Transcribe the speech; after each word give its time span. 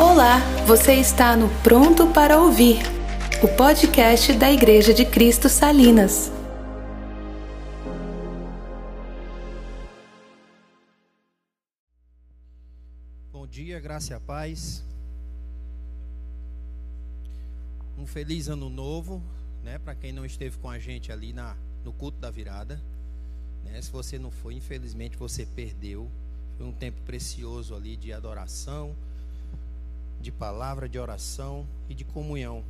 Olá, 0.00 0.38
você 0.64 0.94
está 0.94 1.36
no 1.36 1.48
Pronto 1.60 2.06
para 2.12 2.40
Ouvir, 2.40 2.76
o 3.42 3.48
podcast 3.56 4.32
da 4.32 4.48
Igreja 4.48 4.94
de 4.94 5.04
Cristo 5.04 5.48
Salinas. 5.48 6.30
Bom 13.32 13.44
dia, 13.44 13.80
graça 13.80 14.12
e 14.12 14.16
a 14.16 14.20
paz. 14.20 14.84
Um 17.98 18.06
feliz 18.06 18.48
ano 18.48 18.70
novo, 18.70 19.20
né? 19.64 19.80
Para 19.80 19.96
quem 19.96 20.12
não 20.12 20.24
esteve 20.24 20.58
com 20.58 20.70
a 20.70 20.78
gente 20.78 21.10
ali 21.10 21.32
na, 21.32 21.56
no 21.82 21.92
culto 21.92 22.18
da 22.20 22.30
virada, 22.30 22.80
né? 23.64 23.82
Se 23.82 23.90
você 23.90 24.16
não 24.16 24.30
foi, 24.30 24.54
infelizmente 24.54 25.16
você 25.16 25.44
perdeu. 25.44 26.08
Foi 26.56 26.64
um 26.64 26.72
tempo 26.72 27.00
precioso 27.02 27.74
ali 27.74 27.96
de 27.96 28.12
adoração, 28.12 28.94
de 30.28 30.32
palavra, 30.32 30.86
de 30.86 30.98
oração 30.98 31.66
e 31.88 31.94
de 31.94 32.04
comunhão. 32.04 32.62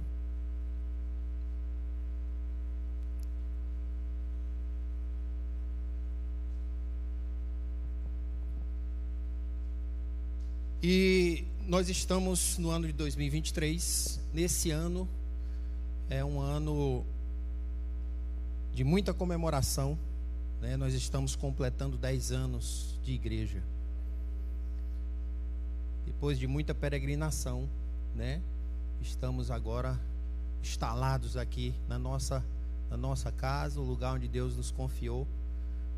E 10.80 11.44
nós 11.66 11.88
estamos 11.88 12.58
no 12.58 12.70
ano 12.70 12.86
de 12.86 12.92
2023. 12.92 14.20
Nesse 14.32 14.70
ano 14.70 15.08
é 16.08 16.24
um 16.24 16.40
ano 16.40 17.04
de 18.72 18.84
muita 18.84 19.12
comemoração. 19.12 19.98
Né? 20.60 20.76
Nós 20.76 20.94
estamos 20.94 21.34
completando 21.34 21.98
10 21.98 22.30
anos 22.30 23.00
de 23.02 23.14
igreja 23.14 23.60
depois 26.18 26.36
de 26.36 26.48
muita 26.48 26.74
peregrinação, 26.74 27.68
né? 28.12 28.42
Estamos 29.00 29.52
agora 29.52 29.96
instalados 30.60 31.36
aqui 31.36 31.72
na 31.88 31.96
nossa 31.96 32.44
na 32.90 32.96
nossa 32.96 33.30
casa, 33.30 33.78
o 33.78 33.84
lugar 33.84 34.14
onde 34.14 34.26
Deus 34.26 34.56
nos 34.56 34.72
confiou, 34.72 35.28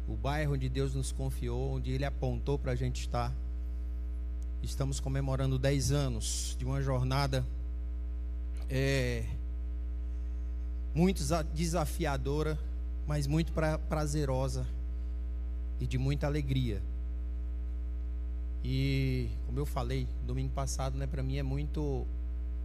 o 0.07 0.15
bairro 0.15 0.53
onde 0.53 0.69
Deus 0.69 0.95
nos 0.95 1.11
confiou, 1.11 1.77
onde 1.77 1.91
Ele 1.91 2.05
apontou 2.05 2.59
para 2.59 2.73
a 2.73 2.75
gente 2.75 3.01
estar. 3.01 3.33
Estamos 4.63 5.01
comemorando 5.01 5.59
10 5.59 5.91
anos 5.91 6.55
de 6.59 6.67
uma 6.67 6.83
jornada 6.83 7.43
é, 8.69 9.25
muito 10.95 11.23
desafiadora, 11.55 12.59
mas 13.07 13.27
muito 13.27 13.53
pra, 13.53 13.79
prazerosa 13.79 14.67
e 15.81 15.87
de 15.87 15.97
muita 15.97 16.27
alegria. 16.27 16.83
E 18.63 19.29
como 19.47 19.59
eu 19.59 19.67
falei 19.67 20.07
domingo 20.27 20.53
passado, 20.53 20.97
né, 20.99 21.07
para 21.07 21.23
mim 21.23 21.39
é 21.39 21.43
muito 21.43 22.07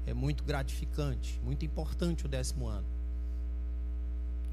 é 0.05 0.13
muito 0.13 0.43
gratificante, 0.43 1.39
muito 1.43 1.65
importante 1.65 2.25
o 2.25 2.29
décimo 2.29 2.67
ano. 2.67 2.85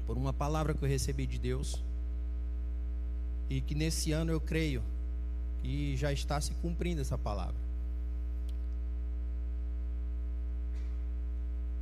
Por 0.07 0.17
uma 0.17 0.33
palavra 0.33 0.73
que 0.73 0.83
eu 0.83 0.89
recebi 0.89 1.27
de 1.27 1.37
Deus 1.37 1.83
e 3.49 3.61
que 3.61 3.75
nesse 3.75 4.11
ano 4.11 4.31
eu 4.31 4.41
creio 4.41 4.81
que 5.61 5.95
já 5.95 6.11
está 6.11 6.41
se 6.41 6.53
cumprindo 6.55 7.01
essa 7.01 7.17
palavra. 7.17 7.61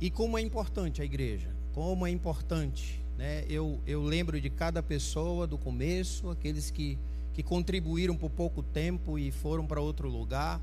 E 0.00 0.10
como 0.10 0.36
é 0.36 0.40
importante 0.40 1.00
a 1.00 1.04
igreja, 1.04 1.48
como 1.72 2.06
é 2.06 2.10
importante, 2.10 3.00
né? 3.16 3.44
Eu, 3.48 3.80
eu 3.86 4.02
lembro 4.02 4.40
de 4.40 4.50
cada 4.50 4.82
pessoa 4.82 5.46
do 5.46 5.56
começo, 5.56 6.28
aqueles 6.28 6.70
que 6.70 6.98
que 7.34 7.42
contribuíram 7.42 8.16
por 8.16 8.30
pouco 8.30 8.62
tempo 8.62 9.18
e 9.18 9.30
foram 9.30 9.66
para 9.66 9.80
outro 9.80 10.08
lugar, 10.08 10.60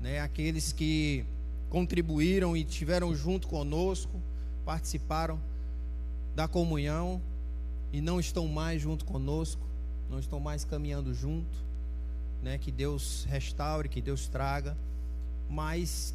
né? 0.00 0.20
Aqueles 0.20 0.72
que 0.72 1.24
contribuíram 1.68 2.56
e 2.56 2.62
estiveram 2.62 3.14
junto 3.14 3.48
conosco, 3.48 4.20
participaram 4.64 5.38
da 6.34 6.46
comunhão 6.46 7.20
e 7.92 8.00
não 8.00 8.20
estão 8.20 8.46
mais 8.46 8.82
junto 8.82 9.04
conosco, 9.04 9.62
não 10.10 10.18
estão 10.18 10.40
mais 10.40 10.64
caminhando 10.64 11.14
junto, 11.14 11.56
né? 12.42 12.58
Que 12.58 12.70
Deus 12.70 13.24
restaure, 13.28 13.88
que 13.88 14.00
Deus 14.00 14.28
traga, 14.28 14.76
mas 15.48 16.14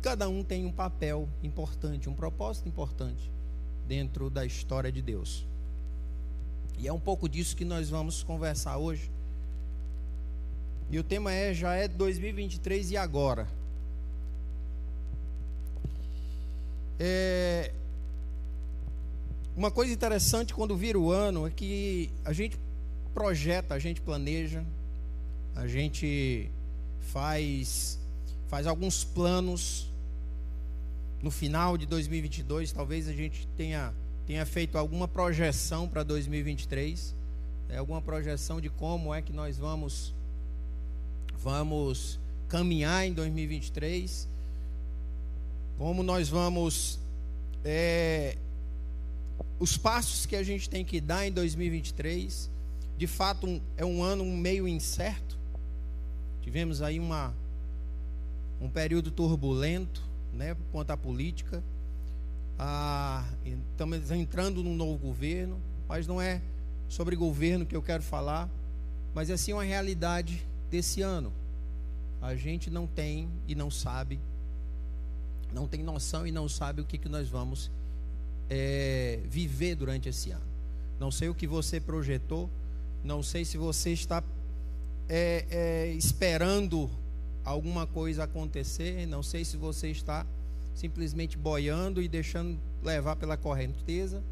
cada 0.00 0.28
um 0.28 0.42
tem 0.42 0.64
um 0.64 0.72
papel 0.72 1.28
importante, 1.42 2.08
um 2.08 2.14
propósito 2.14 2.68
importante 2.68 3.30
dentro 3.86 4.30
da 4.30 4.46
história 4.46 4.92
de 4.92 5.02
Deus. 5.02 5.44
E 6.78 6.88
é 6.88 6.92
um 6.92 7.00
pouco 7.00 7.28
disso 7.28 7.56
que 7.56 7.64
nós 7.64 7.90
vamos 7.90 8.22
conversar 8.22 8.78
hoje. 8.78 9.10
E 10.90 10.98
o 10.98 11.04
tema 11.04 11.32
é 11.32 11.54
já 11.54 11.74
é 11.74 11.86
2023 11.86 12.90
e 12.90 12.96
agora. 12.96 13.46
É, 16.98 17.72
uma 19.56 19.70
coisa 19.70 19.92
interessante 19.92 20.52
quando 20.52 20.76
vira 20.76 20.98
o 20.98 21.12
ano 21.12 21.46
é 21.46 21.50
que 21.50 22.10
a 22.24 22.32
gente 22.32 22.58
projeta, 23.14 23.74
a 23.74 23.78
gente 23.78 24.00
planeja, 24.00 24.64
a 25.54 25.66
gente 25.66 26.50
faz 27.12 27.98
faz 28.48 28.66
alguns 28.66 29.04
planos 29.04 29.88
no 31.22 31.30
final 31.30 31.78
de 31.78 31.86
2022, 31.86 32.72
talvez 32.72 33.06
a 33.06 33.12
gente 33.12 33.46
tenha 33.56 33.94
tenha 34.26 34.44
feito 34.44 34.76
alguma 34.76 35.06
projeção 35.06 35.88
para 35.88 36.02
2023, 36.02 37.14
é, 37.68 37.78
alguma 37.78 38.02
projeção 38.02 38.60
de 38.60 38.68
como 38.68 39.14
é 39.14 39.22
que 39.22 39.32
nós 39.32 39.56
vamos 39.56 40.12
vamos 41.42 42.18
caminhar 42.48 43.06
em 43.06 43.12
2023, 43.12 44.28
como 45.78 46.02
nós 46.02 46.28
vamos. 46.28 46.98
É, 47.64 48.36
os 49.58 49.76
passos 49.76 50.26
que 50.26 50.36
a 50.36 50.42
gente 50.42 50.68
tem 50.68 50.84
que 50.84 51.00
dar 51.00 51.26
em 51.26 51.32
2023. 51.32 52.50
De 52.96 53.06
fato, 53.06 53.46
um, 53.46 53.60
é 53.76 53.84
um 53.84 54.02
ano 54.02 54.24
meio 54.24 54.68
incerto. 54.68 55.38
Tivemos 56.42 56.82
aí 56.82 56.98
uma, 56.98 57.34
um 58.60 58.68
período 58.68 59.10
turbulento, 59.10 60.02
né, 60.34 60.54
quanto 60.70 60.90
à 60.90 60.96
política. 60.96 61.62
Ah, 62.58 63.24
estamos 63.44 64.10
entrando 64.10 64.62
num 64.62 64.74
novo 64.74 64.98
governo, 64.98 65.58
mas 65.88 66.06
não 66.06 66.20
é 66.20 66.42
sobre 66.88 67.16
governo 67.16 67.64
que 67.64 67.74
eu 67.74 67.82
quero 67.82 68.02
falar, 68.02 68.48
mas 69.14 69.30
é 69.30 69.36
sim 69.36 69.54
uma 69.54 69.64
realidade 69.64 70.44
desse 70.70 71.02
ano. 71.02 71.32
A 72.22 72.34
gente 72.34 72.70
não 72.70 72.86
tem 72.86 73.28
e 73.48 73.54
não 73.54 73.70
sabe, 73.70 74.20
não 75.52 75.66
tem 75.66 75.82
noção 75.82 76.26
e 76.26 76.32
não 76.32 76.48
sabe 76.48 76.80
o 76.80 76.84
que, 76.84 76.98
que 76.98 77.08
nós 77.08 77.28
vamos 77.28 77.70
é, 78.48 79.20
viver 79.24 79.74
durante 79.74 80.08
esse 80.08 80.30
ano. 80.30 80.44
Não 80.98 81.10
sei 81.10 81.28
o 81.28 81.34
que 81.34 81.46
você 81.46 81.80
projetou, 81.80 82.48
não 83.02 83.22
sei 83.22 83.44
se 83.44 83.56
você 83.56 83.90
está 83.90 84.22
é, 85.08 85.46
é, 85.50 85.86
esperando 85.94 86.90
alguma 87.44 87.86
coisa 87.86 88.24
acontecer, 88.24 89.06
não 89.06 89.22
sei 89.22 89.44
se 89.44 89.56
você 89.56 89.88
está 89.88 90.26
simplesmente 90.74 91.38
boiando 91.38 92.02
e 92.02 92.08
deixando 92.08 92.58
levar 92.82 93.16
pela 93.16 93.36
correnteza. 93.36 94.22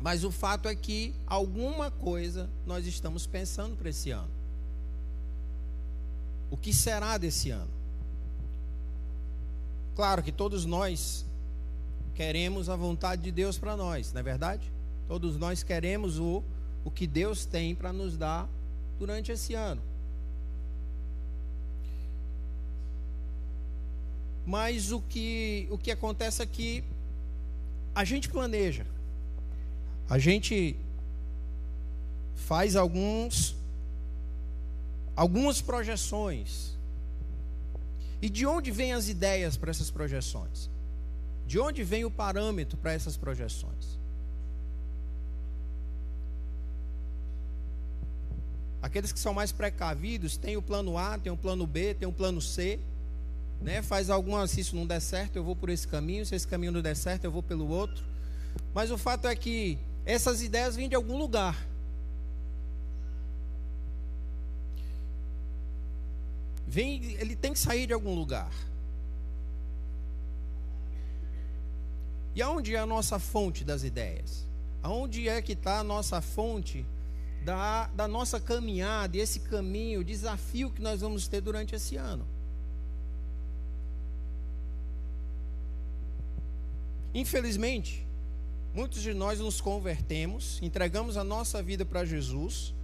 Mas 0.00 0.24
o 0.24 0.30
fato 0.30 0.68
é 0.68 0.74
que 0.74 1.14
alguma 1.26 1.90
coisa 1.90 2.48
nós 2.66 2.86
estamos 2.86 3.26
pensando 3.26 3.76
para 3.76 3.88
esse 3.88 4.10
ano. 4.10 4.37
O 6.50 6.56
que 6.56 6.72
será 6.72 7.18
desse 7.18 7.50
ano? 7.50 7.70
Claro 9.94 10.22
que 10.22 10.32
todos 10.32 10.64
nós 10.64 11.26
queremos 12.14 12.68
a 12.68 12.76
vontade 12.76 13.22
de 13.22 13.30
Deus 13.30 13.58
para 13.58 13.76
nós, 13.76 14.12
não 14.12 14.20
é 14.20 14.22
verdade? 14.22 14.70
Todos 15.06 15.36
nós 15.36 15.62
queremos 15.62 16.18
o, 16.18 16.42
o 16.84 16.90
que 16.90 17.06
Deus 17.06 17.44
tem 17.44 17.74
para 17.74 17.92
nos 17.92 18.16
dar 18.16 18.48
durante 18.98 19.32
esse 19.32 19.54
ano. 19.54 19.80
Mas 24.46 24.92
o 24.92 25.00
que, 25.00 25.68
o 25.70 25.76
que 25.76 25.90
acontece 25.90 26.42
é 26.42 26.46
que 26.46 26.82
a 27.94 28.04
gente 28.04 28.28
planeja, 28.28 28.86
a 30.08 30.18
gente 30.18 30.74
faz 32.34 32.76
alguns 32.76 33.54
algumas 35.18 35.60
projeções. 35.60 36.78
E 38.22 38.30
de 38.30 38.46
onde 38.46 38.70
vêm 38.70 38.92
as 38.92 39.08
ideias 39.08 39.56
para 39.56 39.68
essas 39.68 39.90
projeções? 39.90 40.70
De 41.44 41.58
onde 41.58 41.82
vem 41.82 42.04
o 42.04 42.10
parâmetro 42.10 42.78
para 42.78 42.92
essas 42.92 43.16
projeções? 43.16 43.98
Aqueles 48.80 49.10
que 49.10 49.18
são 49.18 49.34
mais 49.34 49.50
precavidos 49.50 50.36
têm 50.36 50.56
o 50.56 50.62
plano 50.62 50.96
A, 50.96 51.18
tem 51.18 51.32
o 51.32 51.36
plano 51.36 51.66
B, 51.66 51.94
tem 51.94 52.06
o 52.06 52.12
plano 52.12 52.40
C. 52.40 52.78
Né? 53.60 53.82
Faz 53.82 54.10
algumas, 54.10 54.52
se 54.52 54.60
isso 54.60 54.76
não 54.76 54.86
der 54.86 55.00
certo, 55.00 55.34
eu 55.34 55.42
vou 55.42 55.56
por 55.56 55.68
esse 55.68 55.88
caminho, 55.88 56.24
se 56.24 56.36
esse 56.36 56.46
caminho 56.46 56.70
não 56.70 56.80
der 56.80 56.94
certo, 56.94 57.24
eu 57.24 57.32
vou 57.32 57.42
pelo 57.42 57.66
outro. 57.68 58.04
Mas 58.72 58.92
o 58.92 58.96
fato 58.96 59.26
é 59.26 59.34
que 59.34 59.80
essas 60.06 60.42
ideias 60.42 60.76
vêm 60.76 60.88
de 60.88 60.94
algum 60.94 61.18
lugar. 61.18 61.66
Vem, 66.68 67.02
ele 67.14 67.34
tem 67.34 67.52
que 67.52 67.58
sair 67.58 67.86
de 67.86 67.92
algum 67.92 68.14
lugar. 68.14 68.52
E 72.34 72.42
aonde 72.42 72.74
é 72.74 72.78
a 72.78 72.86
nossa 72.86 73.18
fonte 73.18 73.64
das 73.64 73.82
ideias? 73.82 74.46
Aonde 74.82 75.28
é 75.28 75.40
que 75.42 75.54
está 75.54 75.80
a 75.80 75.84
nossa 75.84 76.20
fonte 76.20 76.86
da, 77.44 77.86
da 77.88 78.06
nossa 78.06 78.38
caminhada, 78.38 79.16
esse 79.16 79.40
caminho, 79.40 80.00
o 80.00 80.04
desafio 80.04 80.70
que 80.70 80.82
nós 80.82 81.00
vamos 81.00 81.26
ter 81.26 81.40
durante 81.40 81.74
esse 81.74 81.96
ano? 81.96 82.24
Infelizmente, 87.14 88.06
muitos 88.74 89.00
de 89.00 89.14
nós 89.14 89.40
nos 89.40 89.60
convertemos, 89.60 90.60
entregamos 90.62 91.16
a 91.16 91.24
nossa 91.24 91.62
vida 91.62 91.84
para 91.84 92.04
Jesus, 92.04 92.74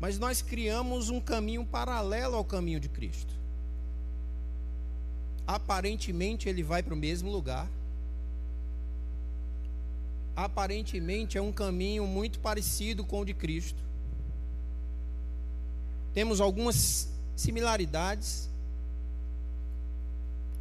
mas 0.00 0.18
nós 0.18 0.40
criamos 0.40 1.10
um 1.10 1.20
caminho 1.20 1.64
paralelo 1.64 2.36
ao 2.36 2.44
caminho 2.44 2.78
de 2.78 2.88
Cristo. 2.88 3.34
Aparentemente 5.46 6.48
ele 6.48 6.62
vai 6.62 6.82
para 6.82 6.94
o 6.94 6.96
mesmo 6.96 7.30
lugar. 7.30 7.68
Aparentemente 10.36 11.36
é 11.36 11.42
um 11.42 11.50
caminho 11.50 12.06
muito 12.06 12.38
parecido 12.38 13.04
com 13.04 13.20
o 13.20 13.24
de 13.24 13.34
Cristo. 13.34 13.82
Temos 16.14 16.40
algumas 16.40 17.08
similaridades, 17.34 18.48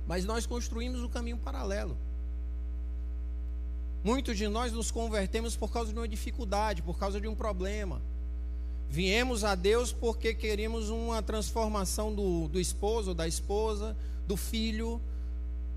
mas 0.07 0.25
nós 0.25 0.45
construímos 0.45 1.01
um 1.01 1.09
caminho 1.09 1.37
paralelo. 1.37 1.95
Muitos 4.03 4.37
de 4.37 4.47
nós 4.47 4.71
nos 4.71 4.89
convertemos 4.89 5.55
por 5.55 5.71
causa 5.71 5.91
de 5.91 5.99
uma 5.99 6.07
dificuldade, 6.07 6.81
por 6.81 6.97
causa 6.97 7.19
de 7.19 7.27
um 7.27 7.35
problema. 7.35 8.01
Viemos 8.89 9.43
a 9.43 9.53
Deus 9.53 9.91
porque 9.91 10.33
queremos 10.33 10.89
uma 10.89 11.21
transformação 11.21 12.13
do, 12.13 12.47
do 12.47 12.59
esposo, 12.59 13.13
da 13.13 13.27
esposa, 13.27 13.95
do 14.27 14.37
filho, 14.37 15.01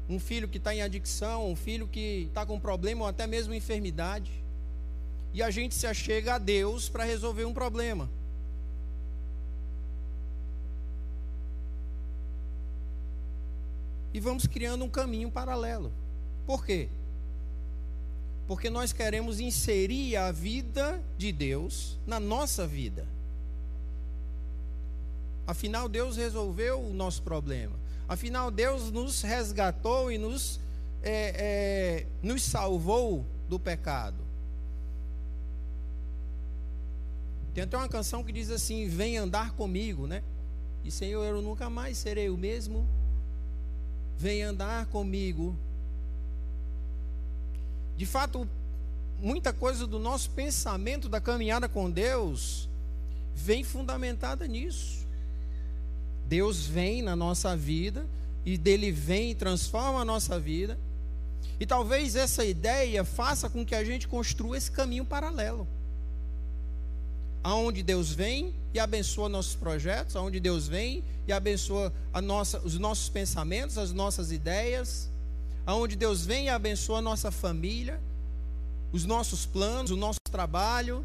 um 0.09 0.19
filho 0.19 0.49
que 0.49 0.59
está 0.59 0.75
em 0.75 0.83
adicção, 0.83 1.51
um 1.51 1.57
filho 1.57 1.87
que 1.87 2.27
está 2.29 2.47
com 2.47 2.59
problema 2.59 3.03
ou 3.03 3.09
até 3.09 3.27
mesmo 3.27 3.55
enfermidade. 3.55 4.31
E 5.33 5.43
a 5.43 5.51
gente 5.51 5.75
se 5.75 5.87
achega 5.87 6.35
a 6.35 6.39
Deus 6.39 6.89
para 6.89 7.05
resolver 7.05 7.45
um 7.45 7.55
problema. 7.55 8.09
E 14.12 14.19
vamos 14.19 14.47
criando 14.47 14.85
um 14.85 14.89
caminho 14.89 15.31
paralelo. 15.31 15.93
Por 16.47 16.65
quê? 16.65 16.89
Porque 18.50 18.69
nós 18.69 18.93
queremos 18.93 19.38
inserir 19.38 20.17
a 20.17 20.32
vida 20.32 21.00
de 21.17 21.31
Deus 21.31 21.97
na 22.05 22.19
nossa 22.19 22.67
vida. 22.67 23.06
Afinal, 25.47 25.88
Deus 25.88 26.17
resolveu 26.17 26.81
o 26.81 26.93
nosso 26.93 27.23
problema. 27.23 27.76
Afinal, 28.08 28.50
Deus 28.50 28.91
nos 28.91 29.23
resgatou 29.23 30.11
e 30.11 30.19
nos, 30.19 30.58
é, 31.00 32.02
é, 32.02 32.06
nos 32.25 32.43
salvou 32.43 33.25
do 33.49 33.56
pecado. 33.56 34.19
Tem 37.55 37.62
até 37.62 37.76
uma 37.76 37.88
canção 37.88 38.25
que 38.25 38.32
diz 38.32 38.50
assim: 38.50 38.88
Vem 38.88 39.17
andar 39.17 39.52
comigo, 39.52 40.08
né? 40.08 40.25
E 40.85 40.91
Senhor, 40.91 41.23
eu 41.23 41.41
nunca 41.41 41.70
mais 41.70 41.97
serei 41.99 42.29
o 42.29 42.37
mesmo. 42.37 42.85
Vem 44.19 44.43
andar 44.43 44.87
comigo 44.87 45.55
de 48.00 48.06
fato, 48.06 48.49
muita 49.20 49.52
coisa 49.52 49.87
do 49.87 49.99
nosso 49.99 50.31
pensamento 50.31 51.06
da 51.06 51.20
caminhada 51.20 51.69
com 51.69 51.91
Deus 51.91 52.67
vem 53.35 53.62
fundamentada 53.62 54.47
nisso. 54.47 55.06
Deus 56.26 56.64
vem 56.64 57.02
na 57.02 57.14
nossa 57.14 57.55
vida 57.55 58.06
e 58.43 58.56
dele 58.56 58.91
vem 58.91 59.32
e 59.32 59.35
transforma 59.35 60.00
a 60.00 60.05
nossa 60.06 60.41
vida. 60.41 60.79
E 61.61 61.67
talvez 61.67 62.17
essa 62.17 62.43
ideia 62.43 63.05
faça 63.05 63.50
com 63.50 63.67
que 63.67 63.75
a 63.75 63.85
gente 63.85 64.08
construa 64.08 64.56
esse 64.56 64.70
caminho 64.70 65.05
paralelo. 65.05 65.69
Aonde 67.44 67.82
Deus 67.82 68.14
vem 68.14 68.55
e 68.73 68.81
abençoa 68.81 69.29
nossos 69.29 69.55
projetos, 69.55 70.17
aonde 70.17 70.41
Deus 70.41 70.67
vem 70.67 71.05
e 71.29 71.35
abençoa 71.35 71.93
nossa, 72.23 72.61
os 72.61 72.79
nossos 72.79 73.11
pensamentos, 73.11 73.76
as 73.76 73.93
nossas 73.93 74.32
ideias, 74.32 75.11
aonde 75.67 75.97
Deus 75.97 76.25
vem 76.25 76.47
e 76.47 76.49
abençoa 76.49 76.99
a 76.99 77.03
nossa 77.03 77.31
família, 77.31 78.01
os 78.93 79.05
nossos 79.05 79.47
planos, 79.47 79.91
o 79.91 79.97
nosso 79.97 80.21
trabalho. 80.31 81.05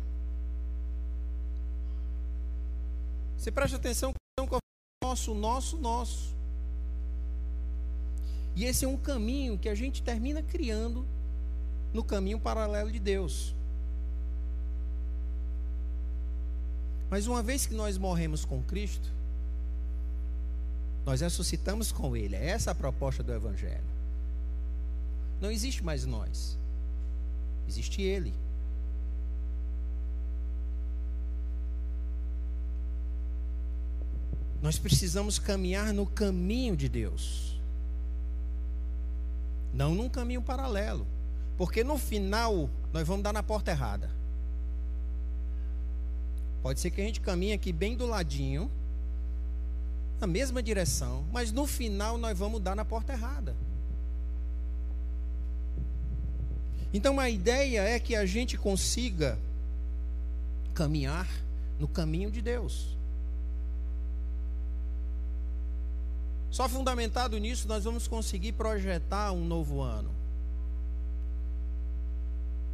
Você 3.37 3.51
presta 3.51 3.77
atenção 3.77 4.11
que 4.11 4.19
o 4.39 4.59
nosso, 5.03 5.33
nosso, 5.33 5.77
nosso. 5.77 6.35
E 8.55 8.65
esse 8.65 8.85
é 8.85 8.87
um 8.87 8.97
caminho 8.97 9.57
que 9.57 9.69
a 9.69 9.75
gente 9.75 10.01
termina 10.01 10.41
criando 10.41 11.05
no 11.93 12.03
caminho 12.03 12.39
paralelo 12.39 12.91
de 12.91 12.99
Deus. 12.99 13.53
Mas 17.09 17.27
uma 17.27 17.43
vez 17.43 17.65
que 17.65 17.73
nós 17.73 17.97
morremos 17.97 18.45
com 18.45 18.63
Cristo, 18.63 19.11
nós 21.05 21.21
ressuscitamos 21.21 21.91
com 21.91 22.17
Ele. 22.17 22.35
É 22.35 22.47
essa 22.47 22.71
a 22.71 22.75
proposta 22.75 23.21
do 23.21 23.31
Evangelho. 23.31 23.94
Não 25.45 25.51
existe 25.51 25.83
mais 25.83 26.07
nós. 26.07 26.57
Existe 27.67 28.01
Ele. 28.01 28.33
Nós 34.59 34.79
precisamos 34.79 35.37
caminhar 35.37 35.93
no 35.93 36.07
caminho 36.07 36.75
de 36.75 36.89
Deus. 36.89 37.61
Não 39.71 39.93
num 39.93 40.09
caminho 40.09 40.41
paralelo. 40.41 41.05
Porque 41.59 41.83
no 41.83 41.99
final 41.99 42.67
nós 42.91 43.07
vamos 43.07 43.21
dar 43.21 43.31
na 43.31 43.43
porta 43.43 43.69
errada. 43.69 44.09
Pode 46.63 46.79
ser 46.79 46.89
que 46.89 46.99
a 47.01 47.03
gente 47.03 47.21
caminhe 47.21 47.53
aqui 47.53 47.71
bem 47.71 47.95
do 47.95 48.07
ladinho, 48.07 48.71
na 50.19 50.25
mesma 50.25 50.63
direção, 50.63 51.23
mas 51.31 51.51
no 51.51 51.67
final 51.67 52.17
nós 52.17 52.35
vamos 52.35 52.59
dar 52.59 52.75
na 52.75 52.83
porta 52.83 53.13
errada. 53.13 53.55
Então 56.95 57.19
a 57.19 57.29
ideia 57.29 57.81
é 57.81 57.99
que 57.99 58.15
a 58.15 58.25
gente 58.25 58.57
consiga 58.57 59.37
caminhar 60.73 61.27
no 61.77 61.89
caminho 61.89 62.31
de 62.31 62.41
Deus. 62.41 62.95
Só 66.49 66.69
fundamentado 66.69 67.37
nisso 67.37 67.67
nós 67.67 67.83
vamos 67.83 68.07
conseguir 68.07 68.53
projetar 68.53 69.33
um 69.33 69.43
novo 69.43 69.81
ano. 69.81 70.09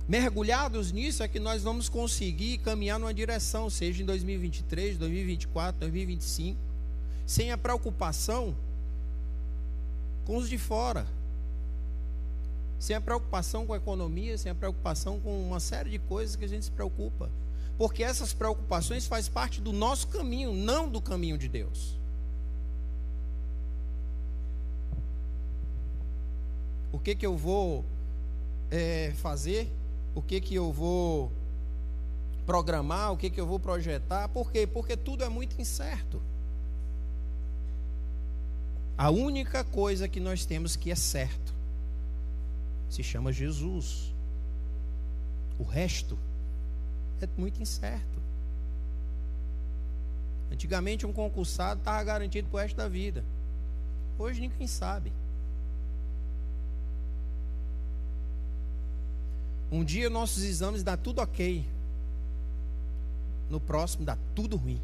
Mergulhados 0.08 0.92
nisso 0.92 1.24
é 1.24 1.28
que 1.28 1.40
nós 1.40 1.64
vamos 1.64 1.90
conseguir 1.90 2.60
caminhar 2.60 3.00
numa 3.00 3.16
direção, 3.16 3.72
seja 3.72 4.04
em 4.04 4.06
2023, 4.06 5.00
2024, 5.00 5.80
2025, 5.80 6.60
sem 7.26 7.52
a 7.52 7.58
preocupação 7.58 8.56
com 10.26 10.38
os 10.38 10.48
de 10.48 10.60
fora 10.60 11.08
sem 12.82 12.96
a 12.96 13.00
preocupação 13.00 13.68
com 13.68 13.74
a 13.74 13.78
economia, 13.78 14.36
sem 14.40 14.52
a 14.52 14.56
preocupação 14.56 15.20
com 15.20 15.40
uma 15.40 15.60
série 15.60 15.92
de 15.92 16.00
coisas 16.00 16.36
que 16.36 16.44
a 16.44 16.48
gente 16.48 16.66
se 16.66 16.72
preocupa. 16.72 17.30
Porque 17.78 18.04
essas 18.04 18.34
preocupações 18.34 19.06
fazem 19.06 19.32
parte 19.32 19.62
do 19.62 19.72
nosso 19.72 20.08
caminho, 20.08 20.52
não 20.52 20.90
do 20.90 21.00
caminho 21.00 21.38
de 21.38 21.48
Deus. 21.48 21.96
O 26.92 26.98
que 26.98 27.14
que 27.14 27.24
eu 27.24 27.38
vou 27.38 27.86
é, 28.72 29.14
fazer? 29.18 29.72
O 30.16 30.22
que 30.22 30.42
que 30.42 30.56
eu 30.56 30.72
vou 30.72 31.32
programar? 32.48 33.14
O 33.14 33.18
que 33.18 33.30
que 33.30 33.40
eu 33.40 33.46
vou 33.46 33.60
projetar? 33.60 34.28
Por 34.30 34.52
quê? 34.52 34.66
Porque 34.66 34.98
tudo 34.98 35.24
é 35.24 35.30
muito 35.30 35.62
incerto. 35.62 36.20
A 38.98 39.12
única 39.12 39.64
coisa 39.64 40.08
que 40.08 40.20
nós 40.20 40.46
temos 40.46 40.76
que 40.76 40.90
é 40.90 40.96
certo 40.96 41.61
se 42.92 43.02
chama 43.02 43.32
Jesus. 43.32 44.14
O 45.58 45.64
resto 45.64 46.20
é 47.22 47.28
muito 47.38 47.62
incerto. 47.62 48.20
Antigamente 50.52 51.06
um 51.06 51.14
concursado 51.14 51.80
estava 51.80 52.04
garantido 52.04 52.50
para 52.50 52.58
o 52.58 52.60
resto 52.60 52.76
da 52.76 52.90
vida. 52.90 53.24
Hoje 54.20 54.42
ninguém 54.42 54.68
sabe. 54.68 55.14
Um 59.72 59.86
dia 59.86 60.10
nossos 60.10 60.44
exames 60.44 60.84
dá 60.84 60.98
tudo 60.98 61.22
ok. 61.22 61.66
No 63.50 63.62
próximo 63.62 64.04
dá 64.04 64.18
tudo 64.36 64.58
ruim. 64.58 64.82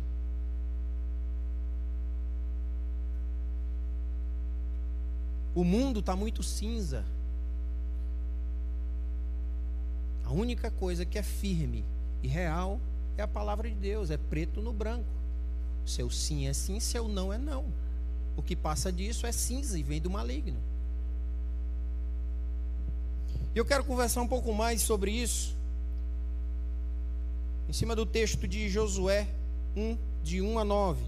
O 5.54 5.66
mundo 5.66 6.00
está 6.00 6.16
muito 6.16 6.42
cinza. 6.42 7.04
A 10.28 10.34
única 10.34 10.70
coisa 10.70 11.06
que 11.06 11.18
é 11.18 11.24
firme 11.24 11.86
e 12.22 12.28
real 12.28 12.82
é 13.18 13.22
a 13.22 13.28
palavra 13.28 13.70
de 13.70 13.76
Deus, 13.76 14.12
é 14.12 14.18
preto 14.18 14.62
no 14.62 14.74
branco. 14.74 15.08
Seu 15.86 16.10
sim 16.10 16.48
é 16.48 16.54
sim, 16.54 16.82
seu 16.82 17.08
não 17.08 17.32
é 17.32 17.38
não. 17.38 17.64
O 18.36 18.44
que 18.44 18.54
passa 18.54 18.92
disso 18.92 19.26
é 19.26 19.32
cinza 19.32 19.80
e 19.80 19.84
vem 19.84 20.02
do 20.02 20.10
maligno. 20.10 20.60
E 23.56 23.58
eu 23.58 23.64
quero 23.64 23.86
conversar 23.86 24.22
um 24.22 24.28
pouco 24.28 24.54
mais 24.54 24.82
sobre 24.82 25.12
isso, 25.12 25.56
em 27.70 27.74
cima 27.74 27.96
do 27.96 28.06
texto 28.06 28.46
de 28.46 28.68
Josué 28.68 29.30
1, 29.78 29.98
de 30.26 30.42
1 30.42 30.60
a 30.60 30.66
9. 30.66 31.06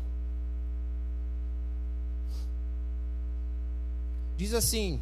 Diz 4.38 4.54
assim: 4.54 5.02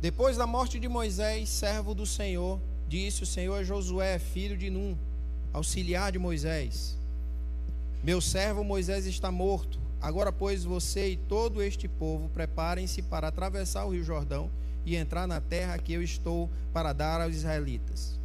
Depois 0.00 0.36
da 0.36 0.48
morte 0.48 0.80
de 0.80 0.88
Moisés, 0.88 1.48
servo 1.48 1.94
do 1.94 2.04
Senhor, 2.04 2.58
disse 2.92 3.22
o 3.22 3.26
Senhor 3.26 3.54
a 3.54 3.64
Josué, 3.64 4.18
filho 4.18 4.54
de 4.54 4.68
Num, 4.68 4.94
auxiliar 5.50 6.12
de 6.12 6.18
Moisés: 6.18 6.94
Meu 8.04 8.20
servo 8.20 8.62
Moisés 8.62 9.06
está 9.06 9.30
morto. 9.30 9.78
Agora, 9.98 10.30
pois, 10.30 10.62
você 10.62 11.12
e 11.12 11.16
todo 11.16 11.62
este 11.62 11.88
povo 11.88 12.28
preparem-se 12.34 13.00
para 13.00 13.28
atravessar 13.28 13.86
o 13.86 13.92
rio 13.92 14.04
Jordão 14.04 14.50
e 14.84 14.94
entrar 14.94 15.26
na 15.26 15.40
terra 15.40 15.78
que 15.78 15.94
eu 15.94 16.02
estou 16.02 16.50
para 16.70 16.92
dar 16.92 17.22
aos 17.22 17.34
israelitas. 17.34 18.20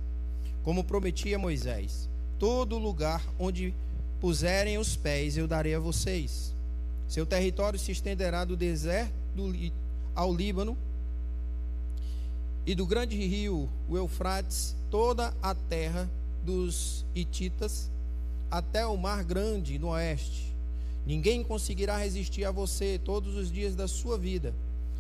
Como 0.64 0.84
prometi 0.84 1.34
a 1.34 1.40
Moisés: 1.40 2.10
todo 2.38 2.78
lugar 2.78 3.24
onde 3.40 3.74
puserem 4.20 4.78
os 4.78 4.98
pés 4.98 5.38
eu 5.38 5.48
darei 5.48 5.76
a 5.76 5.80
vocês. 5.80 6.54
Seu 7.08 7.26
território 7.26 7.80
se 7.80 7.94
estenderá 7.94 8.44
do 8.44 8.58
deserto 8.58 9.14
ao 10.14 10.34
Líbano 10.34 10.78
e 12.68 12.76
do 12.76 12.86
grande 12.86 13.16
rio, 13.16 13.70
o 13.88 13.96
Eufrates, 13.96 14.76
toda 14.92 15.34
a 15.42 15.56
terra 15.56 16.10
dos 16.44 17.06
Hititas, 17.16 17.90
até 18.52 18.86
o 18.86 18.98
mar 18.98 19.24
grande 19.24 19.80
no 19.80 19.88
oeste. 19.88 20.54
Ninguém 21.06 21.46
conseguirá 21.46 21.98
resistir 21.98 22.44
a 22.44 22.52
você 22.52 23.00
todos 23.02 23.36
os 23.36 23.50
dias 23.50 23.74
da 23.74 23.88
sua 23.88 24.18
vida. 24.18 24.54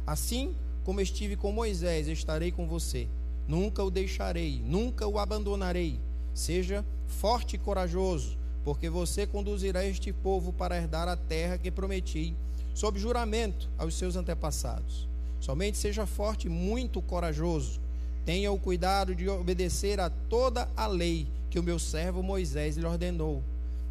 Assim 0.05 0.55
como 0.85 1.01
estive 1.01 1.35
com 1.35 1.51
Moisés, 1.51 2.07
estarei 2.07 2.53
com 2.53 2.65
você. 2.65 3.05
Nunca 3.45 3.83
o 3.83 3.91
deixarei, 3.91 4.61
nunca 4.65 5.05
o 5.05 5.19
abandonarei. 5.19 5.99
Seja 6.33 6.85
forte 7.05 7.57
e 7.57 7.59
corajoso, 7.59 8.37
porque 8.63 8.89
você 8.89 9.27
conduzirá 9.27 9.83
este 9.83 10.13
povo 10.13 10.53
para 10.53 10.77
herdar 10.77 11.09
a 11.09 11.17
terra 11.17 11.57
que 11.57 11.69
prometi, 11.69 12.33
sob 12.73 12.97
juramento 12.97 13.69
aos 13.77 13.95
seus 13.95 14.15
antepassados. 14.15 15.05
Somente 15.47 15.79
seja 15.79 16.05
forte 16.05 16.45
e 16.45 16.49
muito 16.51 17.01
corajoso. 17.01 17.79
Tenha 18.23 18.51
o 18.51 18.59
cuidado 18.59 19.15
de 19.15 19.27
obedecer 19.27 19.99
a 19.99 20.11
toda 20.11 20.69
a 20.77 20.85
lei 20.85 21.25
que 21.49 21.57
o 21.57 21.63
meu 21.63 21.79
servo 21.79 22.21
Moisés 22.21 22.77
lhe 22.77 22.85
ordenou. 22.85 23.41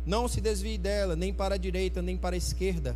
Não 0.06 0.28
se 0.28 0.40
desvie 0.40 0.78
dela, 0.78 1.16
nem 1.16 1.34
para 1.34 1.56
a 1.56 1.58
direita, 1.58 2.00
nem 2.00 2.16
para 2.16 2.36
a 2.36 2.38
esquerda 2.38 2.94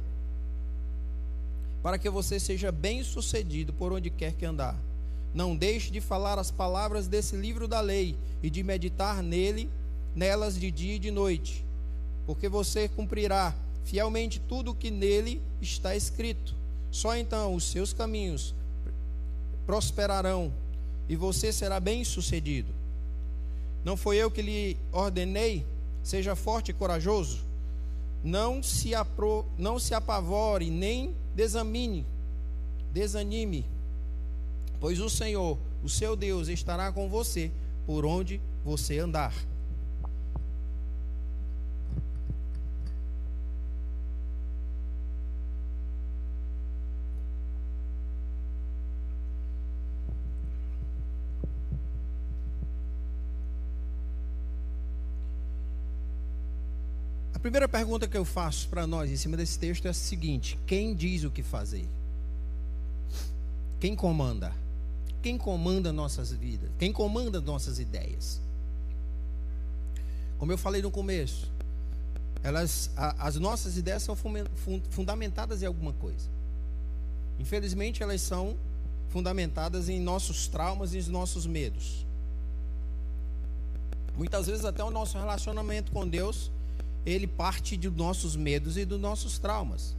para 1.82 1.98
que 1.98 2.10
você 2.10 2.38
seja 2.38 2.70
bem-sucedido 2.70 3.72
por 3.72 3.92
onde 3.92 4.10
quer 4.10 4.34
que 4.34 4.44
andar. 4.44 4.76
Não 5.32 5.56
deixe 5.56 5.90
de 5.90 6.00
falar 6.00 6.38
as 6.38 6.50
palavras 6.50 7.06
desse 7.06 7.36
livro 7.36 7.66
da 7.66 7.80
lei 7.80 8.16
e 8.42 8.50
de 8.50 8.62
meditar 8.62 9.22
nele, 9.22 9.68
nelas 10.14 10.58
de 10.58 10.70
dia 10.70 10.96
e 10.96 10.98
de 10.98 11.10
noite, 11.10 11.64
porque 12.26 12.48
você 12.48 12.88
cumprirá 12.88 13.54
fielmente 13.84 14.40
tudo 14.40 14.72
o 14.72 14.74
que 14.74 14.90
nele 14.90 15.40
está 15.60 15.94
escrito. 15.94 16.54
Só 16.90 17.16
então 17.16 17.54
os 17.54 17.64
seus 17.64 17.92
caminhos 17.92 18.54
prosperarão 19.66 20.52
e 21.08 21.16
você 21.16 21.52
será 21.52 21.78
bem-sucedido. 21.78 22.72
Não 23.84 23.96
foi 23.96 24.16
eu 24.16 24.30
que 24.30 24.42
lhe 24.42 24.76
ordenei? 24.92 25.64
Seja 26.02 26.34
forte 26.34 26.70
e 26.70 26.74
corajoso. 26.74 27.40
Não 28.22 28.62
se, 28.62 28.94
apro, 28.94 29.46
não 29.56 29.78
se 29.78 29.94
apavore, 29.94 30.70
nem 30.70 31.14
desamine, 31.34 32.04
desanime, 32.92 33.64
pois 34.78 35.00
o 35.00 35.08
Senhor, 35.08 35.56
o 35.82 35.88
seu 35.88 36.14
Deus, 36.14 36.48
estará 36.48 36.92
com 36.92 37.08
você 37.08 37.50
por 37.86 38.04
onde 38.04 38.40
você 38.62 38.98
andar. 38.98 39.32
A 57.40 57.42
primeira 57.42 57.66
pergunta 57.66 58.06
que 58.06 58.18
eu 58.18 58.24
faço 58.26 58.68
para 58.68 58.86
nós 58.86 59.10
em 59.10 59.16
cima 59.16 59.34
desse 59.34 59.58
texto 59.58 59.86
é 59.86 59.88
a 59.88 59.94
seguinte: 59.94 60.58
quem 60.66 60.94
diz 60.94 61.24
o 61.24 61.30
que 61.30 61.42
fazer? 61.42 61.88
Quem 63.80 63.96
comanda? 63.96 64.52
Quem 65.22 65.38
comanda 65.38 65.90
nossas 65.90 66.30
vidas? 66.32 66.68
Quem 66.78 66.92
comanda 66.92 67.40
nossas 67.40 67.78
ideias? 67.78 68.38
Como 70.38 70.52
eu 70.52 70.58
falei 70.58 70.82
no 70.82 70.90
começo, 70.90 71.50
elas, 72.42 72.90
a, 72.94 73.26
as 73.26 73.36
nossas 73.36 73.78
ideias 73.78 74.02
são 74.02 74.14
fundamentadas 74.90 75.62
em 75.62 75.66
alguma 75.66 75.94
coisa. 75.94 76.28
Infelizmente, 77.38 78.02
elas 78.02 78.20
são 78.20 78.54
fundamentadas 79.08 79.88
em 79.88 79.98
nossos 79.98 80.46
traumas 80.46 80.92
e 80.92 80.98
em 80.98 81.08
nossos 81.08 81.46
medos. 81.46 82.04
Muitas 84.14 84.46
vezes 84.46 84.66
até 84.66 84.84
o 84.84 84.90
nosso 84.90 85.16
relacionamento 85.16 85.90
com 85.90 86.06
Deus 86.06 86.50
ele 87.04 87.26
parte 87.26 87.76
de 87.76 87.88
nossos 87.88 88.36
medos 88.36 88.76
e 88.76 88.84
dos 88.84 89.00
nossos 89.00 89.38
traumas. 89.38 89.96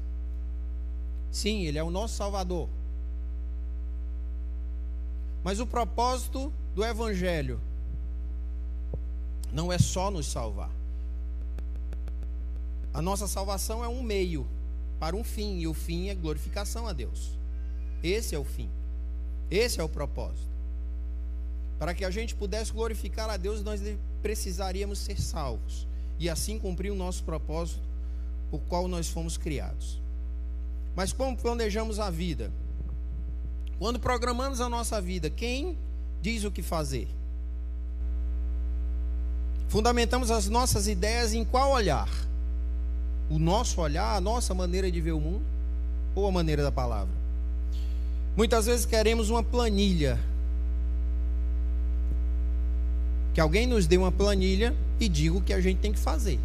Sim, 1.32 1.66
ele 1.66 1.78
é 1.78 1.84
o 1.84 1.90
nosso 1.90 2.16
Salvador. 2.16 2.70
Mas 5.44 5.60
o 5.60 5.66
propósito 5.66 6.54
do 6.76 6.84
Evangelho 6.84 7.60
não 9.52 9.72
é 9.72 9.80
só 9.80 10.12
nos 10.12 10.28
salvar. 10.28 10.70
A 12.94 13.02
nossa 13.02 13.28
salvação 13.28 13.84
é 13.84 13.88
um 13.88 14.04
meio 14.04 14.46
para 15.00 15.16
um 15.16 15.24
fim, 15.24 15.60
e 15.60 15.68
o 15.68 15.74
fim 15.74 16.10
é 16.10 16.16
glorificação 16.16 16.88
a 16.88 16.94
Deus. 16.94 17.32
Esse 18.04 18.36
é 18.36 18.40
o 18.40 18.44
fim. 18.44 18.70
Esse 19.50 19.80
é 19.80 19.84
o 19.84 19.90
propósito. 19.90 20.52
Para 21.80 21.96
que 21.96 22.06
a 22.06 22.12
gente 22.12 22.36
pudesse 22.36 22.72
glorificar 22.72 23.30
a 23.30 23.38
Deus, 23.38 23.64
nós 23.64 23.82
precisaríamos 24.22 25.00
ser 25.00 25.20
salvos 25.20 25.88
e 26.22 26.30
assim 26.30 26.60
cumprir 26.60 26.92
o 26.92 26.96
nosso 26.96 27.24
propósito 27.24 27.82
por 28.52 28.60
qual 28.70 28.88
nós 28.88 29.10
fomos 29.10 29.38
criados. 29.38 30.00
Mas 30.96 31.12
como 31.12 31.36
planejamos 31.36 32.00
a 32.00 32.12
vida? 32.12 32.52
Quando 33.80 34.00
programamos 34.00 34.62
a 34.62 34.70
nossa 34.70 35.02
vida, 35.02 35.32
quem 35.32 35.76
diz 36.22 36.44
o 36.44 36.52
que 36.52 36.62
fazer? 36.62 37.08
Fundamentamos 39.68 40.30
as 40.30 40.48
nossas 40.48 40.88
ideias 40.88 41.34
em 41.34 41.44
qual 41.44 41.72
olhar? 41.72 42.10
O 43.28 43.40
nosso 43.40 43.82
olhar, 43.82 44.16
a 44.16 44.22
nossa 44.22 44.54
maneira 44.54 44.92
de 44.92 45.02
ver 45.02 45.14
o 45.14 45.20
mundo 45.20 45.44
ou 46.14 46.28
a 46.28 46.32
maneira 46.32 46.62
da 46.62 46.72
palavra? 46.72 47.16
Muitas 48.38 48.68
vezes 48.68 48.86
queremos 48.86 49.32
uma 49.32 49.42
planilha. 49.42 50.20
Que 53.34 53.40
alguém 53.40 53.66
nos 53.66 53.88
dê 53.88 53.98
uma 53.98 54.12
planilha 54.12 54.76
e 55.00 55.08
digo 55.08 55.38
o 55.38 55.42
que 55.42 55.54
a 55.54 55.62
gente 55.62 55.80
tem 55.80 55.94
que 55.94 56.00
fazer. 56.00 56.40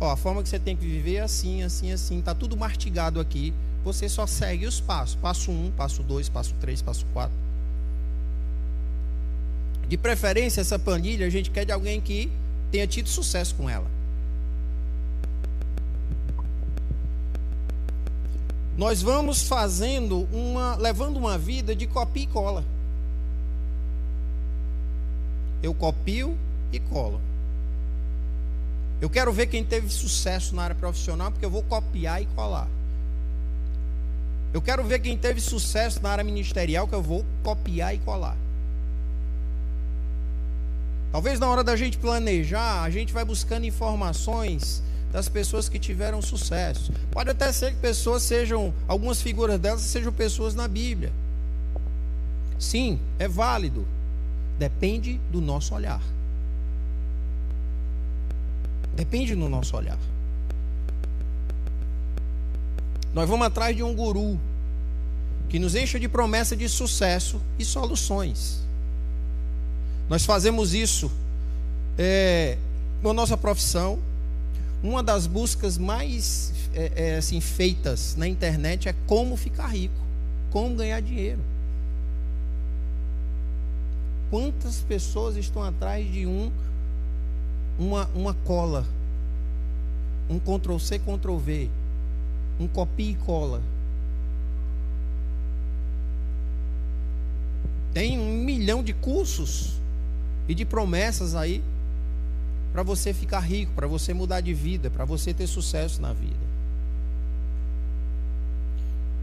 Ó, 0.00 0.10
a 0.10 0.16
forma 0.16 0.42
que 0.42 0.48
você 0.48 0.58
tem 0.58 0.76
que 0.76 0.86
viver 0.86 1.16
é 1.16 1.20
assim, 1.20 1.62
assim, 1.62 1.92
assim. 1.92 2.20
Tá 2.20 2.34
tudo 2.34 2.56
mastigado 2.56 3.20
aqui. 3.20 3.52
Você 3.84 4.08
só 4.08 4.26
segue 4.26 4.66
os 4.66 4.80
passos. 4.80 5.16
Passo 5.16 5.50
1, 5.50 5.66
um, 5.66 5.70
passo 5.70 6.02
2, 6.02 6.28
passo 6.28 6.54
3, 6.60 6.82
passo 6.82 7.04
4. 7.12 7.32
De 9.88 9.96
preferência, 9.96 10.60
essa 10.60 10.78
planilha 10.78 11.26
a 11.26 11.30
gente 11.30 11.50
quer 11.50 11.64
de 11.64 11.72
alguém 11.72 12.00
que 12.00 12.30
tenha 12.70 12.86
tido 12.86 13.08
sucesso 13.08 13.54
com 13.54 13.68
ela. 13.68 13.86
Nós 18.76 19.02
vamos 19.02 19.42
fazendo 19.42 20.28
uma, 20.32 20.76
levando 20.76 21.16
uma 21.16 21.36
vida 21.36 21.74
de 21.74 21.86
copia 21.86 22.22
e 22.22 22.26
cola. 22.26 22.64
Eu 25.62 25.74
copio 25.74 26.36
e 26.72 26.78
colo. 26.78 27.20
Eu 29.00 29.08
quero 29.08 29.32
ver 29.32 29.46
quem 29.46 29.64
teve 29.64 29.88
sucesso 29.88 30.54
na 30.54 30.62
área 30.62 30.74
profissional, 30.74 31.30
porque 31.30 31.46
eu 31.46 31.50
vou 31.50 31.62
copiar 31.62 32.20
e 32.20 32.26
colar. 32.26 32.68
Eu 34.52 34.62
quero 34.62 34.82
ver 34.82 34.98
quem 35.00 35.16
teve 35.16 35.40
sucesso 35.40 36.02
na 36.02 36.10
área 36.10 36.24
ministerial, 36.24 36.88
que 36.88 36.94
eu 36.94 37.02
vou 37.02 37.24
copiar 37.42 37.94
e 37.94 37.98
colar. 37.98 38.36
Talvez 41.12 41.38
na 41.38 41.48
hora 41.48 41.62
da 41.62 41.76
gente 41.76 41.96
planejar, 41.96 42.82
a 42.82 42.90
gente 42.90 43.12
vai 43.12 43.24
buscando 43.24 43.64
informações 43.64 44.82
das 45.12 45.28
pessoas 45.28 45.68
que 45.68 45.78
tiveram 45.78 46.20
sucesso. 46.20 46.92
Pode 47.10 47.30
até 47.30 47.50
ser 47.52 47.72
que 47.72 47.78
pessoas 47.78 48.22
sejam, 48.22 48.74
algumas 48.86 49.22
figuras 49.22 49.58
delas 49.58 49.80
sejam 49.80 50.12
pessoas 50.12 50.54
na 50.54 50.68
Bíblia. 50.68 51.12
Sim, 52.58 52.98
é 53.18 53.28
válido. 53.28 53.86
Depende 54.58 55.20
do 55.30 55.40
nosso 55.40 55.74
olhar. 55.74 56.02
Depende 58.94 59.34
do 59.34 59.48
nosso 59.48 59.76
olhar. 59.76 59.98
Nós 63.14 63.28
vamos 63.28 63.46
atrás 63.46 63.76
de 63.76 63.82
um 63.82 63.94
guru 63.94 64.38
que 65.48 65.58
nos 65.58 65.74
encha 65.74 65.98
de 65.98 66.08
promessa 66.08 66.56
de 66.56 66.68
sucesso 66.68 67.40
e 67.58 67.64
soluções. 67.64 68.60
Nós 70.08 70.24
fazemos 70.24 70.74
isso 70.74 71.10
é, 71.96 72.58
na 73.02 73.12
nossa 73.12 73.36
profissão. 73.36 73.98
Uma 74.82 75.02
das 75.02 75.26
buscas 75.26 75.78
mais 75.78 76.52
é, 76.74 76.92
é, 76.94 77.16
assim, 77.16 77.40
feitas 77.40 78.14
na 78.16 78.26
internet 78.26 78.88
é 78.88 78.94
como 79.06 79.36
ficar 79.36 79.68
rico, 79.68 79.94
como 80.50 80.76
ganhar 80.76 81.00
dinheiro. 81.00 81.40
Quantas 84.30 84.80
pessoas 84.80 85.36
estão 85.36 85.62
atrás 85.62 86.10
de 86.10 86.26
um 86.26 86.50
uma, 87.78 88.06
uma 88.14 88.34
cola, 88.34 88.84
um 90.28 90.38
Ctrl 90.38 90.78
C, 90.78 90.98
Ctrl 90.98 91.36
V, 91.36 91.70
um 92.58 92.66
copia 92.66 93.12
e 93.12 93.14
cola. 93.14 93.62
Tem 97.94 98.18
um 98.18 98.42
milhão 98.42 98.82
de 98.82 98.92
cursos 98.92 99.74
e 100.48 100.54
de 100.54 100.64
promessas 100.64 101.34
aí 101.34 101.62
para 102.72 102.82
você 102.82 103.14
ficar 103.14 103.40
rico, 103.40 103.72
para 103.72 103.86
você 103.86 104.12
mudar 104.12 104.40
de 104.40 104.52
vida, 104.52 104.90
para 104.90 105.04
você 105.04 105.32
ter 105.32 105.46
sucesso 105.46 106.02
na 106.02 106.12
vida. 106.12 106.48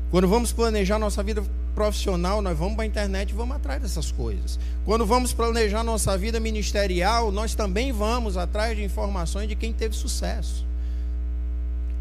Quando 0.10 0.28
vamos 0.28 0.52
planejar 0.52 0.98
nossa 0.98 1.22
vida 1.22 1.44
profissional, 1.75 2.41
nós 2.41 2.58
vamos 2.58 2.75
para 2.75 2.84
a 2.84 2.88
internet 2.88 3.29
e 3.29 3.34
vamos 3.34 3.58
atrás 3.58 3.82
dessas 3.82 4.12
coisas. 4.12 4.58
Quando 4.86 5.05
vamos 5.05 5.34
planejar 5.34 5.84
nossa 5.84 6.17
vida 6.17 6.39
ministerial, 6.39 7.32
nós 7.32 7.53
também 7.53 7.91
vamos 7.91 8.38
atrás 8.38 8.75
de 8.75 8.84
informações 8.84 9.48
de 9.50 9.55
quem 9.55 9.74
teve 9.74 9.94
sucesso. 9.94 10.65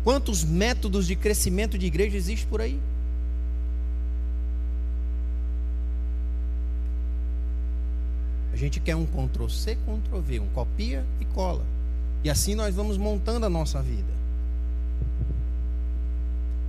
Quantos 0.04 0.44
métodos 0.44 1.06
de 1.06 1.16
crescimento 1.16 1.76
de 1.76 1.86
igreja 1.86 2.16
existem 2.16 2.48
por 2.48 2.60
aí? 2.60 2.78
A 8.52 8.56
gente 8.56 8.78
quer 8.78 8.94
um 8.94 9.04
Ctrl 9.04 9.48
C, 9.48 9.76
Ctrl 9.76 10.20
V, 10.20 10.40
um 10.40 10.48
copia 10.50 11.04
e 11.20 11.24
cola. 11.24 11.64
E 12.22 12.30
assim 12.30 12.54
nós 12.54 12.74
vamos 12.74 12.96
montando 12.96 13.44
a 13.44 13.50
nossa 13.50 13.82
vida. 13.82 14.14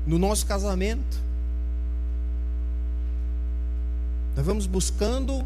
No 0.08 0.18
nosso 0.18 0.46
casamento, 0.46 1.26
nós 4.36 4.46
vamos 4.46 4.66
buscando 4.66 5.46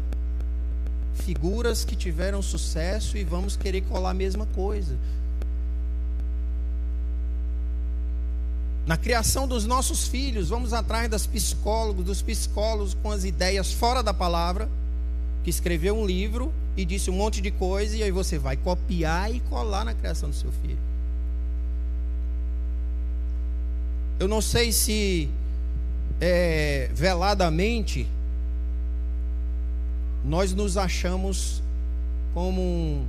figuras 1.14 1.84
que 1.84 1.94
tiveram 1.94 2.42
sucesso 2.42 3.16
e 3.16 3.22
vamos 3.22 3.56
querer 3.56 3.82
colar 3.82 4.10
a 4.10 4.14
mesma 4.14 4.46
coisa. 4.46 4.96
Na 8.86 8.96
criação 8.96 9.46
dos 9.46 9.64
nossos 9.64 10.08
filhos, 10.08 10.48
vamos 10.48 10.72
atrás 10.72 11.08
das 11.08 11.26
psicólogos, 11.26 12.04
dos 12.04 12.22
psicólogos 12.22 12.94
com 12.94 13.12
as 13.12 13.24
ideias 13.24 13.72
fora 13.72 14.02
da 14.02 14.12
palavra 14.12 14.68
que 15.44 15.50
escreveu 15.50 15.96
um 15.96 16.04
livro 16.04 16.52
e 16.76 16.84
disse 16.84 17.10
um 17.10 17.14
monte 17.14 17.40
de 17.40 17.50
coisa, 17.50 17.96
e 17.96 18.02
aí 18.02 18.10
você 18.10 18.38
vai 18.38 18.56
copiar 18.56 19.32
e 19.32 19.40
colar 19.40 19.84
na 19.84 19.94
criação 19.94 20.30
do 20.30 20.34
seu 20.34 20.50
filho. 20.62 20.78
Eu 24.18 24.28
não 24.28 24.40
sei 24.40 24.72
se 24.72 25.30
é, 26.20 26.90
veladamente 26.92 28.06
nós 30.24 30.52
nos 30.52 30.76
achamos 30.76 31.62
como 32.34 32.60
um, 32.60 33.06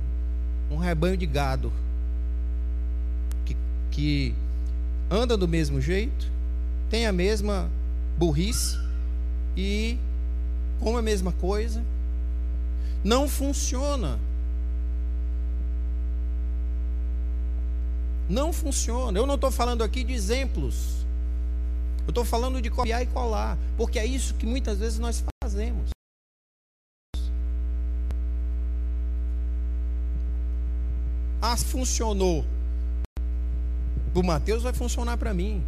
um 0.70 0.76
rebanho 0.76 1.16
de 1.16 1.26
gado 1.26 1.72
que, 3.44 3.56
que 3.90 4.34
anda 5.10 5.36
do 5.36 5.46
mesmo 5.46 5.80
jeito, 5.80 6.30
tem 6.90 7.06
a 7.06 7.12
mesma 7.12 7.70
burrice 8.18 8.78
e 9.56 9.98
come 10.80 10.98
a 10.98 11.02
mesma 11.02 11.32
coisa 11.32 11.82
não 13.04 13.28
funciona. 13.28 14.18
Não 18.28 18.52
funciona. 18.52 19.18
Eu 19.18 19.26
não 19.26 19.34
estou 19.34 19.50
falando 19.50 19.82
aqui 19.82 20.04
de 20.04 20.12
exemplos. 20.12 21.04
Eu 22.04 22.10
estou 22.10 22.24
falando 22.24 22.62
de 22.62 22.70
copiar 22.70 23.02
e 23.02 23.06
colar. 23.06 23.58
Porque 23.76 23.98
é 23.98 24.06
isso 24.06 24.34
que 24.34 24.46
muitas 24.46 24.78
vezes 24.78 24.98
nós 24.98 25.22
fazemos. 25.42 25.90
Ah, 31.42 31.56
funcionou. 31.56 32.44
Para 34.12 34.20
o 34.20 34.24
Mateus 34.24 34.62
vai 34.62 34.72
funcionar 34.72 35.16
para 35.16 35.34
mim. 35.34 35.60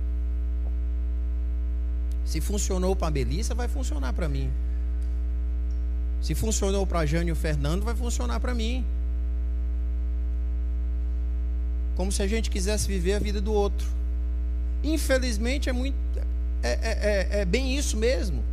Se 2.24 2.40
funcionou 2.40 2.94
para 2.94 3.08
a 3.08 3.10
Belissa, 3.10 3.56
vai 3.56 3.66
funcionar 3.66 4.12
para 4.12 4.28
mim. 4.28 4.52
Se 6.22 6.32
funcionou 6.32 6.86
para 6.86 7.04
Jânio 7.04 7.30
e 7.30 7.32
o 7.32 7.36
Fernando, 7.36 7.84
vai 7.84 7.94
funcionar 7.94 8.38
para 8.38 8.54
mim. 8.54 8.84
Como 11.96 12.12
se 12.12 12.22
a 12.22 12.28
gente 12.28 12.50
quisesse 12.50 12.86
viver 12.86 13.14
a 13.14 13.18
vida 13.18 13.40
do 13.40 13.52
outro. 13.52 13.88
Infelizmente 14.84 15.68
é 15.68 15.72
muito. 15.72 15.96
É, 16.62 16.68
é, 16.70 17.38
é, 17.38 17.40
é 17.40 17.44
bem 17.44 17.76
isso 17.76 17.96
mesmo. 17.96 18.44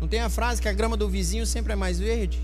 Não 0.00 0.08
tem 0.08 0.20
a 0.20 0.30
frase 0.30 0.62
que 0.62 0.68
a 0.68 0.72
grama 0.72 0.96
do 0.96 1.08
vizinho 1.08 1.44
sempre 1.44 1.74
é 1.74 1.76
mais 1.76 1.98
verde? 1.98 2.40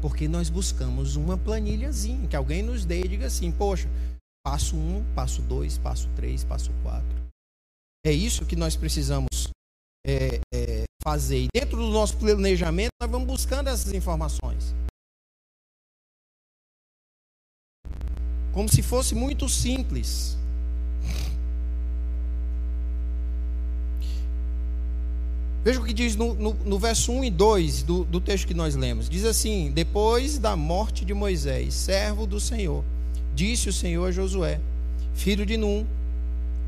Porque 0.00 0.26
nós 0.26 0.48
buscamos 0.48 1.16
uma 1.16 1.36
planilhazinha, 1.36 2.26
que 2.26 2.36
alguém 2.36 2.62
nos 2.62 2.84
dê 2.84 3.00
e 3.00 3.08
diga 3.08 3.26
assim: 3.26 3.52
poxa, 3.52 3.88
passo 4.42 4.76
um, 4.76 5.04
passo 5.14 5.42
dois, 5.42 5.76
passo 5.76 6.08
três, 6.16 6.42
passo 6.44 6.72
quatro. 6.82 7.20
É 8.04 8.12
isso 8.12 8.46
que 8.46 8.56
nós 8.56 8.76
precisamos 8.76 9.28
é, 10.06 10.40
é, 10.54 10.84
fazer. 11.02 11.44
E 11.44 11.48
dentro 11.54 11.76
do 11.76 11.90
nosso 11.90 12.16
planejamento, 12.16 12.90
nós 13.00 13.10
vamos 13.10 13.26
buscando 13.26 13.68
essas 13.68 13.92
informações. 13.92 14.74
Como 18.52 18.68
se 18.68 18.82
fosse 18.82 19.14
muito 19.14 19.48
simples. 19.48 20.39
Veja 25.62 25.78
o 25.78 25.84
que 25.84 25.92
diz 25.92 26.16
no, 26.16 26.32
no, 26.32 26.54
no 26.64 26.78
verso 26.78 27.12
1 27.12 27.24
e 27.24 27.30
2 27.30 27.82
do, 27.82 28.04
do 28.04 28.20
texto 28.20 28.46
que 28.46 28.54
nós 28.54 28.74
lemos. 28.74 29.10
Diz 29.10 29.24
assim: 29.26 29.70
Depois 29.70 30.38
da 30.38 30.56
morte 30.56 31.04
de 31.04 31.12
Moisés, 31.12 31.74
servo 31.74 32.26
do 32.26 32.40
Senhor, 32.40 32.82
disse 33.34 33.68
o 33.68 33.72
Senhor 33.72 34.06
a 34.06 34.12
Josué, 34.12 34.58
filho 35.14 35.44
de 35.44 35.58
Num, 35.58 35.84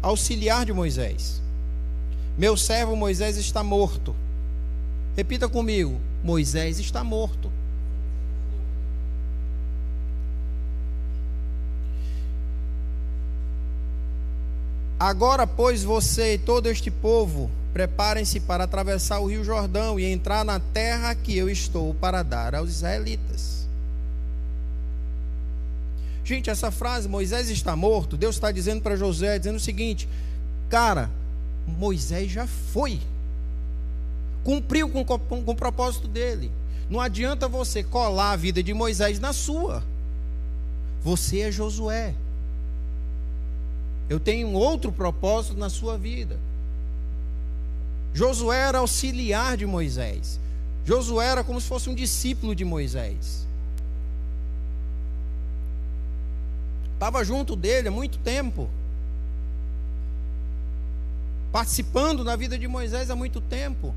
auxiliar 0.03 0.67
de 0.67 0.75
Moisés: 0.75 1.41
Meu 2.37 2.55
servo 2.55 2.95
Moisés 2.95 3.39
está 3.39 3.63
morto. 3.63 4.15
Repita 5.17 5.49
comigo: 5.49 5.99
Moisés 6.23 6.79
está 6.79 7.03
morto. 7.03 7.51
Agora, 15.01 15.47
pois, 15.47 15.83
você 15.83 16.35
e 16.35 16.39
todo 16.39 16.69
este 16.69 16.91
povo, 16.91 17.51
preparem-se 17.73 18.41
para 18.41 18.65
atravessar 18.65 19.21
o 19.21 19.27
rio 19.27 19.45
Jordão 19.45 19.99
e 19.99 20.05
entrar 20.05 20.45
na 20.45 20.61
terra 20.61 21.15
que 21.15 21.37
eu 21.37 21.49
estou 21.49 21.95
para 21.95 22.23
dar 22.23 22.55
aos 22.55 22.71
israelitas. 22.71 23.67
Gente, 26.25 26.51
essa 26.51 26.71
frase, 26.71 27.09
Moisés 27.09 27.49
está 27.49 27.75
morto, 27.75 28.17
Deus 28.17 28.37
está 28.37 28.53
dizendo 28.53 28.83
para 28.83 28.97
José, 28.97 29.39
dizendo 29.39 29.57
o 29.57 29.61
seguinte: 29.61 30.09
cara, 30.69 31.11
Moisés 31.67 32.31
já 32.31 32.47
foi 32.47 33.01
cumpriu 34.45 34.89
com, 34.89 35.05
com, 35.05 35.19
com 35.19 35.53
o 35.53 35.57
propósito 35.57 36.09
dele. 36.09 36.51
Não 36.91 37.01
adianta 37.01 37.49
você 37.49 37.83
colar 37.83 38.33
a 38.33 38.37
vida 38.37 38.63
de 38.63 38.75
Moisés 38.75 39.19
na 39.19 39.33
sua. 39.33 39.83
Você 41.03 41.41
é 41.41 41.53
Josué. 41.53 42.15
Eu 44.09 44.21
tenho 44.21 44.49
um 44.49 44.55
outro 44.55 44.93
propósito 44.93 45.57
na 45.57 45.71
sua 45.71 45.97
vida. 45.97 46.39
Josué 48.15 48.59
era 48.59 48.79
auxiliar 48.79 49.57
de 49.57 49.67
Moisés. 49.67 50.39
Josué 50.85 51.27
era 51.27 51.45
como 51.45 51.61
se 51.61 51.69
fosse 51.69 51.89
um 51.89 51.95
discípulo 51.95 52.55
de 52.55 52.65
Moisés. 52.65 53.47
Estava 56.95 57.25
junto 57.25 57.57
dele 57.57 57.89
há 57.89 57.91
muito 57.91 58.19
tempo. 58.19 58.69
Participando 61.51 62.25
da 62.25 62.37
vida 62.37 62.59
de 62.59 62.69
Moisés 62.69 63.11
há 63.11 63.17
muito 63.17 63.41
tempo. 63.41 63.95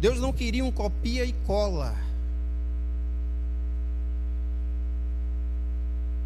Deus 0.00 0.20
não 0.20 0.32
queria 0.32 0.64
um 0.64 0.70
copia 0.70 1.24
e 1.24 1.32
cola. 1.46 2.07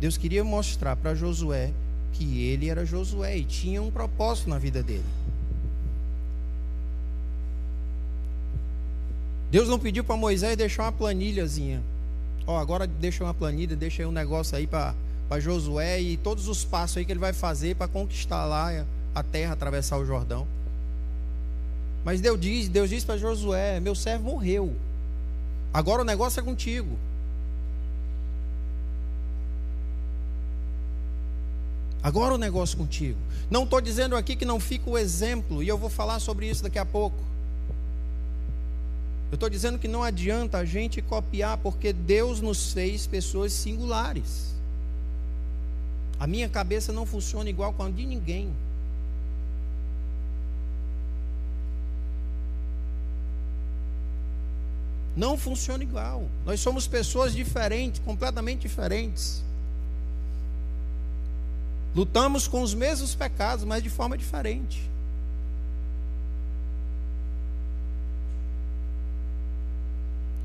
Deus 0.03 0.17
queria 0.17 0.43
mostrar 0.43 0.97
para 0.97 1.15
Josué 1.15 1.71
que 2.12 2.45
ele 2.49 2.69
era 2.69 2.85
Josué 2.85 3.38
e 3.38 3.45
tinha 3.45 3.81
um 3.81 3.88
propósito 3.88 4.51
na 4.51 4.59
vida 4.59 4.83
dele. 4.83 5.05
Deus 9.49 9.69
não 9.69 9.79
pediu 9.79 10.03
para 10.03 10.17
Moisés 10.17 10.57
deixar 10.57 10.83
uma 10.83 10.93
planilhazinha. 10.93 11.81
Ó, 12.49 12.59
agora 12.59 12.85
deixa 12.85 13.23
uma 13.23 13.33
planilha, 13.33 13.77
deixa 13.77 14.03
aí 14.03 14.07
um 14.09 14.11
negócio 14.11 14.57
aí 14.57 14.67
para 14.67 14.93
Josué 15.38 16.01
e 16.01 16.17
todos 16.17 16.49
os 16.49 16.65
passos 16.65 16.97
aí 16.97 17.05
que 17.05 17.12
ele 17.12 17.21
vai 17.21 17.33
fazer 17.33 17.77
para 17.77 17.87
conquistar 17.87 18.45
lá 18.45 18.85
a 19.15 19.23
terra, 19.23 19.53
atravessar 19.53 19.99
o 19.99 20.05
Jordão. 20.05 20.49
Mas 22.05 22.21
Deus 22.21 22.41
diz, 22.41 22.69
Deus 22.69 22.91
diz 22.91 23.05
para 23.05 23.17
Josué: 23.19 23.79
Meu 23.79 23.95
servo 23.95 24.25
morreu. 24.25 24.75
Agora 25.73 26.03
o 26.03 26.05
negócio 26.05 26.41
é 26.41 26.43
contigo. 26.43 26.99
Agora 32.03 32.35
o 32.35 32.38
negócio 32.38 32.77
contigo. 32.77 33.19
Não 33.51 33.65
estou 33.65 33.81
dizendo 33.81 34.17
aqui 34.17 34.35
que 34.35 34.45
não 34.45 34.59
fica 34.59 34.91
o 34.91 34.99
exemplo, 34.99 35.62
e 35.62 35.69
eu 35.69 35.79
vou 35.79 35.88
falar 35.88 36.19
sobre 36.19 36.49
isso 36.49 36.62
daqui 36.62 36.79
a 36.79 36.85
pouco. 36.85 37.17
Eu 39.31 39.37
estou 39.37 39.49
dizendo 39.49 39.79
que 39.79 39.88
não 39.88 40.03
adianta 40.03 40.59
a 40.59 40.65
gente 40.65 41.01
copiar, 41.01 41.57
porque 41.59 41.93
Deus 41.93 42.41
nos 42.41 42.73
fez 42.73 43.07
pessoas 43.07 43.53
singulares. 43.53 44.53
A 46.19 46.27
minha 46.27 46.49
cabeça 46.49 46.93
não 46.93 47.07
funciona 47.07 47.49
igual 47.49 47.73
com 47.73 47.83
a 47.83 47.91
de 47.91 48.05
ninguém. 48.05 48.53
Não 55.17 55.37
funciona 55.37 55.83
igual. 55.83 56.29
Nós 56.45 56.61
somos 56.61 56.87
pessoas 56.87 57.33
diferentes, 57.35 58.01
completamente 58.05 58.62
diferentes. 58.62 59.43
Lutamos 61.94 62.48
com 62.48 62.62
os 62.62 62.72
mesmos 62.72 63.14
pecados, 63.14 63.64
mas 63.64 63.83
de 63.83 63.90
forma 63.90 64.16
diferente. 64.16 64.90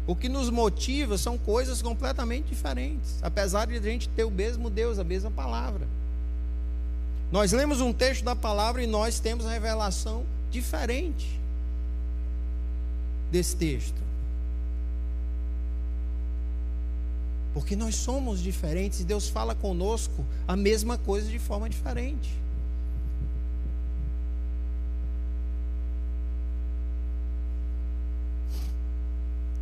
O 0.06 0.16
que 0.16 0.30
nos 0.30 0.50
motiva 0.50 1.18
são 1.18 1.38
coisas 1.38 1.82
completamente 1.82 2.48
diferentes, 2.48 3.18
apesar 3.22 3.68
de 3.68 3.76
a 3.76 3.82
gente 3.82 4.08
ter 4.10 4.24
o 4.24 4.32
mesmo 4.32 4.70
Deus, 4.70 5.00
a 5.00 5.04
mesma 5.04 5.30
palavra. 5.30 5.86
Nós 7.30 7.52
lemos 7.52 7.82
um 7.82 7.92
texto 7.92 8.24
da 8.24 8.36
palavra 8.36 8.82
e 8.82 8.88
nós 8.88 9.20
temos 9.20 9.46
a 9.46 9.52
revelação 9.52 10.26
diferente 10.50 11.38
desse 13.30 13.56
texto. 13.58 14.07
Porque 17.58 17.76
nós 17.76 17.96
somos 17.96 18.40
diferentes 18.40 19.00
e 19.00 19.04
Deus 19.04 19.30
fala 19.30 19.56
conosco 19.56 20.24
a 20.48 20.56
mesma 20.56 20.96
coisa 20.96 21.28
de 21.28 21.40
forma 21.40 21.68
diferente. 21.68 22.32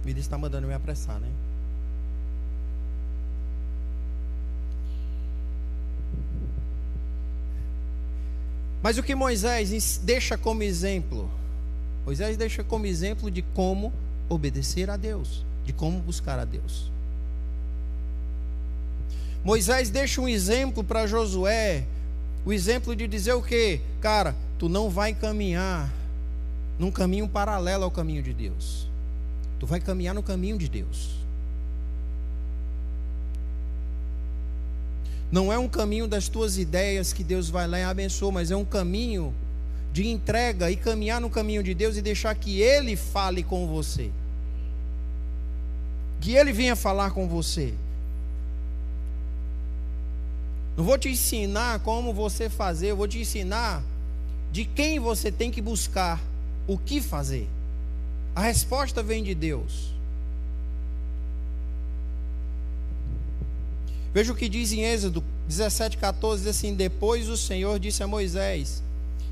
Vida 0.03 0.19
está 0.19 0.37
mandando 0.37 0.67
me 0.67 0.73
apressar, 0.73 1.21
né? 1.21 1.31
Mas 8.83 8.97
o 8.97 9.03
que 9.03 9.15
Moisés 9.15 10.01
deixa 10.03 10.37
como 10.37 10.63
exemplo? 10.63 11.31
Moisés 12.05 12.35
deixa 12.35 12.61
como 12.61 12.85
exemplo 12.85 13.31
de 13.31 13.41
como 13.41 13.93
obedecer 14.27 14.89
a 14.89 14.97
Deus, 14.97 15.45
de 15.63 15.71
como 15.71 16.01
buscar 16.01 16.37
a 16.37 16.43
Deus. 16.43 16.93
Moisés 19.45 19.91
deixa 19.91 20.19
um 20.19 20.27
exemplo 20.27 20.83
para 20.83 21.05
Josué, 21.05 21.85
o 22.43 22.51
exemplo 22.51 22.95
de 22.95 23.07
dizer 23.07 23.33
o 23.33 23.43
que? 23.43 23.79
Cara, 24.01 24.35
tu 24.57 24.67
não 24.67 24.89
vai 24.89 25.13
caminhar 25.13 25.93
num 26.79 26.89
caminho 26.89 27.27
paralelo 27.27 27.83
ao 27.83 27.91
caminho 27.91 28.23
de 28.23 28.33
Deus. 28.33 28.87
Tu 29.59 29.67
vai 29.67 29.79
caminhar 29.79 30.15
no 30.15 30.23
caminho 30.23 30.57
de 30.57 30.67
Deus. 30.67 31.11
Não 35.31 35.53
é 35.53 35.59
um 35.59 35.69
caminho 35.69 36.07
das 36.07 36.27
tuas 36.27 36.57
ideias 36.57 37.13
que 37.13 37.23
Deus 37.23 37.47
vai 37.47 37.67
lá 37.67 37.77
e 37.77 37.83
abençoa, 37.83 38.31
mas 38.31 38.49
é 38.49 38.55
um 38.55 38.65
caminho 38.65 39.31
de 39.93 40.07
entrega 40.07 40.71
e 40.71 40.75
caminhar 40.75 41.21
no 41.21 41.29
caminho 41.29 41.61
de 41.61 41.75
Deus 41.75 41.97
e 41.97 42.01
deixar 42.01 42.33
que 42.33 42.61
Ele 42.61 42.95
fale 42.95 43.43
com 43.43 43.67
você. 43.67 44.09
Que 46.19 46.33
Ele 46.33 46.51
venha 46.51 46.75
falar 46.75 47.11
com 47.11 47.27
você. 47.27 47.75
Não 50.75 50.83
vou 50.83 50.97
te 50.97 51.09
ensinar 51.09 51.79
como 51.79 52.13
você 52.13 52.49
fazer, 52.49 52.87
eu 52.87 52.97
vou 52.97 53.07
te 53.07 53.19
ensinar 53.19 53.83
de 54.51 54.65
quem 54.65 54.99
você 54.99 55.31
tem 55.31 55.51
que 55.51 55.61
buscar 55.61 56.21
o 56.67 56.77
que 56.77 57.01
fazer. 57.01 57.47
A 58.35 58.41
resposta 58.41 59.01
vem 59.01 59.23
de 59.23 59.33
Deus. 59.33 59.93
Veja 64.13 64.31
o 64.31 64.35
que 64.35 64.47
diz 64.47 64.71
em 64.71 64.83
Êxodo 64.83 65.23
17,14: 65.49 66.37
diz 66.37 66.47
assim: 66.47 66.73
Depois 66.73 67.29
o 67.29 67.37
Senhor 67.37 67.79
disse 67.79 68.03
a 68.03 68.07
Moisés: 68.07 68.81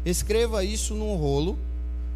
Escreva 0.05 0.63
isso 0.63 0.93
num 0.93 1.15
rolo, 1.15 1.57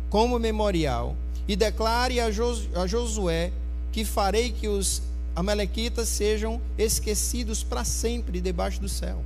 como 0.09 0.39
memorial, 0.39 1.15
e 1.47 1.55
declare 1.55 2.19
a, 2.19 2.29
Josué 2.31 3.51
que 3.91 4.03
farei 4.05 4.51
que 4.51 4.67
os 4.67 5.01
Amalequitas 5.37 6.09
sejam 6.09 6.59
esquecidos 6.79 7.61
para 7.61 7.83
sempre 7.83 8.41
debaixo 8.41 8.81
do 8.81 8.89
céu. 8.89 9.23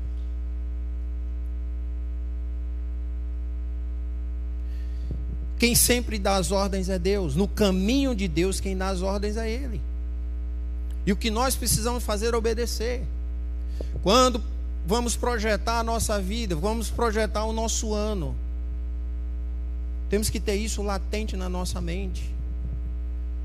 Quem 5.57 5.73
sempre 5.73 6.19
dá 6.19 6.35
as 6.35 6.51
ordens 6.51 6.89
é 6.89 6.99
Deus. 6.99 7.33
No 7.33 7.47
caminho 7.47 8.13
de 8.13 8.27
Deus, 8.27 8.59
quem 8.59 8.75
dá 8.75 8.89
as 8.89 9.01
ordens 9.01 9.37
é 9.37 9.49
Ele. 9.49 9.79
E 11.05 11.13
o 11.13 11.15
que 11.15 11.31
nós 11.31 11.55
precisamos 11.55 12.03
fazer 12.03 12.33
é 12.33 12.37
obedecer. 12.37 13.05
Quando 14.03 14.43
vamos 14.85 15.15
projetar 15.15 15.79
a 15.79 15.83
nossa 15.83 16.19
vida, 16.19 16.57
vamos 16.57 16.89
projetar 16.89 17.45
o 17.45 17.53
nosso 17.53 17.93
ano, 17.93 18.35
temos 20.09 20.29
que 20.29 20.41
ter 20.41 20.55
isso 20.55 20.81
latente 20.81 21.37
na 21.37 21.47
nossa 21.47 21.79
mente 21.79 22.40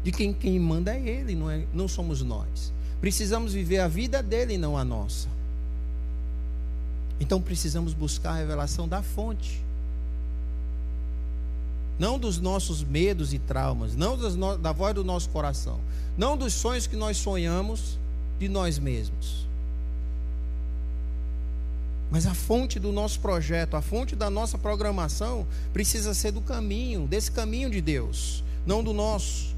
de 0.07 0.12
quem, 0.12 0.33
quem 0.33 0.61
manda 0.61 0.95
é 0.95 1.01
Ele, 1.01 1.35
não, 1.35 1.51
é, 1.51 1.66
não 1.75 1.88
somos 1.88 2.23
nós. 2.23 2.73
Precisamos 3.01 3.53
viver 3.53 3.81
a 3.81 3.88
vida 3.88 4.23
dele 4.23 4.55
e 4.55 4.59
não 4.59 4.79
a 4.79 4.85
nossa. 4.85 5.27
Então 7.19 7.42
precisamos 7.42 7.92
buscar 7.92 8.31
a 8.31 8.37
revelação 8.37 8.87
da 8.87 9.03
fonte. 9.03 9.61
Não 11.99 12.21
dos 12.21 12.38
nossos 12.38 12.85
medos 12.85 13.35
e 13.35 13.40
traumas, 13.40 13.97
não 13.97 14.16
no, 14.16 14.57
da 14.57 14.71
voz 14.71 14.95
do 14.95 15.03
nosso 15.03 15.29
coração, 15.31 15.81
não 16.16 16.37
dos 16.37 16.55
sonhos 16.55 16.87
que 16.87 16.95
nós 16.95 17.16
sonhamos 17.16 17.99
de 18.38 18.49
nós 18.49 18.79
mesmos. 18.79 19.45
Mas 22.12 22.29
a 22.29 22.35
fonte 22.35 22.79
do 22.79 22.92
nosso 22.92 23.19
projeto, 23.19 23.75
a 23.75 23.83
fonte 23.83 24.14
da 24.14 24.31
nossa 24.31 24.57
programação 24.57 25.45
precisa 25.73 26.14
ser 26.14 26.31
do 26.31 26.40
caminho, 26.40 27.09
desse 27.09 27.33
caminho 27.33 27.69
de 27.69 27.81
Deus, 27.81 28.45
não 28.64 28.85
do 28.85 28.92
nosso. 28.92 29.56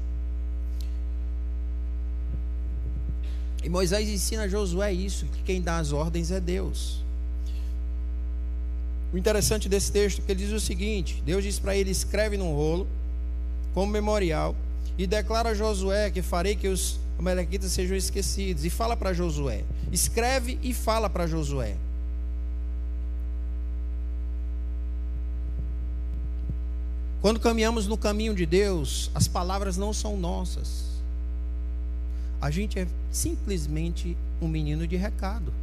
E 3.63 3.69
Moisés 3.69 4.07
ensina 4.07 4.43
a 4.43 4.47
Josué 4.47 4.93
isso, 4.93 5.25
que 5.25 5.43
quem 5.43 5.61
dá 5.61 5.77
as 5.77 5.91
ordens 5.91 6.31
é 6.31 6.39
Deus. 6.39 7.03
O 9.11 9.17
interessante 9.17 9.67
desse 9.67 9.91
texto 9.91 10.19
é 10.19 10.21
que 10.21 10.31
ele 10.31 10.45
diz 10.45 10.51
o 10.51 10.59
seguinte: 10.59 11.21
Deus 11.25 11.43
diz 11.43 11.59
para 11.59 11.75
ele: 11.75 11.91
escreve 11.91 12.37
num 12.37 12.53
rolo, 12.53 12.87
como 13.73 13.91
memorial, 13.91 14.55
e 14.97 15.05
declara 15.05 15.49
a 15.49 15.53
Josué 15.53 16.09
que 16.09 16.21
farei 16.21 16.55
que 16.55 16.67
os 16.67 16.99
amalequitas 17.17 17.71
sejam 17.71 17.97
esquecidos. 17.97 18.63
E 18.63 18.69
fala 18.69 18.95
para 18.95 19.13
Josué: 19.13 19.63
escreve 19.91 20.59
e 20.61 20.73
fala 20.73 21.09
para 21.09 21.27
Josué. 21.27 21.75
Quando 27.21 27.39
caminhamos 27.39 27.85
no 27.85 27.97
caminho 27.97 28.33
de 28.33 28.45
Deus, 28.45 29.11
as 29.13 29.27
palavras 29.27 29.75
não 29.75 29.91
são 29.91 30.15
nossas. 30.15 30.88
A 32.41 32.49
gente 32.49 32.79
é 32.79 32.87
simplesmente 33.11 34.15
um 34.41 34.47
menino 34.47 34.87
de 34.87 34.95
recado. 34.95 35.53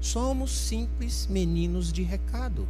Somos 0.00 0.50
simples 0.50 1.26
meninos 1.28 1.92
de 1.92 2.02
recado. 2.02 2.66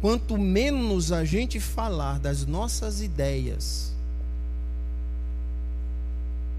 Quanto 0.00 0.36
menos 0.36 1.12
a 1.12 1.24
gente 1.24 1.60
falar 1.60 2.18
das 2.18 2.44
nossas 2.44 3.00
ideias, 3.00 3.92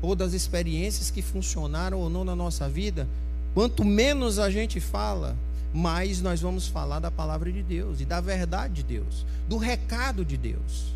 ou 0.01 0.15
das 0.15 0.33
experiências 0.33 1.09
que 1.09 1.21
funcionaram 1.21 1.99
ou 1.99 2.09
não 2.09 2.23
na 2.23 2.35
nossa 2.35 2.67
vida, 2.69 3.07
quanto 3.53 3.83
menos 3.85 4.39
a 4.39 4.49
gente 4.49 4.79
fala, 4.79 5.35
mas 5.73 6.21
nós 6.21 6.39
vamos 6.39 6.67
falar 6.67 6.99
da 6.99 7.09
palavra 7.09 7.51
de 7.51 7.63
Deus 7.63 7.99
e 7.99 8.05
da 8.05 8.21
verdade 8.21 8.75
de 8.75 8.83
Deus, 8.83 9.25
do 9.47 9.57
recado 9.57 10.23
de 10.23 10.37
Deus. 10.37 10.93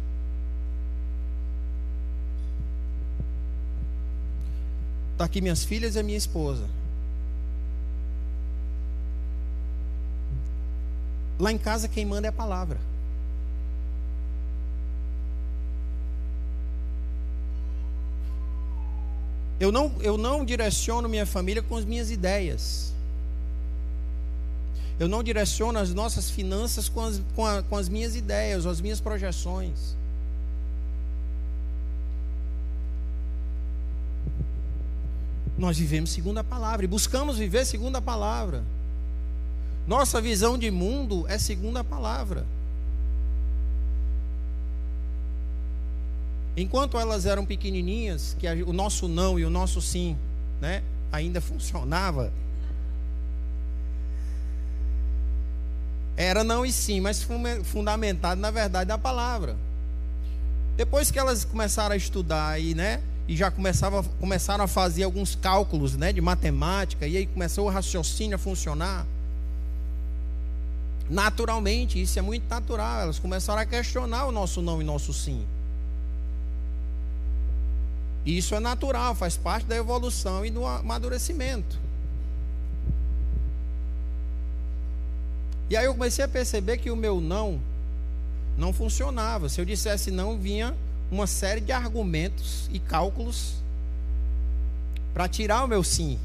Está 5.14 5.26
aqui 5.26 5.42
minhas 5.42 5.64
filhas 5.64 5.96
e 5.96 6.00
a 6.00 6.04
minha 6.04 6.18
esposa. 6.18 6.64
Lá 11.40 11.52
em 11.52 11.58
casa 11.58 11.88
quem 11.88 12.06
manda 12.06 12.28
é 12.28 12.30
a 12.30 12.34
palavra. 12.34 12.78
Eu 19.60 19.72
não, 19.72 19.92
eu 20.02 20.20
não 20.20 20.46
direciono 20.46 21.10
minha 21.10 21.26
família 21.26 21.64
com 21.64 21.76
as 21.76 21.84
minhas 21.84 22.12
ideias. 22.12 22.94
Eu 25.00 25.08
não 25.08 25.22
direciono 25.22 25.78
as 25.78 25.94
nossas 25.94 26.30
finanças 26.30 26.90
com 26.90 27.02
as, 27.02 27.22
com, 27.36 27.46
a, 27.46 27.62
com 27.62 27.76
as 27.76 27.88
minhas 27.88 28.16
ideias, 28.16 28.66
as 28.66 28.82
minhas 28.82 29.00
projeções. 29.00 29.96
Nós 35.58 35.78
vivemos 35.78 36.12
segundo 36.12 36.38
a 36.40 36.44
palavra 36.44 36.86
e 36.86 36.88
buscamos 36.88 37.38
viver 37.38 37.66
segundo 37.66 37.96
a 37.96 38.02
palavra. 38.02 38.64
Nossa 39.88 40.20
visão 40.20 40.58
de 40.58 40.70
mundo 40.70 41.26
é 41.28 41.38
segundo 41.38 41.78
a 41.78 41.84
palavra. 41.84 42.46
Enquanto 46.56 46.98
elas 46.98 47.28
eram 47.28 47.46
pequenininhas, 47.46 48.36
que 48.40 48.48
o 48.64 48.74
nosso 48.74 49.08
não 49.08 49.38
e 49.38 49.46
o 49.46 49.50
nosso 49.50 49.80
sim, 49.80 50.18
né, 50.60 50.84
ainda 51.12 51.40
funcionava. 51.40 52.34
Era 56.18 56.44
não 56.44 56.66
e 56.66 56.72
sim, 56.72 57.00
mas 57.00 57.26
fundamentado 57.64 58.42
na 58.42 58.50
verdade 58.50 58.88
da 58.88 58.98
palavra. 58.98 59.56
Depois 60.76 61.12
que 61.12 61.20
elas 61.20 61.46
começaram 61.46 61.94
a 61.94 61.98
estudar 61.98 62.60
e, 62.60 62.74
né, 62.74 63.02
e 63.28 63.36
já 63.36 63.52
começava, 63.52 64.04
começaram 64.20 64.64
a 64.64 64.68
fazer 64.68 65.04
alguns 65.04 65.36
cálculos, 65.36 65.96
né, 65.96 66.12
de 66.12 66.20
matemática, 66.20 67.06
e 67.06 67.18
aí 67.18 67.26
começou 67.28 67.68
o 67.68 67.70
raciocínio 67.70 68.36
a 68.36 68.40
funcionar. 68.40 69.06
Naturalmente, 71.10 72.02
isso 72.02 72.18
é 72.18 72.22
muito 72.22 72.50
natural. 72.50 73.02
Elas 73.02 73.20
começaram 73.20 73.62
a 73.62 73.66
questionar 73.66 74.26
o 74.26 74.32
nosso 74.32 74.62
não 74.62 74.82
e 74.82 74.84
nosso 74.84 75.14
sim. 75.14 75.46
E 78.26 78.38
isso 78.38 78.54
é 78.56 78.60
natural, 78.60 79.16
faz 79.16 79.38
parte 79.38 79.66
da 79.68 79.76
evolução 79.76 80.46
e 80.46 80.52
do 80.52 80.66
amadurecimento. 80.66 81.80
E 85.70 85.76
aí 85.76 85.86
eu 85.86 85.94
comecei 85.94 86.24
a 86.24 86.28
perceber 86.28 86.78
que 86.78 86.90
o 86.90 86.96
meu 86.96 87.20
não 87.20 87.60
não 88.58 88.74
funcionava. 88.74 89.50
Se 89.50 89.62
eu 89.62 89.66
dissesse 89.66 90.10
não, 90.10 90.38
vinha 90.38 90.76
uma 91.12 91.28
série 91.28 91.62
de 91.62 91.72
argumentos 91.72 92.68
e 92.72 92.80
cálculos 92.80 93.56
para 95.14 95.28
tirar 95.28 95.64
o 95.64 95.68
meu 95.68 95.84
sim. 95.84 96.20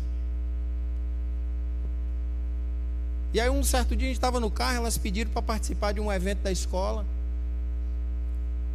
E 3.35 3.41
aí 3.41 3.49
um 3.49 3.63
certo 3.63 3.97
dia 3.97 4.07
a 4.07 4.09
gente 4.09 4.17
estava 4.17 4.41
no 4.41 4.51
carro, 4.51 4.77
elas 4.77 4.99
pediram 4.99 5.31
para 5.31 5.43
participar 5.43 5.93
de 5.93 6.01
um 6.01 6.13
evento 6.13 6.41
da 6.41 6.53
escola. 6.53 7.05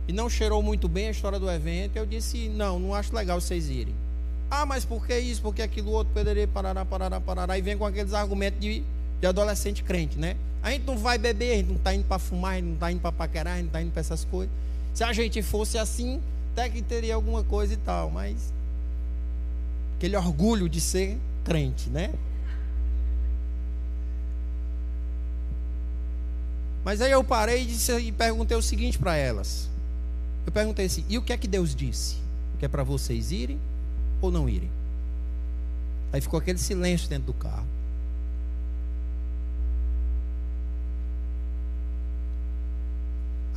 E 0.08 0.13
não 0.13 0.30
cheirou 0.30 0.63
muito 0.63 0.88
bem 0.88 1.08
a 1.08 1.12
história 1.12 1.38
do 1.38 1.49
evento. 1.51 1.97
Eu 1.97 2.06
disse, 2.06 2.47
não, 2.49 2.80
não 2.80 2.95
acho 2.95 3.13
legal 3.13 3.41
vocês 3.41 3.69
irem. 3.69 3.93
Ah, 4.49 4.65
mas 4.65 4.86
por 4.86 5.06
que 5.06 5.17
isso? 5.19 5.41
Por 5.41 5.53
que 5.53 5.62
aquilo 5.62 5.91
outro? 5.91 6.13
Poderia 6.13 6.47
parará, 6.47 6.86
parará, 6.86 7.19
parará. 7.19 7.58
E 7.58 7.62
vem 7.62 7.77
com 7.77 7.86
aqueles 7.86 8.13
argumentos 8.13 8.60
de, 8.60 8.84
de 9.19 9.27
adolescente 9.27 9.84
crente, 9.84 10.17
né? 10.17 10.36
A 10.62 10.71
gente 10.71 10.86
não 10.86 10.97
vai 10.97 11.17
beber, 11.17 11.53
a 11.53 11.56
gente 11.58 11.67
não 11.67 11.75
está 11.75 11.93
indo 11.93 12.06
para 12.06 12.19
fumar, 12.19 12.53
a 12.53 12.56
gente 12.56 12.65
não 12.65 12.73
está 12.73 12.91
indo 12.91 13.01
para 13.01 13.12
paquerar, 13.12 13.53
a 13.53 13.58
gente 13.58 13.65
não 13.65 13.69
está 13.69 13.82
indo 13.82 13.91
para 13.91 14.01
essas 14.01 14.25
coisas. 14.25 14.53
Se 14.93 15.03
a 15.03 15.13
gente 15.13 15.41
fosse 15.41 15.77
assim, 15.77 16.21
até 16.51 16.69
que 16.69 16.82
teria 16.82 17.15
alguma 17.15 17.43
coisa 17.43 17.73
e 17.73 17.77
tal, 17.77 18.10
mas 18.10 18.51
aquele 19.95 20.15
orgulho 20.15 20.67
de 20.67 20.82
ser 20.82 21.17
crente, 21.43 21.89
né? 21.89 22.13
Mas 26.84 27.01
aí 27.01 27.12
eu 27.12 27.23
parei 27.23 27.63
e, 27.63 27.65
disse, 27.65 27.91
e 27.99 28.12
perguntei 28.12 28.56
o 28.56 28.62
seguinte 28.62 28.97
para 28.97 29.15
elas. 29.15 29.69
Eu 30.45 30.51
perguntei 30.51 30.86
assim: 30.86 31.03
e 31.10 31.17
o 31.17 31.21
que 31.21 31.34
é 31.34 31.38
que 31.38 31.47
Deus 31.47 31.75
disse? 31.75 32.15
Que 32.58 32.65
é 32.65 32.67
para 32.69 32.84
vocês 32.84 33.32
irem 33.32 33.60
ou 34.21 34.32
não 34.32 34.47
irem? 34.47 34.71
Aí 36.13 36.21
ficou 36.21 36.39
aquele 36.39 36.58
silêncio 36.58 37.10
dentro 37.10 37.25
do 37.25 37.34
carro. 37.34 37.67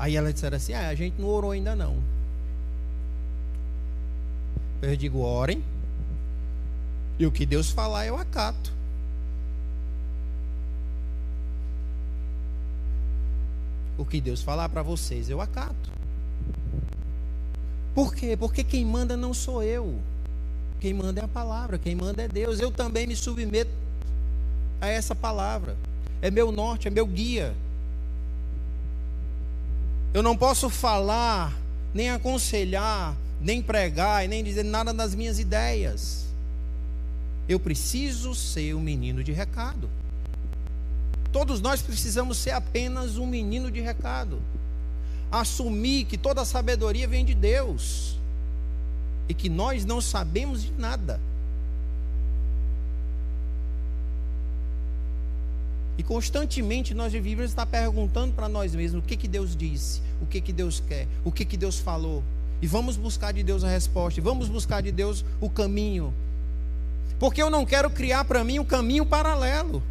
Aí 0.00 0.16
ela 0.16 0.32
disseram 0.32 0.56
assim: 0.56 0.72
ah, 0.72 0.88
a 0.88 0.94
gente 0.94 1.20
não 1.20 1.28
orou 1.28 1.50
ainda 1.50 1.76
não. 1.76 2.02
Eu 4.80 4.96
digo: 4.96 5.20
orem. 5.20 5.62
E 7.18 7.26
o 7.26 7.30
que 7.30 7.44
Deus 7.44 7.70
falar 7.70 8.06
eu 8.06 8.16
acato. 8.16 8.72
O 13.98 14.06
que 14.06 14.22
Deus 14.22 14.40
falar 14.40 14.70
para 14.70 14.82
vocês, 14.82 15.28
eu 15.28 15.38
acato. 15.38 15.90
Por 17.94 18.14
quê? 18.14 18.38
Porque 18.38 18.64
quem 18.64 18.86
manda 18.86 19.18
não 19.18 19.34
sou 19.34 19.62
eu. 19.62 20.00
Quem 20.80 20.94
manda 20.94 21.20
é 21.20 21.24
a 21.24 21.28
palavra, 21.28 21.76
quem 21.78 21.94
manda 21.94 22.22
é 22.22 22.28
Deus. 22.28 22.58
Eu 22.58 22.70
também 22.70 23.06
me 23.06 23.14
submeto 23.14 23.70
a 24.80 24.86
essa 24.86 25.14
palavra. 25.14 25.76
É 26.22 26.30
meu 26.30 26.50
norte, 26.50 26.88
é 26.88 26.90
meu 26.90 27.06
guia. 27.06 27.54
Eu 30.12 30.22
não 30.22 30.36
posso 30.36 30.68
falar, 30.68 31.56
nem 31.94 32.10
aconselhar, 32.10 33.16
nem 33.40 33.62
pregar, 33.62 34.26
nem 34.26 34.42
dizer 34.42 34.64
nada 34.64 34.92
das 34.92 35.14
minhas 35.14 35.38
ideias. 35.38 36.26
Eu 37.48 37.60
preciso 37.60 38.34
ser 38.34 38.74
um 38.74 38.80
menino 38.80 39.22
de 39.22 39.32
recado. 39.32 39.88
Todos 41.32 41.60
nós 41.60 41.80
precisamos 41.80 42.38
ser 42.38 42.50
apenas 42.50 43.16
um 43.16 43.26
menino 43.26 43.70
de 43.70 43.80
recado. 43.80 44.42
Assumir 45.30 46.06
que 46.06 46.18
toda 46.18 46.40
a 46.40 46.44
sabedoria 46.44 47.06
vem 47.06 47.24
de 47.24 47.34
Deus 47.34 48.18
e 49.28 49.34
que 49.34 49.48
nós 49.48 49.84
não 49.84 50.00
sabemos 50.00 50.62
de 50.62 50.72
nada. 50.72 51.20
E 56.00 56.02
constantemente 56.02 56.94
nós 56.94 57.12
devemos 57.12 57.50
estar 57.50 57.66
perguntando 57.66 58.32
para 58.32 58.48
nós 58.48 58.74
mesmos 58.74 59.04
o 59.04 59.06
que, 59.06 59.18
que 59.18 59.28
Deus 59.28 59.54
disse, 59.54 60.00
o 60.22 60.24
que, 60.24 60.40
que 60.40 60.50
Deus 60.50 60.80
quer, 60.80 61.06
o 61.22 61.30
que, 61.30 61.44
que 61.44 61.58
Deus 61.58 61.78
falou. 61.78 62.24
E 62.62 62.66
vamos 62.66 62.96
buscar 62.96 63.34
de 63.34 63.42
Deus 63.42 63.62
a 63.62 63.68
resposta, 63.68 64.18
vamos 64.22 64.48
buscar 64.48 64.80
de 64.80 64.90
Deus 64.90 65.22
o 65.42 65.50
caminho. 65.50 66.14
Porque 67.18 67.42
eu 67.42 67.50
não 67.50 67.66
quero 67.66 67.90
criar 67.90 68.24
para 68.24 68.42
mim 68.42 68.58
um 68.58 68.64
caminho 68.64 69.04
paralelo. 69.04 69.82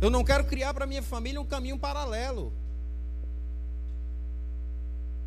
Eu 0.00 0.08
não 0.08 0.22
quero 0.22 0.44
criar 0.44 0.72
para 0.72 0.86
minha 0.86 1.02
família 1.02 1.40
um 1.40 1.44
caminho 1.44 1.76
paralelo. 1.76 2.52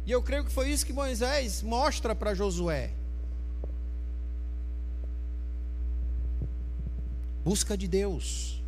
E 0.05 0.11
eu 0.11 0.23
creio 0.23 0.45
que 0.45 0.51
foi 0.51 0.69
isso 0.69 0.85
que 0.85 0.93
Moisés 0.93 1.61
mostra 1.61 2.15
para 2.15 2.33
Josué. 2.33 2.89
Busca 7.49 7.75
de 7.75 7.87
Deus. 7.87 8.61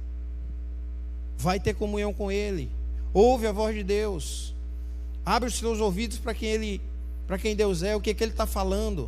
Vai 1.37 1.59
ter 1.59 1.75
comunhão 1.75 2.11
com 2.11 2.31
Ele. 2.31 2.67
Ouve 3.13 3.45
a 3.45 3.51
voz 3.51 3.75
de 3.75 3.83
Deus. 3.83 4.55
Abre 5.23 5.49
os 5.49 5.53
seus 5.53 5.79
ouvidos 5.79 6.17
para 6.17 6.33
quem 6.33 6.49
Ele, 6.49 6.81
para 7.27 7.37
quem 7.37 7.55
Deus 7.55 7.83
é, 7.83 7.95
o 7.95 8.01
que, 8.01 8.11
que 8.11 8.23
Ele 8.23 8.31
está 8.31 8.47
falando. 8.47 9.07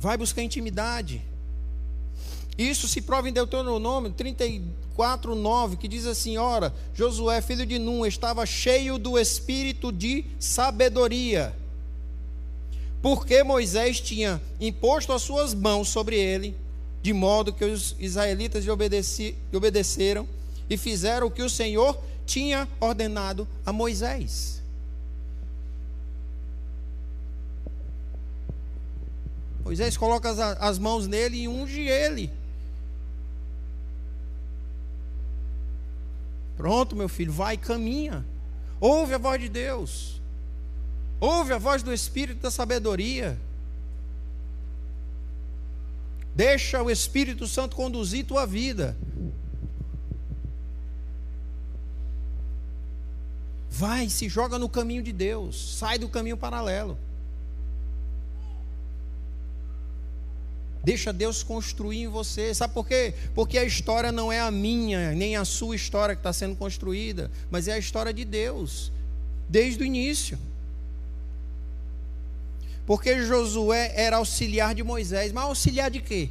Vai 0.00 0.16
buscar 0.16 0.42
intimidade. 0.42 1.22
Isso 2.58 2.88
se 2.88 3.00
prova 3.00 3.28
em 3.28 3.32
Deuteronômio 3.32 4.10
34, 4.10 5.36
9, 5.36 5.76
que 5.76 5.86
diz 5.86 6.04
assim: 6.04 6.36
Ora, 6.36 6.74
Josué, 6.94 7.40
filho 7.42 7.64
de 7.64 7.78
Nun, 7.78 8.04
estava 8.04 8.44
cheio 8.44 8.98
do 8.98 9.16
espírito 9.16 9.92
de 9.92 10.24
sabedoria, 10.40 11.54
porque 13.04 13.42
Moisés 13.44 14.00
tinha 14.00 14.40
imposto 14.58 15.12
as 15.12 15.20
suas 15.20 15.52
mãos 15.52 15.88
sobre 15.88 16.16
ele, 16.16 16.56
de 17.02 17.12
modo 17.12 17.52
que 17.52 17.62
os 17.62 17.94
israelitas 17.98 18.64
lhe 18.64 18.70
obedeceram 19.52 20.26
e 20.70 20.78
fizeram 20.78 21.26
o 21.26 21.30
que 21.30 21.42
o 21.42 21.50
Senhor 21.50 22.02
tinha 22.24 22.66
ordenado 22.80 23.46
a 23.66 23.74
Moisés. 23.74 24.62
Moisés 29.62 29.98
coloca 29.98 30.30
as, 30.30 30.38
as 30.38 30.78
mãos 30.78 31.06
nele 31.06 31.42
e 31.42 31.46
unge 31.46 31.82
ele. 31.82 32.30
Pronto, 36.56 36.96
meu 36.96 37.10
filho, 37.10 37.34
vai, 37.34 37.58
caminha. 37.58 38.24
Ouve 38.80 39.12
a 39.12 39.18
voz 39.18 39.38
de 39.42 39.50
Deus. 39.50 40.13
Ouve 41.20 41.52
a 41.52 41.58
voz 41.58 41.82
do 41.82 41.92
Espírito 41.92 42.40
da 42.40 42.50
sabedoria. 42.50 43.38
Deixa 46.34 46.82
o 46.82 46.90
Espírito 46.90 47.46
Santo 47.46 47.76
conduzir 47.76 48.26
tua 48.26 48.46
vida. 48.46 48.96
Vai, 53.70 54.08
se 54.08 54.28
joga 54.28 54.58
no 54.58 54.68
caminho 54.68 55.02
de 55.02 55.12
Deus. 55.12 55.76
Sai 55.78 55.98
do 55.98 56.08
caminho 56.08 56.36
paralelo. 56.36 56.98
Deixa 60.84 61.12
Deus 61.12 61.42
construir 61.42 62.02
em 62.02 62.08
você. 62.08 62.52
Sabe 62.52 62.74
por 62.74 62.86
quê? 62.86 63.14
Porque 63.34 63.56
a 63.56 63.64
história 63.64 64.12
não 64.12 64.30
é 64.30 64.38
a 64.40 64.50
minha, 64.50 65.12
nem 65.12 65.34
a 65.34 65.44
sua 65.44 65.74
história 65.74 66.14
que 66.14 66.20
está 66.20 66.32
sendo 66.32 66.54
construída, 66.56 67.30
mas 67.50 67.68
é 67.68 67.72
a 67.72 67.78
história 67.78 68.12
de 68.12 68.24
Deus. 68.24 68.92
desde 69.48 69.82
o 69.82 69.86
início. 69.86 70.38
Porque 72.86 73.24
Josué 73.24 73.92
era 73.94 74.16
auxiliar 74.16 74.74
de 74.74 74.82
Moisés, 74.82 75.32
mas 75.32 75.44
auxiliar 75.44 75.90
de 75.90 76.00
quê? 76.00 76.30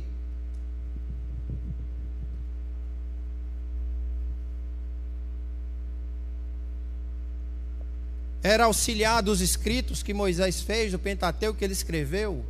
Era 8.43 8.65
auxiliar 8.65 9.23
dos 9.23 9.39
escritos 9.39 10.03
que 10.03 10.13
Moisés 10.13 10.61
fez, 10.61 10.91
do 10.91 10.99
Pentateuco 10.99 11.57
que 11.57 11.63
ele 11.63 11.73
escreveu. 11.73 12.45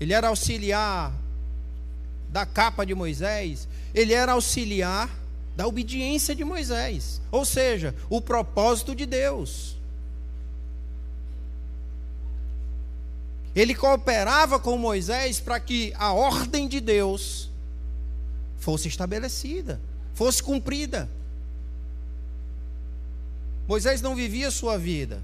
Ele 0.00 0.14
era 0.14 0.28
auxiliar 0.28 1.12
da 2.30 2.46
capa 2.46 2.84
de 2.84 2.94
Moisés. 2.94 3.68
Ele 3.94 4.14
era 4.14 4.32
auxiliar 4.32 5.10
da 5.54 5.66
obediência 5.66 6.34
de 6.34 6.44
Moisés. 6.44 7.20
Ou 7.30 7.44
seja, 7.44 7.94
o 8.08 8.20
propósito 8.20 8.94
de 8.94 9.04
Deus. 9.04 9.77
Ele 13.58 13.74
cooperava 13.74 14.60
com 14.60 14.78
Moisés 14.78 15.40
para 15.40 15.58
que 15.58 15.92
a 15.96 16.12
ordem 16.12 16.68
de 16.68 16.78
Deus 16.78 17.50
fosse 18.56 18.86
estabelecida, 18.86 19.80
fosse 20.14 20.40
cumprida. 20.40 21.10
Moisés 23.66 24.00
não 24.00 24.14
vivia 24.14 24.52
sua 24.52 24.78
vida. 24.78 25.20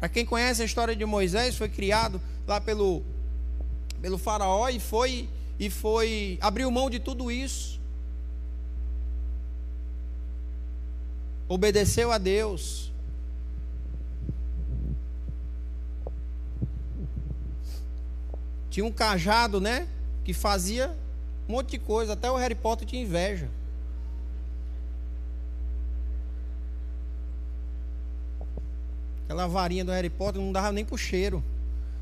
Para 0.00 0.08
quem 0.08 0.24
conhece 0.24 0.62
a 0.62 0.64
história 0.64 0.96
de 0.96 1.04
Moisés, 1.04 1.56
foi 1.56 1.68
criado 1.68 2.18
lá 2.46 2.58
pelo, 2.58 3.02
pelo 4.00 4.16
faraó 4.16 4.70
e 4.70 4.80
foi 4.80 5.28
e 5.58 5.68
foi 5.68 6.38
abriu 6.40 6.70
mão 6.70 6.88
de 6.88 6.98
tudo 6.98 7.30
isso. 7.30 7.78
Obedeceu 11.46 12.10
a 12.10 12.16
Deus. 12.16 12.87
Tinha 18.78 18.86
um 18.86 18.92
cajado, 18.92 19.60
né? 19.60 19.88
Que 20.22 20.32
fazia 20.32 20.96
um 21.48 21.52
monte 21.54 21.70
de 21.70 21.78
coisa. 21.80 22.12
Até 22.12 22.30
o 22.30 22.36
Harry 22.36 22.54
Potter 22.54 22.86
tinha 22.86 23.02
inveja. 23.02 23.48
Aquela 29.24 29.48
varinha 29.48 29.84
do 29.84 29.90
Harry 29.90 30.08
Potter 30.08 30.40
não 30.40 30.52
dava 30.52 30.70
nem 30.70 30.84
pro 30.84 30.96
cheiro. 30.96 31.42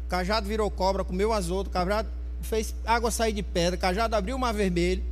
O 0.04 0.08
cajado 0.08 0.46
virou 0.46 0.70
cobra, 0.70 1.02
comeu 1.02 1.32
as 1.32 1.48
outras. 1.48 1.74
O 1.74 1.78
cajado 1.78 2.10
fez 2.42 2.74
água 2.84 3.10
sair 3.10 3.32
de 3.32 3.42
pedra. 3.42 3.78
O 3.78 3.80
cajado 3.80 4.14
abriu 4.14 4.36
o 4.36 4.38
mar 4.38 4.52
vermelho. 4.52 5.02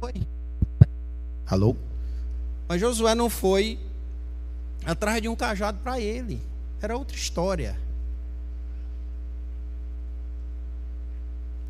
Oi. 0.00 0.14
Alô? 1.46 1.76
Mas 2.68 2.80
Josué 2.80 3.14
não 3.14 3.30
foi 3.30 3.78
atrás 4.84 5.22
de 5.22 5.28
um 5.28 5.36
cajado 5.36 5.78
para 5.78 6.00
ele. 6.00 6.40
Era 6.80 6.96
outra 6.96 7.16
história. 7.16 7.78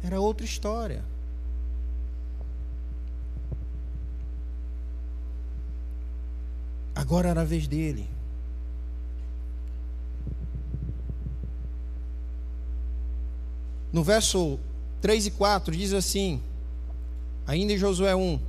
Era 0.02 0.20
outra 0.20 0.44
história. 0.44 1.02
Agora 6.94 7.28
era 7.28 7.42
a 7.42 7.44
vez 7.44 7.68
dele. 7.68 8.08
No 13.92 14.02
verso 14.02 14.58
3 15.00 15.26
e 15.26 15.30
4 15.30 15.74
diz 15.76 15.92
assim, 15.92 16.42
ainda 17.46 17.72
em 17.72 17.78
Josué 17.78 18.14
1: 18.14 18.40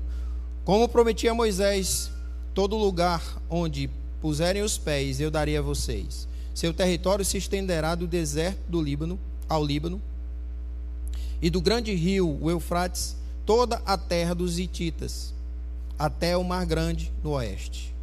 Como 0.63 0.87
prometi 0.87 1.27
a 1.27 1.33
Moisés, 1.33 2.11
Todo 2.57 2.75
lugar 2.75 3.21
onde 3.51 3.87
puserem 4.19 4.63
os 4.63 4.79
pés 4.79 5.19
eu 5.19 5.29
darei 5.29 5.55
a 5.55 5.61
vocês. 5.61 6.27
Seu 6.55 6.73
território 6.73 7.23
se 7.23 7.37
estenderá 7.37 7.93
do 7.93 8.07
deserto 8.07 8.57
do 8.67 8.81
Líbano 8.81 9.19
ao 9.47 9.63
Líbano 9.63 10.01
e 11.39 11.51
do 11.51 11.61
grande 11.61 11.93
rio, 11.93 12.35
o 12.41 12.49
Eufrates, 12.49 13.15
toda 13.45 13.79
a 13.85 13.95
terra 13.95 14.33
dos 14.33 14.57
Hititas, 14.57 15.35
até 15.99 16.35
o 16.35 16.43
Mar 16.43 16.65
Grande 16.65 17.13
no 17.23 17.33
oeste. 17.33 17.93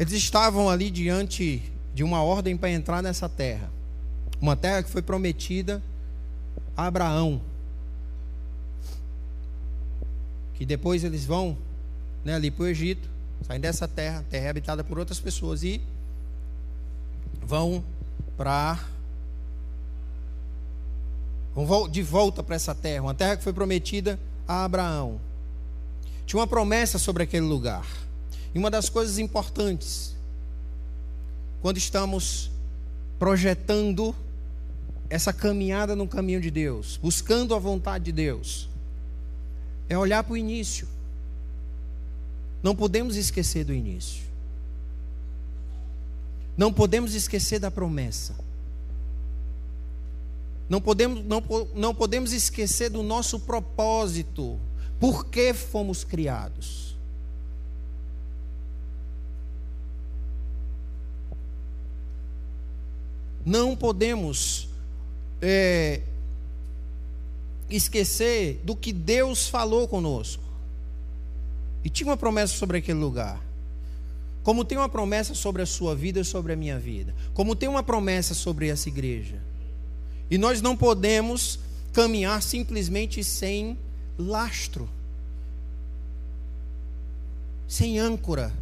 Eles 0.00 0.14
estavam 0.14 0.68
ali 0.68 0.90
diante 0.90 1.62
de 1.94 2.02
uma 2.02 2.24
ordem 2.24 2.56
para 2.56 2.72
entrar 2.72 3.00
nessa 3.00 3.28
terra. 3.28 3.70
Uma 4.40 4.56
terra 4.56 4.82
que 4.82 4.90
foi 4.90 5.00
prometida 5.00 5.80
a 6.76 6.86
Abraão, 6.86 7.40
que 10.54 10.64
depois 10.64 11.04
eles 11.04 11.24
vão 11.24 11.56
né, 12.24 12.34
ali 12.34 12.50
para 12.50 12.64
o 12.64 12.66
Egito, 12.66 13.08
saem 13.46 13.60
dessa 13.60 13.86
terra, 13.86 14.24
terra 14.30 14.50
habitada 14.50 14.82
por 14.82 14.98
outras 14.98 15.20
pessoas, 15.20 15.62
e 15.62 15.80
vão 17.42 17.84
para. 18.36 18.78
vão 21.54 21.88
de 21.88 22.02
volta 22.02 22.42
para 22.42 22.56
essa 22.56 22.74
terra, 22.74 23.02
uma 23.02 23.14
terra 23.14 23.36
que 23.36 23.44
foi 23.44 23.52
prometida 23.52 24.18
a 24.46 24.64
Abraão. 24.64 25.20
Tinha 26.26 26.40
uma 26.40 26.46
promessa 26.46 26.98
sobre 26.98 27.22
aquele 27.22 27.46
lugar. 27.46 27.86
E 28.54 28.58
uma 28.58 28.70
das 28.70 28.88
coisas 28.88 29.18
importantes, 29.18 30.14
quando 31.60 31.76
estamos 31.76 32.50
projetando 33.18 34.14
essa 35.10 35.32
caminhada 35.32 35.94
no 35.94 36.08
caminho 36.08 36.40
de 36.40 36.50
Deus, 36.50 36.96
buscando 36.96 37.54
a 37.54 37.58
vontade 37.58 38.04
de 38.04 38.12
Deus, 38.12 38.68
é 39.88 39.96
olhar 39.96 40.22
para 40.24 40.32
o 40.32 40.36
início. 40.36 40.88
Não 42.62 42.74
podemos 42.74 43.16
esquecer 43.16 43.64
do 43.64 43.72
início. 43.72 44.22
Não 46.56 46.72
podemos 46.72 47.14
esquecer 47.14 47.58
da 47.58 47.70
promessa. 47.70 48.34
Não 50.68 50.80
podemos, 50.80 51.24
não, 51.24 51.42
não 51.74 51.94
podemos 51.94 52.32
esquecer 52.32 52.88
do 52.88 53.02
nosso 53.02 53.38
propósito. 53.40 54.58
Por 54.98 55.26
que 55.26 55.52
fomos 55.52 56.04
criados? 56.04 56.96
Não 63.44 63.76
podemos 63.76 64.70
é, 65.42 66.00
esquecer 67.76 68.60
do 68.64 68.76
que 68.76 68.92
Deus 68.92 69.48
falou 69.48 69.88
conosco. 69.88 70.42
E 71.84 71.90
tinha 71.90 72.08
uma 72.08 72.16
promessa 72.16 72.54
sobre 72.54 72.78
aquele 72.78 72.98
lugar. 72.98 73.40
Como 74.42 74.64
tem 74.64 74.76
uma 74.76 74.88
promessa 74.88 75.34
sobre 75.34 75.62
a 75.62 75.66
sua 75.66 75.94
vida 75.94 76.20
e 76.20 76.24
sobre 76.24 76.52
a 76.52 76.56
minha 76.56 76.78
vida. 76.78 77.14
Como 77.32 77.56
tem 77.56 77.68
uma 77.68 77.82
promessa 77.82 78.34
sobre 78.34 78.68
essa 78.68 78.88
igreja. 78.88 79.40
E 80.30 80.38
nós 80.38 80.60
não 80.60 80.76
podemos 80.76 81.58
caminhar 81.92 82.42
simplesmente 82.42 83.22
sem 83.22 83.78
lastro, 84.18 84.88
sem 87.68 87.98
âncora. 87.98 88.52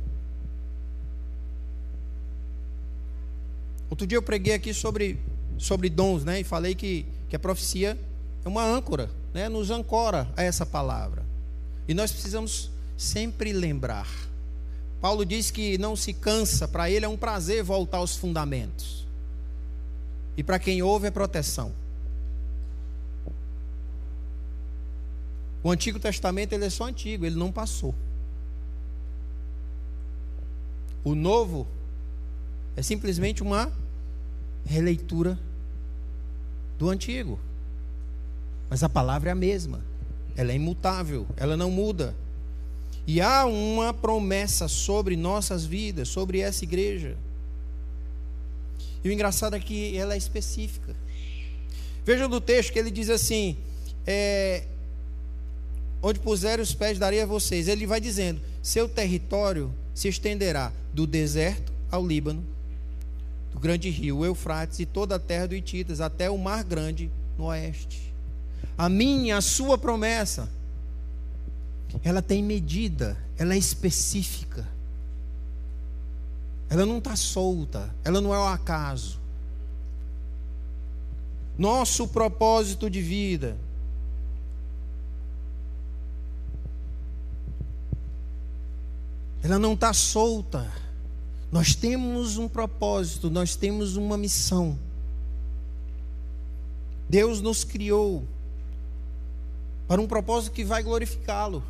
Outro 3.90 4.06
dia 4.06 4.16
eu 4.16 4.22
preguei 4.22 4.54
aqui 4.54 4.72
sobre, 4.72 5.18
sobre 5.58 5.88
dons, 5.88 6.24
né? 6.24 6.40
E 6.40 6.44
falei 6.44 6.74
que, 6.74 7.06
que 7.28 7.36
a 7.36 7.38
profecia 7.38 7.98
é 8.44 8.48
uma 8.48 8.64
âncora, 8.64 9.10
né? 9.32 9.48
nos 9.48 9.70
ancora 9.70 10.28
a 10.36 10.42
essa 10.42 10.66
palavra. 10.66 11.24
E 11.86 11.94
nós 11.94 12.10
precisamos 12.12 12.70
sempre 12.96 13.52
lembrar. 13.52 14.08
Paulo 15.00 15.24
diz 15.24 15.50
que 15.50 15.76
não 15.78 15.96
se 15.96 16.12
cansa, 16.12 16.68
para 16.68 16.88
ele 16.88 17.04
é 17.04 17.08
um 17.08 17.16
prazer 17.16 17.62
voltar 17.62 17.98
aos 17.98 18.16
fundamentos. 18.16 19.06
E 20.36 20.42
para 20.42 20.58
quem 20.58 20.82
ouve 20.82 21.08
é 21.08 21.10
proteção. 21.10 21.72
O 25.62 25.70
Antigo 25.70 25.98
Testamento 25.98 26.52
ele 26.52 26.64
é 26.64 26.70
só 26.70 26.84
antigo, 26.84 27.24
ele 27.24 27.36
não 27.36 27.52
passou. 27.52 27.94
O 31.04 31.14
Novo 31.14 31.66
é 32.76 32.82
simplesmente 32.82 33.42
uma 33.42 33.72
releitura 34.64 35.38
do 36.78 36.88
Antigo. 36.88 37.38
Mas 38.72 38.82
a 38.82 38.88
palavra 38.88 39.28
é 39.28 39.32
a 39.32 39.34
mesma. 39.34 39.80
Ela 40.34 40.50
é 40.50 40.54
imutável, 40.54 41.26
ela 41.36 41.58
não 41.58 41.70
muda. 41.70 42.14
E 43.06 43.20
há 43.20 43.44
uma 43.44 43.92
promessa 43.92 44.66
sobre 44.66 45.14
nossas 45.14 45.66
vidas, 45.66 46.08
sobre 46.08 46.40
essa 46.40 46.64
igreja. 46.64 47.14
E 49.04 49.10
o 49.10 49.12
engraçado 49.12 49.54
é 49.54 49.60
que 49.60 49.94
ela 49.98 50.14
é 50.14 50.16
específica. 50.16 50.96
Vejam 52.02 52.30
do 52.30 52.40
texto 52.40 52.72
que 52.72 52.78
ele 52.78 52.90
diz 52.90 53.10
assim: 53.10 53.58
é, 54.06 54.64
onde 56.00 56.18
puserem 56.18 56.62
os 56.62 56.72
pés, 56.72 56.98
darei 56.98 57.20
a 57.20 57.26
vocês. 57.26 57.68
Ele 57.68 57.86
vai 57.86 58.00
dizendo: 58.00 58.40
seu 58.62 58.88
território 58.88 59.70
se 59.94 60.08
estenderá 60.08 60.72
do 60.94 61.06
deserto 61.06 61.70
ao 61.90 62.06
Líbano, 62.06 62.42
do 63.52 63.60
grande 63.60 63.90
rio, 63.90 64.24
Eufrates 64.24 64.78
e 64.78 64.86
toda 64.86 65.16
a 65.16 65.18
terra 65.18 65.44
do 65.44 65.54
Ititas, 65.54 66.00
até 66.00 66.30
o 66.30 66.38
mar 66.38 66.64
grande 66.64 67.10
no 67.36 67.44
oeste. 67.44 68.11
A 68.76 68.88
minha, 68.88 69.36
a 69.36 69.40
sua 69.40 69.76
promessa, 69.76 70.48
ela 72.02 72.22
tem 72.22 72.42
medida, 72.42 73.16
ela 73.36 73.54
é 73.54 73.58
específica. 73.58 74.66
Ela 76.70 76.86
não 76.86 76.98
está 76.98 77.14
solta, 77.14 77.94
ela 78.02 78.20
não 78.20 78.34
é 78.34 78.38
o 78.38 78.46
acaso. 78.46 79.20
Nosso 81.58 82.08
propósito 82.08 82.88
de 82.88 83.02
vida. 83.02 83.58
Ela 89.42 89.58
não 89.58 89.74
está 89.74 89.92
solta. 89.92 90.72
Nós 91.50 91.74
temos 91.74 92.38
um 92.38 92.48
propósito, 92.48 93.28
nós 93.28 93.54
temos 93.54 93.96
uma 93.96 94.16
missão. 94.16 94.78
Deus 97.06 97.42
nos 97.42 97.62
criou 97.64 98.26
para 99.92 100.00
um 100.00 100.06
propósito 100.06 100.54
que 100.54 100.64
vai 100.64 100.82
glorificá-lo. 100.82 101.62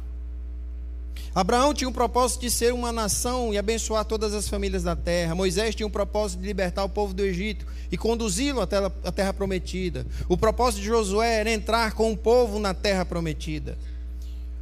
Abraão 1.34 1.74
tinha 1.74 1.88
um 1.88 1.92
propósito 1.92 2.42
de 2.42 2.52
ser 2.52 2.72
uma 2.72 2.92
nação 2.92 3.52
e 3.52 3.58
abençoar 3.58 4.04
todas 4.04 4.32
as 4.32 4.48
famílias 4.48 4.84
da 4.84 4.94
terra. 4.94 5.34
Moisés 5.34 5.74
tinha 5.74 5.88
um 5.88 5.90
propósito 5.90 6.38
de 6.38 6.46
libertar 6.46 6.84
o 6.84 6.88
povo 6.88 7.12
do 7.12 7.24
Egito 7.24 7.66
e 7.90 7.96
conduzi-lo 7.98 8.64
terra, 8.64 8.92
à 9.02 9.10
terra 9.10 9.32
prometida. 9.32 10.06
O 10.28 10.36
propósito 10.36 10.82
de 10.82 10.86
Josué 10.86 11.40
era 11.40 11.50
entrar 11.50 11.94
com 11.94 12.12
o 12.12 12.16
povo 12.16 12.60
na 12.60 12.72
terra 12.72 13.04
prometida. 13.04 13.76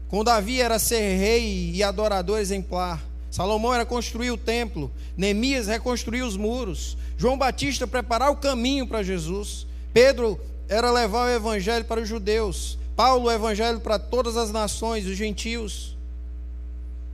Com 0.08 0.24
Davi 0.24 0.58
era 0.58 0.78
ser 0.78 1.18
rei 1.18 1.70
e 1.74 1.82
adorador 1.82 2.38
exemplar. 2.38 3.04
Salomão 3.30 3.74
era 3.74 3.84
construir 3.84 4.30
o 4.30 4.38
templo. 4.38 4.90
Neemias 5.18 5.66
reconstruir 5.66 6.22
os 6.22 6.34
muros. 6.34 6.96
João 7.18 7.36
Batista 7.36 7.86
preparar 7.86 8.30
o 8.30 8.36
caminho 8.36 8.86
para 8.86 9.02
Jesus. 9.02 9.66
Pedro 9.92 10.40
era 10.66 10.90
levar 10.90 11.26
o 11.26 11.34
evangelho 11.34 11.84
para 11.84 12.00
os 12.00 12.08
judeus. 12.08 12.79
Paulo 13.01 13.28
o 13.28 13.32
evangelho 13.32 13.80
para 13.80 13.98
todas 13.98 14.36
as 14.36 14.51
nações, 14.51 15.07
os 15.07 15.16
gentios. 15.16 15.96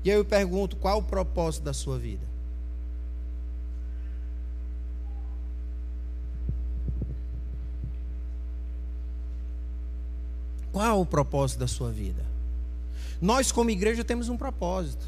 E 0.02 0.10
eu 0.10 0.24
pergunto: 0.24 0.74
qual 0.74 0.98
o 0.98 1.02
propósito 1.04 1.62
da 1.62 1.72
sua 1.72 1.96
vida? 1.96 2.26
Qual 10.72 11.00
o 11.00 11.06
propósito 11.06 11.60
da 11.60 11.68
sua 11.68 11.92
vida? 11.92 12.24
Nós, 13.22 13.52
como 13.52 13.70
igreja, 13.70 14.02
temos 14.02 14.28
um 14.28 14.36
propósito. 14.36 15.06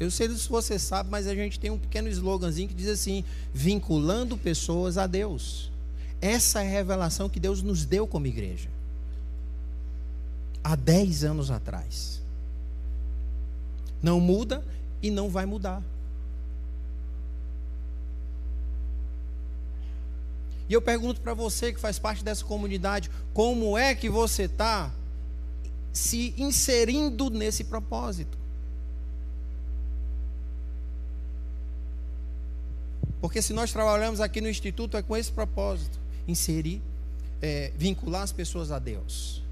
Eu 0.00 0.10
sei 0.10 0.30
se 0.30 0.48
você 0.48 0.78
sabe, 0.78 1.10
mas 1.10 1.26
a 1.26 1.34
gente 1.34 1.60
tem 1.60 1.70
um 1.70 1.78
pequeno 1.78 2.08
sloganzinho 2.08 2.68
que 2.68 2.74
diz 2.74 2.88
assim: 2.88 3.22
vinculando 3.52 4.38
pessoas 4.38 4.96
a 4.96 5.06
Deus. 5.06 5.70
Essa 6.22 6.62
é 6.62 6.66
a 6.66 6.70
revelação 6.70 7.28
que 7.28 7.38
Deus 7.38 7.60
nos 7.60 7.84
deu 7.84 8.06
como 8.06 8.26
igreja. 8.26 8.72
Há 10.64 10.74
10 10.74 11.24
anos 11.24 11.50
atrás. 11.50 12.22
Não 14.02 14.18
muda 14.18 14.64
e 15.02 15.10
não 15.10 15.28
vai 15.28 15.44
mudar. 15.44 15.82
E 20.68 20.72
eu 20.72 20.80
pergunto 20.80 21.20
para 21.20 21.34
você 21.34 21.72
que 21.72 21.78
faz 21.78 21.98
parte 21.98 22.24
dessa 22.24 22.44
comunidade, 22.44 23.10
como 23.34 23.76
é 23.76 23.94
que 23.94 24.08
você 24.08 24.44
está 24.44 24.90
se 25.92 26.34
inserindo 26.38 27.28
nesse 27.28 27.64
propósito? 27.64 28.38
Porque 33.20 33.40
se 33.42 33.52
nós 33.52 33.72
trabalhamos 33.72 34.20
aqui 34.20 34.40
no 34.40 34.48
Instituto 34.48 34.96
é 34.96 35.02
com 35.02 35.16
esse 35.16 35.30
propósito: 35.30 35.98
inserir, 36.26 36.82
é, 37.42 37.70
vincular 37.76 38.22
as 38.22 38.32
pessoas 38.32 38.70
a 38.70 38.78
Deus. 38.78 39.43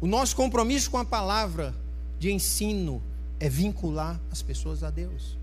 O 0.00 0.06
nosso 0.06 0.36
compromisso 0.36 0.90
com 0.90 0.98
a 0.98 1.04
palavra 1.04 1.74
de 2.18 2.30
ensino 2.30 3.02
é 3.40 3.48
vincular 3.48 4.20
as 4.30 4.42
pessoas 4.42 4.82
a 4.82 4.90
Deus. 4.90 5.36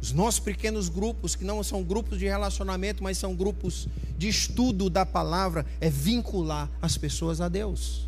Os 0.00 0.12
nossos 0.12 0.40
pequenos 0.40 0.88
grupos, 0.88 1.34
que 1.34 1.44
não 1.44 1.62
são 1.62 1.82
grupos 1.82 2.18
de 2.18 2.26
relacionamento, 2.26 3.02
mas 3.02 3.16
são 3.18 3.34
grupos 3.34 3.88
de 4.18 4.28
estudo 4.28 4.90
da 4.90 5.06
palavra, 5.06 5.66
é 5.80 5.88
vincular 5.88 6.70
as 6.82 6.98
pessoas 6.98 7.40
a 7.40 7.48
Deus. 7.48 8.06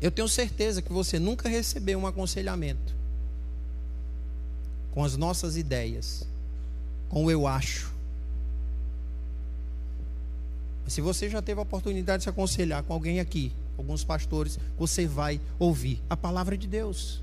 Eu 0.00 0.10
tenho 0.10 0.28
certeza 0.28 0.82
que 0.82 0.92
você 0.92 1.18
nunca 1.18 1.48
recebeu 1.48 1.98
um 1.98 2.06
aconselhamento 2.06 2.94
com 4.96 5.04
as 5.04 5.14
nossas 5.14 5.58
ideias 5.58 6.26
com 7.10 7.26
o 7.26 7.30
eu 7.30 7.46
acho. 7.46 7.92
Se 10.88 11.02
você 11.02 11.28
já 11.28 11.42
teve 11.42 11.60
a 11.60 11.64
oportunidade 11.64 12.20
de 12.20 12.24
se 12.24 12.30
aconselhar 12.30 12.82
com 12.82 12.94
alguém 12.94 13.20
aqui, 13.20 13.52
alguns 13.76 14.02
pastores, 14.02 14.58
você 14.78 15.06
vai 15.06 15.38
ouvir 15.58 16.02
a 16.08 16.16
palavra 16.16 16.56
de 16.56 16.66
Deus, 16.66 17.20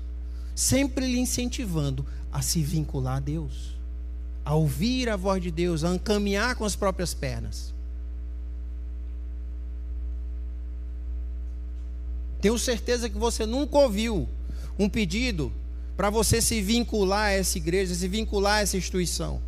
sempre 0.54 1.04
lhe 1.04 1.18
incentivando 1.18 2.06
a 2.30 2.40
se 2.42 2.62
vincular 2.62 3.16
a 3.16 3.20
Deus, 3.20 3.74
a 4.44 4.54
ouvir 4.54 5.08
a 5.08 5.16
voz 5.16 5.42
de 5.42 5.50
Deus, 5.50 5.82
a 5.82 5.98
caminhar 5.98 6.54
com 6.54 6.64
as 6.64 6.76
próprias 6.76 7.12
pernas. 7.12 7.74
Tenho 12.40 12.56
certeza 12.56 13.10
que 13.10 13.18
você 13.18 13.44
nunca 13.44 13.76
ouviu 13.78 14.28
um 14.78 14.88
pedido 14.88 15.52
para 15.96 16.10
você 16.10 16.40
se 16.40 16.60
vincular 16.60 17.26
a 17.26 17.30
essa 17.30 17.56
igreja, 17.58 17.94
se 17.94 18.08
vincular 18.08 18.58
a 18.58 18.60
essa 18.60 18.76
instituição. 18.76 19.40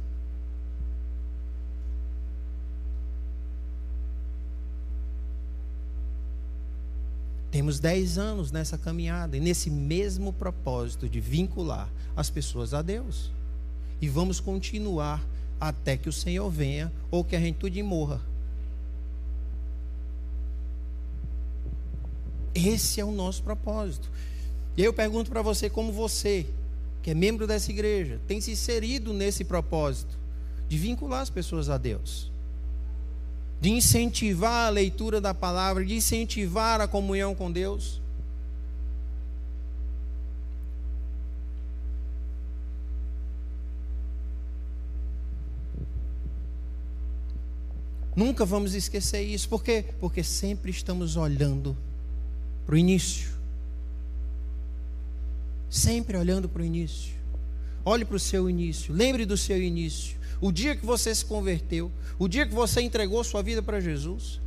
Temos 7.51 7.81
10 7.81 8.19
anos 8.19 8.53
nessa 8.53 8.77
caminhada 8.77 9.37
e 9.37 9.41
nesse 9.41 9.71
mesmo 9.71 10.33
propósito 10.33 11.09
de 11.09 11.21
vincular 11.21 11.89
as 12.15 12.29
pessoas 12.29 12.75
a 12.75 12.83
Deus. 12.83 13.31
E 14.01 14.09
vamos 14.09 14.41
continuar 14.41 15.25
até 15.59 15.97
que 15.97 16.09
o 16.09 16.13
Senhor 16.13 16.51
venha 16.51 16.93
ou 17.11 17.25
que 17.25 17.35
a 17.35 17.41
gente 17.41 17.57
tudo 17.57 17.83
morra. 17.83 18.21
Esse 22.55 23.01
é 23.01 23.05
o 23.05 23.11
nosso 23.11 23.43
propósito. 23.43 24.09
E 24.77 24.85
eu 24.85 24.93
pergunto 24.93 25.31
para 25.31 25.43
você, 25.43 25.71
como 25.71 25.93
você, 25.93 26.47
que 27.03 27.11
é 27.11 27.15
membro 27.15 27.47
dessa 27.47 27.71
igreja, 27.71 28.21
tem 28.27 28.41
se 28.41 28.51
inserido 28.51 29.13
nesse 29.13 29.45
propósito 29.45 30.19
de 30.69 30.77
vincular 30.77 31.23
as 31.23 31.31
pessoas 31.31 31.71
a 31.71 31.79
Deus? 31.79 32.31
de 33.61 33.71
incentivar 33.71 34.67
a 34.67 34.71
leitura 34.71 35.21
da 35.21 35.33
palavra, 35.33 35.85
de 35.85 35.95
incentivar 35.95 36.81
a 36.81 36.89
comunhão 36.89 37.35
com 37.35 37.51
Deus. 37.51 38.01
Nunca 48.15 48.47
vamos 48.47 48.75
esquecer 48.75 49.23
isso, 49.23 49.49
por 49.49 49.63
quê? 49.63 49.85
Porque 50.01 50.23
sempre 50.23 50.71
estamos 50.71 51.17
olhando 51.17 51.77
para 52.65 52.75
o 52.75 52.79
início. 52.79 53.36
Sempre 55.69 56.17
olhando 56.17 56.49
para 56.49 56.63
o 56.63 56.65
início. 56.65 57.15
Olhe 57.85 58.05
para 58.05 58.17
o 58.17 58.21
seu 58.21 58.51
início, 58.51 58.93
lembre 58.93 59.25
do 59.25 59.37
seu 59.37 59.63
início 59.63 60.17
o 60.41 60.53
dia 60.53 60.77
que 60.77 60.85
você 60.85 61.15
se 61.15 61.25
converteu, 61.25 61.91
o 62.19 62.29
dia 62.29 62.47
que 62.47 62.55
você 62.55 62.81
entregou 62.81 63.23
sua 63.25 63.43
vida 63.43 63.63
para 63.63 63.81
Jesus. 63.81 64.41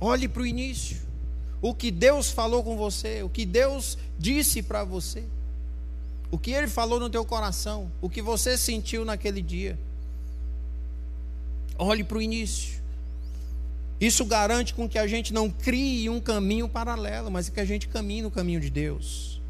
Olhe 0.00 0.28
para 0.28 0.42
o 0.42 0.46
início. 0.46 0.98
O 1.62 1.74
que 1.74 1.90
Deus 1.90 2.30
falou 2.30 2.62
com 2.62 2.76
você, 2.76 3.22
o 3.22 3.28
que 3.28 3.46
Deus 3.46 3.96
disse 4.18 4.62
para 4.62 4.84
você, 4.84 5.24
o 6.30 6.38
que 6.38 6.50
Ele 6.50 6.68
falou 6.68 7.00
no 7.00 7.08
teu 7.08 7.24
coração, 7.24 7.90
o 8.02 8.10
que 8.10 8.20
você 8.20 8.58
sentiu 8.58 9.04
naquele 9.04 9.40
dia. 9.40 9.78
Olhe 11.78 12.04
para 12.04 12.18
o 12.18 12.22
início. 12.22 12.83
Isso 14.00 14.24
garante 14.24 14.74
com 14.74 14.88
que 14.88 14.98
a 14.98 15.06
gente 15.06 15.32
não 15.32 15.48
crie 15.48 16.10
um 16.10 16.20
caminho 16.20 16.68
paralelo, 16.68 17.30
mas 17.30 17.48
que 17.48 17.60
a 17.60 17.64
gente 17.64 17.88
caminhe 17.88 18.22
no 18.22 18.30
caminho 18.30 18.60
de 18.60 18.70
Deus. 18.70 19.40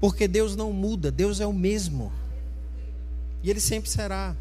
Porque 0.00 0.26
Deus 0.26 0.56
não 0.56 0.72
muda, 0.72 1.10
Deus 1.10 1.40
é 1.40 1.46
o 1.46 1.52
mesmo. 1.52 2.12
E 3.42 3.50
Ele 3.50 3.60
sempre 3.60 3.90
será. 3.90 4.34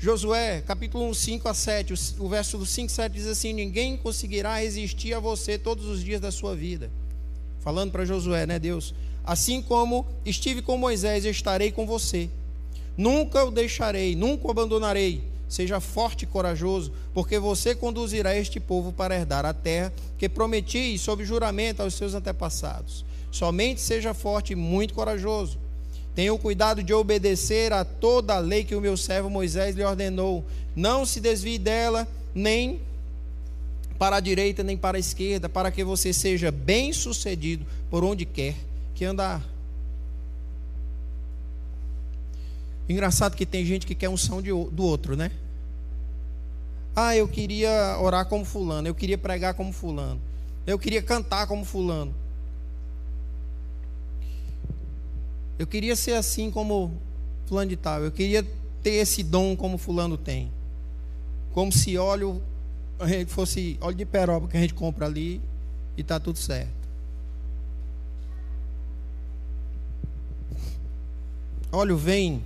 Josué, 0.00 0.62
capítulo 0.64 1.08
1, 1.10 1.14
5 1.14 1.48
a 1.48 1.54
7, 1.54 1.94
o 2.20 2.28
verso 2.28 2.56
do 2.56 2.64
5 2.64 2.90
7 2.90 3.12
diz 3.12 3.26
assim: 3.26 3.52
Ninguém 3.52 3.96
conseguirá 3.96 4.58
resistir 4.58 5.12
a 5.12 5.18
você 5.18 5.58
todos 5.58 5.86
os 5.86 6.02
dias 6.02 6.20
da 6.20 6.30
sua 6.30 6.54
vida. 6.54 6.88
Falando 7.60 7.90
para 7.90 8.04
Josué, 8.04 8.46
né, 8.46 8.58
Deus? 8.58 8.94
Assim 9.24 9.60
como 9.60 10.06
estive 10.24 10.62
com 10.62 10.78
Moisés, 10.78 11.24
estarei 11.24 11.72
com 11.72 11.84
você. 11.84 12.30
Nunca 12.98 13.44
o 13.44 13.52
deixarei, 13.52 14.16
nunca 14.16 14.48
o 14.48 14.50
abandonarei. 14.50 15.22
Seja 15.48 15.78
forte 15.78 16.24
e 16.24 16.26
corajoso, 16.26 16.92
porque 17.14 17.38
você 17.38 17.74
conduzirá 17.74 18.36
este 18.36 18.58
povo 18.58 18.92
para 18.92 19.14
herdar 19.14 19.46
a 19.46 19.54
terra 19.54 19.92
que 20.18 20.28
prometi 20.28 20.98
sob 20.98 21.24
juramento 21.24 21.80
aos 21.80 21.94
seus 21.94 22.12
antepassados. 22.12 23.04
Somente 23.30 23.80
seja 23.80 24.12
forte 24.12 24.52
e 24.52 24.56
muito 24.56 24.92
corajoso. 24.94 25.56
Tenha 26.14 26.34
o 26.34 26.38
cuidado 26.38 26.82
de 26.82 26.92
obedecer 26.92 27.72
a 27.72 27.84
toda 27.84 28.34
a 28.34 28.40
lei 28.40 28.64
que 28.64 28.74
o 28.74 28.80
meu 28.80 28.96
servo 28.96 29.30
Moisés 29.30 29.76
lhe 29.76 29.84
ordenou. 29.84 30.44
Não 30.74 31.06
se 31.06 31.20
desvie 31.20 31.58
dela, 31.58 32.06
nem 32.34 32.80
para 33.98 34.16
a 34.16 34.20
direita, 34.20 34.62
nem 34.64 34.76
para 34.76 34.96
a 34.96 35.00
esquerda, 35.00 35.48
para 35.48 35.70
que 35.70 35.84
você 35.84 36.12
seja 36.12 36.50
bem 36.50 36.92
sucedido 36.92 37.64
por 37.88 38.02
onde 38.02 38.24
quer 38.24 38.56
que 38.94 39.04
andar. 39.04 39.42
Engraçado 42.88 43.36
que 43.36 43.44
tem 43.44 43.64
gente 43.66 43.86
que 43.86 43.94
quer 43.94 44.08
unção 44.08 44.40
de, 44.40 44.48
do 44.48 44.82
outro, 44.82 45.14
né? 45.14 45.30
Ah, 46.96 47.14
eu 47.14 47.28
queria 47.28 47.98
orar 48.00 48.26
como 48.26 48.44
fulano, 48.44 48.88
eu 48.88 48.94
queria 48.94 49.18
pregar 49.18 49.54
como 49.54 49.72
fulano, 49.72 50.20
eu 50.66 50.78
queria 50.78 51.02
cantar 51.02 51.46
como 51.46 51.64
fulano. 51.64 52.14
Eu 55.58 55.66
queria 55.66 55.94
ser 55.94 56.14
assim 56.14 56.50
como 56.50 56.92
fulano 57.46 57.68
de 57.68 57.76
tal, 57.76 58.02
eu 58.02 58.10
queria 58.10 58.44
ter 58.82 58.92
esse 58.92 59.22
dom 59.22 59.54
como 59.54 59.76
fulano 59.76 60.16
tem. 60.16 60.50
Como 61.52 61.70
se 61.70 61.98
óleo 61.98 62.42
fosse 63.28 63.76
óleo 63.80 63.96
de 63.96 64.04
peroba 64.04 64.48
que 64.48 64.56
a 64.56 64.60
gente 64.60 64.74
compra 64.74 65.06
ali 65.06 65.40
e 65.96 66.02
tá 66.02 66.18
tudo 66.18 66.38
certo. 66.38 66.78
Óleo 71.70 71.96
vem 71.96 72.42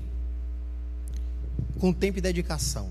com 1.83 1.93
tempo 1.93 2.19
e 2.19 2.23
dedicação. 2.23 2.89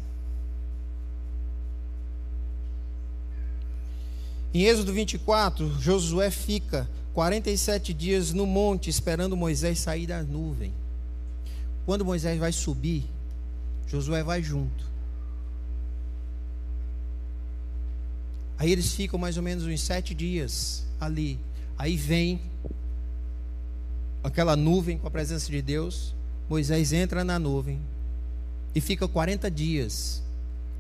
Em 4.53 4.63
Êxodo 4.65 4.91
24, 4.91 5.79
Josué 5.79 6.29
fica 6.29 6.89
47 7.13 7.93
dias 7.93 8.33
no 8.33 8.45
monte 8.45 8.89
esperando 8.89 9.37
Moisés 9.37 9.79
sair 9.79 10.07
da 10.07 10.21
nuvem. 10.21 10.73
Quando 11.85 12.03
Moisés 12.03 12.37
vai 12.37 12.51
subir, 12.51 13.05
Josué 13.87 14.23
vai 14.23 14.43
junto. 14.43 14.83
Aí 18.59 18.73
eles 18.73 18.91
ficam 18.91 19.17
mais 19.17 19.37
ou 19.37 19.43
menos 19.43 19.63
uns 19.63 19.79
sete 19.79 20.13
dias 20.13 20.85
ali. 20.99 21.39
Aí 21.77 21.95
vem 21.95 22.41
aquela 24.21 24.57
nuvem 24.57 24.97
com 24.97 25.07
a 25.07 25.11
presença 25.11 25.49
de 25.49 25.61
Deus. 25.61 26.13
Moisés 26.49 26.91
entra 26.91 27.23
na 27.23 27.39
nuvem, 27.39 27.79
e 28.73 28.81
fica 28.81 29.07
40 29.07 29.49
dias. 29.51 30.21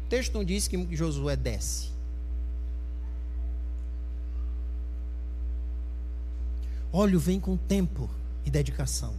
O 0.05 0.09
texto 0.09 0.33
não 0.33 0.43
diz 0.43 0.67
que 0.67 0.95
Josué 0.95 1.35
desce. 1.35 1.91
Óleo 6.91 7.19
vem 7.19 7.39
com 7.39 7.55
tempo 7.55 8.09
e 8.45 8.51
dedicação. 8.51 9.13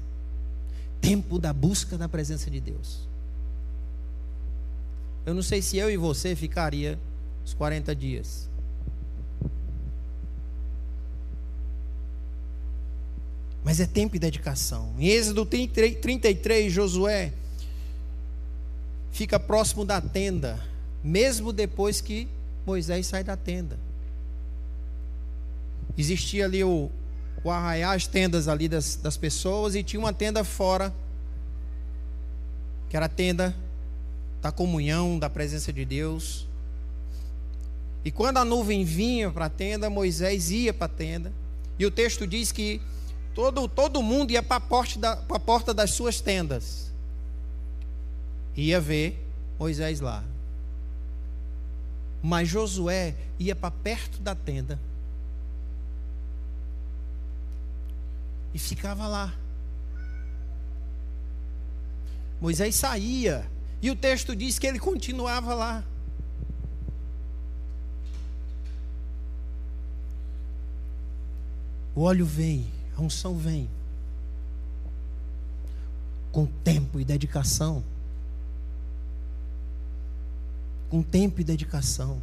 Tempo 1.01 1.39
da 1.39 1.53
busca 1.53 1.97
da 1.97 2.09
presença 2.09 2.51
de 2.51 2.61
Deus. 2.61 3.09
Eu 5.25 5.35
não 5.35 5.43
sei 5.43 5.63
se 5.63 5.77
eu 5.77 5.91
e 5.91 5.97
você 5.97 6.37
ficaria 6.37 6.99
os 7.45 7.55
40 7.55 7.95
dias. 7.95 8.49
Mas 13.65 13.81
é 13.81 13.87
tempo 13.87 14.17
e 14.17 14.19
dedicação. 14.19 14.93
Em 14.99 15.07
Êxodo 15.07 15.47
33, 15.47 16.73
Josué 16.73 17.33
fica 19.13 19.39
próximo 19.39 19.85
da 19.85 20.01
tenda, 20.01 20.59
mesmo 21.05 21.53
depois 21.53 22.01
que 22.01 22.27
Moisés 22.67 23.07
sai 23.07 23.23
da 23.23 23.37
tenda. 23.37 23.79
Existia 25.97 26.47
ali 26.47 26.65
o, 26.65 26.91
o 27.45 27.51
arraiar, 27.51 27.95
as 27.95 28.07
tendas 28.07 28.49
ali 28.49 28.69
das, 28.69 28.97
das 28.97 29.17
pessoas, 29.17 29.75
e 29.75 29.83
tinha 29.83 30.01
uma 30.01 30.13
tenda 30.13 30.43
fora, 30.43 30.93
que 32.89 32.97
era 32.97 33.07
a 33.07 33.09
tenda 33.09 33.55
da 34.41 34.51
comunhão, 34.51 35.19
da 35.19 35.29
presença 35.29 35.73
de 35.73 35.85
Deus. 35.85 36.49
E 38.05 38.11
quando 38.11 38.39
a 38.39 38.45
nuvem 38.45 38.85
vinha 38.85 39.31
para 39.31 39.45
a 39.45 39.51
tenda, 39.51 39.91
Moisés 39.91 40.51
ia 40.51 40.73
para 40.73 40.87
a 40.87 40.89
tenda. 40.89 41.33
E 41.79 41.85
o 41.85 41.91
texto 41.91 42.27
diz 42.27 42.51
que 42.51 42.81
todo, 43.35 43.69
todo 43.69 44.03
mundo 44.03 44.31
ia 44.31 44.43
para 44.43 44.57
a 44.57 44.61
porta, 44.61 44.99
da, 44.99 45.17
porta 45.17 45.75
das 45.75 45.91
suas 45.91 46.21
tendas 46.21 46.82
ia 48.57 48.81
ver 48.81 49.19
Moisés 49.59 50.01
lá. 50.01 50.25
Mas 52.23 52.49
Josué 52.49 53.15
ia 53.39 53.55
para 53.55 53.71
perto 53.71 54.21
da 54.21 54.35
tenda 54.35 54.79
e 58.55 58.59
ficava 58.59 59.07
lá. 59.07 59.35
Moisés 62.41 62.75
saía 62.75 63.47
e 63.81 63.91
o 63.91 63.97
texto 63.97 64.35
diz 64.37 64.59
que 64.59 64.67
ele 64.67 64.79
continuava 64.79 65.55
lá. 65.55 65.85
O 71.95 72.03
óleo 72.03 72.25
vem, 72.25 72.67
a 72.97 73.03
unção 73.03 73.37
vem. 73.37 73.69
Com 76.31 76.47
tempo 76.47 76.99
e 76.99 77.05
dedicação 77.05 77.85
com 80.93 81.03
tempo 81.03 81.41
e 81.41 81.45
dedicação. 81.45 82.21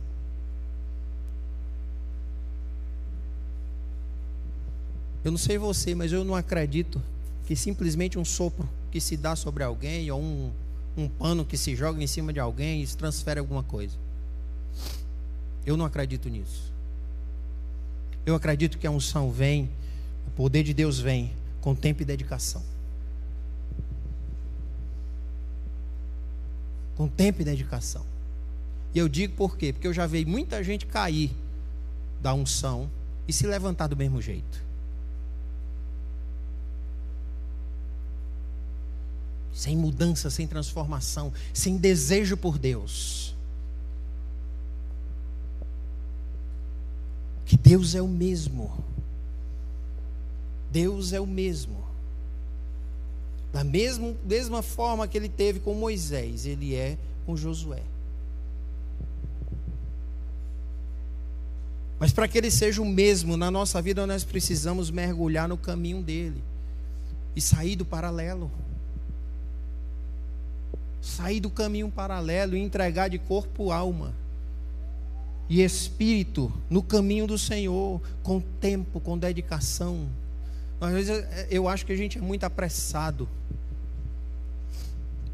Eu 5.23 5.31
não 5.31 5.39
sei 5.39 5.57
você, 5.57 5.95
mas 5.95 6.11
eu 6.11 6.23
não 6.23 6.35
acredito 6.35 7.01
que 7.47 7.55
simplesmente 7.55 8.19
um 8.19 8.23
sopro 8.23 8.69
que 8.91 9.01
se 9.01 9.17
dá 9.17 9.35
sobre 9.35 9.63
alguém 9.63 10.11
ou 10.11 10.21
um, 10.21 10.51
um 10.95 11.09
pano 11.09 11.43
que 11.43 11.57
se 11.57 11.75
joga 11.75 11.99
em 12.03 12.05
cima 12.05 12.31
de 12.31 12.39
alguém 12.39 12.83
isso 12.83 12.95
transfere 12.95 13.39
alguma 13.39 13.63
coisa. 13.63 13.97
Eu 15.65 15.75
não 15.75 15.83
acredito 15.83 16.29
nisso. 16.29 16.71
Eu 18.23 18.35
acredito 18.35 18.77
que 18.77 18.85
a 18.85 18.91
unção 18.91 19.31
vem, 19.31 19.67
o 20.27 20.31
poder 20.35 20.61
de 20.61 20.75
Deus 20.75 20.99
vem 20.99 21.33
com 21.59 21.73
tempo 21.73 22.03
e 22.03 22.05
dedicação. 22.05 22.61
Com 26.95 27.07
tempo 27.07 27.41
e 27.41 27.43
dedicação. 27.43 28.18
E 28.93 28.99
eu 28.99 29.07
digo 29.07 29.35
por 29.35 29.57
quê? 29.57 29.71
Porque 29.71 29.87
eu 29.87 29.93
já 29.93 30.07
vi 30.07 30.25
muita 30.25 30.63
gente 30.63 30.85
cair 30.85 31.31
da 32.21 32.33
unção 32.33 32.89
e 33.27 33.33
se 33.33 33.45
levantar 33.45 33.87
do 33.87 33.95
mesmo 33.95 34.21
jeito. 34.21 34.63
Sem 39.53 39.77
mudança, 39.77 40.29
sem 40.29 40.47
transformação, 40.47 41.31
sem 41.53 41.77
desejo 41.77 42.35
por 42.37 42.57
Deus. 42.57 43.35
Que 47.45 47.57
Deus 47.57 47.93
é 47.93 48.01
o 48.01 48.07
mesmo. 48.07 48.71
Deus 50.71 51.13
é 51.13 51.19
o 51.19 51.27
mesmo. 51.27 51.83
Da 53.51 53.63
mesma, 53.63 54.15
mesma 54.23 54.61
forma 54.61 55.07
que 55.07 55.17
ele 55.17 55.29
teve 55.29 55.59
com 55.59 55.73
Moisés, 55.73 56.45
ele 56.45 56.75
é 56.75 56.97
com 57.25 57.35
Josué. 57.35 57.81
Mas 61.99 62.13
para 62.13 62.27
que 62.27 62.37
ele 62.37 62.49
seja 62.49 62.81
o 62.81 62.85
mesmo 62.85 63.35
na 63.35 63.51
nossa 63.51 63.81
vida, 63.81 64.07
nós 64.07 64.23
precisamos 64.23 64.89
mergulhar 64.89 65.47
no 65.47 65.57
caminho 65.57 66.01
dele 66.01 66.41
e 67.35 67.41
sair 67.41 67.75
do 67.75 67.85
paralelo. 67.85 68.49
Sair 71.01 71.39
do 71.39 71.49
caminho 71.49 71.89
paralelo 71.89 72.55
e 72.55 72.59
entregar 72.59 73.09
de 73.09 73.19
corpo, 73.19 73.71
alma 73.71 74.13
e 75.49 75.63
espírito 75.63 76.53
no 76.69 76.83
caminho 76.83 77.25
do 77.25 77.37
Senhor, 77.37 77.99
com 78.21 78.39
tempo, 78.39 78.99
com 78.99 79.17
dedicação. 79.17 80.07
Às 80.79 80.93
vezes 80.93 81.25
eu 81.49 81.67
acho 81.67 81.85
que 81.85 81.91
a 81.91 81.97
gente 81.97 82.19
é 82.19 82.21
muito 82.21 82.43
apressado. 82.43 83.27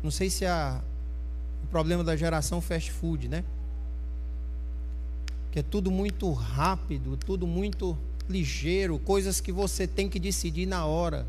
Não 0.01 0.09
sei 0.09 0.29
se 0.29 0.45
é 0.45 0.79
o 1.63 1.67
problema 1.67 2.03
da 2.03 2.15
geração 2.15 2.61
fast 2.61 2.91
food, 2.91 3.27
né? 3.27 3.43
que 5.55 5.59
é 5.59 5.63
tudo 5.63 5.89
muito 5.89 6.33
rápido, 6.33 7.15
tudo 7.15 7.47
muito 7.47 7.97
ligeiro, 8.27 8.99
coisas 8.99 9.39
que 9.39 9.53
você 9.53 9.87
tem 9.87 10.09
que 10.09 10.19
decidir 10.19 10.65
na 10.65 10.85
hora. 10.85 11.25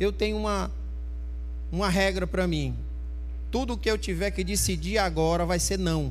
Eu 0.00 0.10
tenho 0.10 0.38
uma 0.38 0.70
uma 1.70 1.90
regra 1.90 2.26
para 2.26 2.46
mim. 2.46 2.74
Tudo 3.50 3.76
que 3.76 3.90
eu 3.90 3.98
tiver 3.98 4.30
que 4.30 4.42
decidir 4.42 4.96
agora 4.96 5.44
vai 5.44 5.58
ser 5.58 5.78
não. 5.78 6.10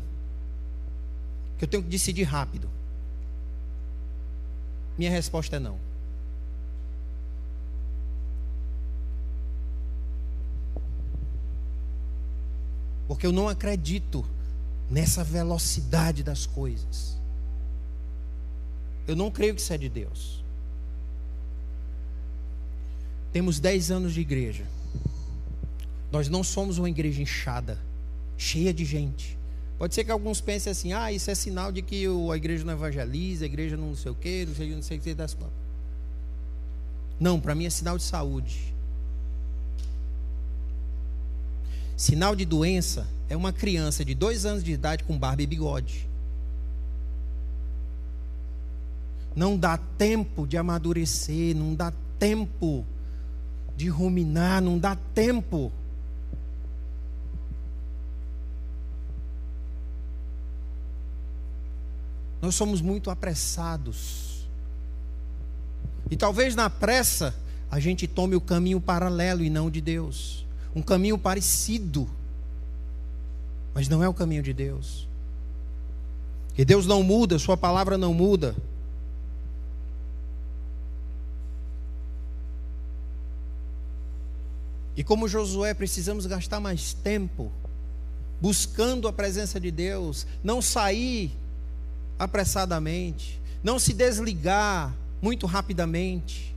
Que 1.57 1.63
eu 1.65 1.67
tenho 1.67 1.81
que 1.81 1.89
decidir 1.89 2.21
rápido. 2.21 2.69
Minha 4.95 5.09
resposta 5.09 5.55
é 5.55 5.59
não. 5.59 5.79
Porque 13.07 13.25
eu 13.25 13.31
não 13.31 13.49
acredito 13.49 14.23
nessa 14.87 15.23
velocidade 15.23 16.21
das 16.21 16.45
coisas. 16.45 17.18
Eu 19.09 19.15
não 19.15 19.31
creio 19.31 19.55
que 19.55 19.61
isso 19.61 19.73
é 19.73 19.77
de 19.77 19.89
Deus. 19.89 20.43
Temos 23.33 23.59
10 23.59 23.89
anos 23.89 24.13
de 24.13 24.21
igreja. 24.21 24.63
Nós 26.11 26.29
não 26.29 26.43
somos 26.43 26.77
uma 26.77 26.87
igreja 26.87 27.19
inchada, 27.19 27.79
cheia 28.37 28.71
de 28.71 28.85
gente. 28.85 29.35
Pode 29.79 29.95
ser 29.95 30.03
que 30.03 30.11
alguns 30.11 30.39
pensem 30.41 30.69
assim: 30.69 30.93
ah, 30.93 31.11
isso 31.11 31.31
é 31.31 31.33
sinal 31.33 31.71
de 31.71 31.81
que 31.81 32.05
a 32.05 32.37
igreja 32.37 32.63
não 32.63 32.73
evangeliza, 32.73 33.45
a 33.45 33.47
igreja 33.47 33.75
não 33.75 33.95
sei 33.95 34.11
o 34.11 34.15
quê, 34.15 34.45
não 34.47 34.53
sei, 34.53 34.75
não 34.75 34.83
sei 34.83 34.99
o 34.99 35.01
que 35.01 35.15
das 35.15 35.33
coisas. 35.33 35.55
Não, 37.19 37.39
para 37.39 37.55
mim 37.55 37.65
é 37.65 37.69
sinal 37.71 37.97
de 37.97 38.03
saúde. 38.03 38.75
Sinal 41.97 42.35
de 42.35 42.45
doença 42.45 43.07
é 43.27 43.35
uma 43.35 43.51
criança 43.51 44.05
de 44.05 44.13
dois 44.13 44.45
anos 44.45 44.63
de 44.63 44.71
idade 44.71 45.03
com 45.03 45.17
barba 45.17 45.41
e 45.41 45.47
bigode. 45.47 46.08
Não 49.35 49.57
dá 49.57 49.77
tempo 49.77 50.45
de 50.45 50.57
amadurecer, 50.57 51.55
não 51.55 51.73
dá 51.73 51.93
tempo 52.17 52.85
de 53.75 53.87
ruminar, 53.87 54.61
não 54.61 54.77
dá 54.77 54.95
tempo. 55.13 55.71
Nós 62.41 62.55
somos 62.55 62.81
muito 62.81 63.09
apressados. 63.09 64.47
E 66.09 66.17
talvez 66.17 66.55
na 66.55 66.69
pressa 66.69 67.35
a 67.69 67.79
gente 67.79 68.07
tome 68.07 68.35
o 68.35 68.41
caminho 68.41 68.81
paralelo 68.81 69.43
e 69.43 69.49
não 69.49 69.69
de 69.69 69.79
Deus. 69.79 70.45
Um 70.75 70.81
caminho 70.81 71.17
parecido. 71.17 72.09
Mas 73.73 73.87
não 73.87 74.03
é 74.03 74.09
o 74.09 74.13
caminho 74.13 74.41
de 74.41 74.53
Deus. 74.53 75.07
Que 76.55 76.65
Deus 76.65 76.85
não 76.85 77.03
muda, 77.03 77.37
Sua 77.37 77.55
palavra 77.55 77.97
não 77.97 78.13
muda. 78.13 78.55
E 84.99 85.03
como 85.03 85.29
Josué, 85.29 85.73
precisamos 85.73 86.25
gastar 86.25 86.59
mais 86.59 86.93
tempo 86.93 87.49
buscando 88.41 89.07
a 89.07 89.13
presença 89.13 89.57
de 89.57 89.71
Deus, 89.71 90.27
não 90.43 90.61
sair 90.61 91.31
apressadamente, 92.19 93.39
não 93.63 93.79
se 93.79 93.93
desligar 93.93 94.93
muito 95.21 95.47
rapidamente. 95.47 96.53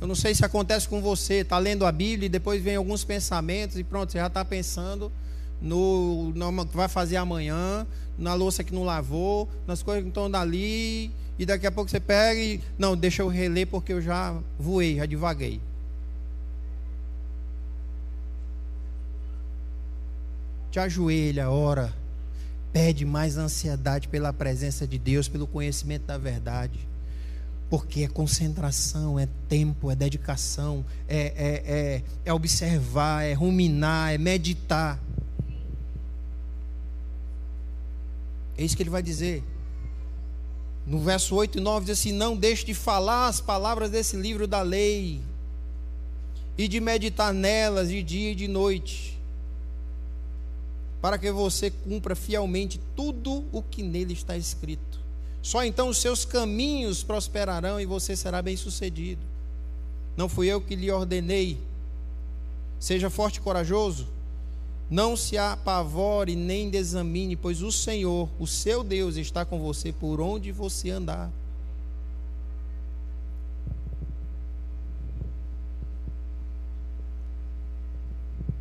Eu 0.00 0.08
não 0.08 0.16
sei 0.16 0.34
se 0.34 0.44
acontece 0.44 0.88
com 0.88 1.00
você, 1.00 1.34
está 1.34 1.58
lendo 1.58 1.86
a 1.86 1.92
Bíblia 1.92 2.26
e 2.26 2.28
depois 2.28 2.60
vem 2.60 2.74
alguns 2.74 3.04
pensamentos 3.04 3.78
e 3.78 3.84
pronto, 3.84 4.10
você 4.10 4.18
já 4.18 4.26
está 4.26 4.44
pensando 4.44 5.12
no, 5.60 6.32
no 6.34 6.66
que 6.66 6.76
vai 6.76 6.88
fazer 6.88 7.18
amanhã, 7.18 7.86
na 8.18 8.34
louça 8.34 8.64
que 8.64 8.74
não 8.74 8.82
lavou, 8.82 9.48
nas 9.64 9.80
coisas 9.80 10.02
que 10.02 10.08
estão 10.08 10.28
dali, 10.28 11.12
e 11.42 11.46
daqui 11.46 11.66
a 11.66 11.72
pouco 11.72 11.90
você 11.90 11.98
pega 11.98 12.40
e. 12.40 12.60
Não, 12.78 12.96
deixa 12.96 13.20
eu 13.20 13.26
reler 13.26 13.66
porque 13.66 13.92
eu 13.92 14.00
já 14.00 14.40
voei, 14.56 14.94
já 14.96 15.06
divaguei. 15.06 15.60
Te 20.70 20.78
ajoelha, 20.78 21.50
ora. 21.50 21.92
Pede 22.72 23.04
mais 23.04 23.36
ansiedade 23.36 24.06
pela 24.06 24.32
presença 24.32 24.86
de 24.86 24.98
Deus, 24.98 25.26
pelo 25.26 25.48
conhecimento 25.48 26.06
da 26.06 26.16
verdade. 26.16 26.78
Porque 27.68 28.04
é 28.04 28.08
concentração, 28.08 29.18
é 29.18 29.26
tempo, 29.48 29.90
é 29.90 29.96
dedicação, 29.96 30.84
é, 31.08 31.18
é, 31.18 31.62
é, 31.66 32.02
é 32.24 32.32
observar, 32.32 33.24
é 33.24 33.32
ruminar, 33.32 34.14
é 34.14 34.18
meditar. 34.18 34.96
É 38.56 38.62
isso 38.62 38.76
que 38.76 38.82
ele 38.84 38.90
vai 38.90 39.02
dizer. 39.02 39.42
No 40.86 40.98
verso 40.98 41.34
8 41.36 41.58
e 41.58 41.60
9 41.60 41.86
diz 41.86 41.98
assim: 41.98 42.12
Não 42.12 42.36
deixe 42.36 42.64
de 42.64 42.74
falar 42.74 43.28
as 43.28 43.40
palavras 43.40 43.90
desse 43.90 44.16
livro 44.16 44.46
da 44.46 44.62
lei, 44.62 45.20
e 46.56 46.68
de 46.68 46.80
meditar 46.80 47.32
nelas 47.32 47.88
de 47.88 48.02
dia 48.02 48.32
e 48.32 48.34
de 48.34 48.48
noite, 48.48 49.18
para 51.00 51.18
que 51.18 51.30
você 51.30 51.70
cumpra 51.70 52.14
fielmente 52.14 52.80
tudo 52.94 53.44
o 53.52 53.62
que 53.62 53.82
nele 53.82 54.12
está 54.12 54.36
escrito. 54.36 55.00
Só 55.40 55.64
então 55.64 55.88
os 55.88 55.98
seus 55.98 56.24
caminhos 56.24 57.02
prosperarão 57.02 57.80
e 57.80 57.86
você 57.86 58.14
será 58.14 58.40
bem-sucedido. 58.40 59.20
Não 60.16 60.28
fui 60.28 60.46
eu 60.46 60.60
que 60.60 60.76
lhe 60.76 60.90
ordenei. 60.90 61.58
Seja 62.78 63.10
forte 63.10 63.36
e 63.36 63.40
corajoso. 63.40 64.06
Não 64.92 65.16
se 65.16 65.38
apavore 65.38 66.36
nem 66.36 66.68
desamine, 66.68 67.34
pois 67.34 67.62
o 67.62 67.72
Senhor, 67.72 68.28
o 68.38 68.46
seu 68.46 68.84
Deus, 68.84 69.16
está 69.16 69.42
com 69.42 69.58
você 69.58 69.90
por 69.90 70.20
onde 70.20 70.52
você 70.52 70.90
andar. 70.90 71.30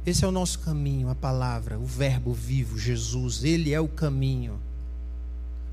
Esse 0.06 0.24
é 0.24 0.28
o 0.28 0.32
nosso 0.32 0.60
caminho, 0.60 1.10
a 1.10 1.16
palavra, 1.16 1.78
o 1.78 1.84
Verbo 1.84 2.32
vivo, 2.32 2.80
Jesus, 2.80 3.44
Ele 3.44 3.74
é 3.74 3.82
o 3.82 3.90
caminho. 3.90 4.58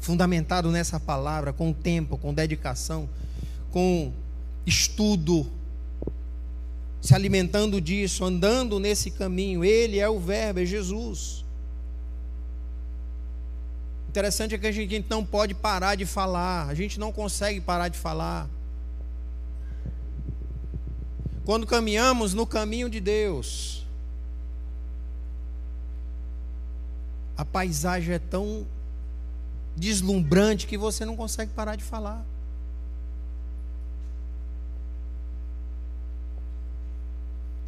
Fundamentado 0.00 0.72
nessa 0.72 0.98
palavra, 0.98 1.52
com 1.52 1.72
tempo, 1.72 2.18
com 2.18 2.34
dedicação, 2.34 3.08
com 3.70 4.12
estudo, 4.66 5.46
se 7.00 7.14
alimentando 7.14 7.80
disso, 7.80 8.24
andando 8.24 8.78
nesse 8.78 9.10
caminho. 9.10 9.64
Ele 9.64 9.98
é 9.98 10.08
o 10.08 10.18
Verbo, 10.18 10.60
é 10.60 10.64
Jesus. 10.64 11.44
Interessante 14.08 14.54
é 14.54 14.58
que 14.58 14.66
a 14.66 14.72
gente 14.72 15.04
não 15.08 15.24
pode 15.24 15.54
parar 15.54 15.94
de 15.94 16.06
falar, 16.06 16.66
a 16.68 16.74
gente 16.74 16.98
não 16.98 17.12
consegue 17.12 17.60
parar 17.60 17.88
de 17.88 17.98
falar. 17.98 18.48
Quando 21.44 21.66
caminhamos 21.66 22.34
no 22.34 22.46
caminho 22.46 22.90
de 22.90 23.00
Deus, 23.00 23.86
a 27.36 27.44
paisagem 27.44 28.14
é 28.14 28.18
tão 28.18 28.66
deslumbrante 29.76 30.66
que 30.66 30.76
você 30.76 31.04
não 31.04 31.16
consegue 31.16 31.52
parar 31.52 31.76
de 31.76 31.84
falar. 31.84 32.24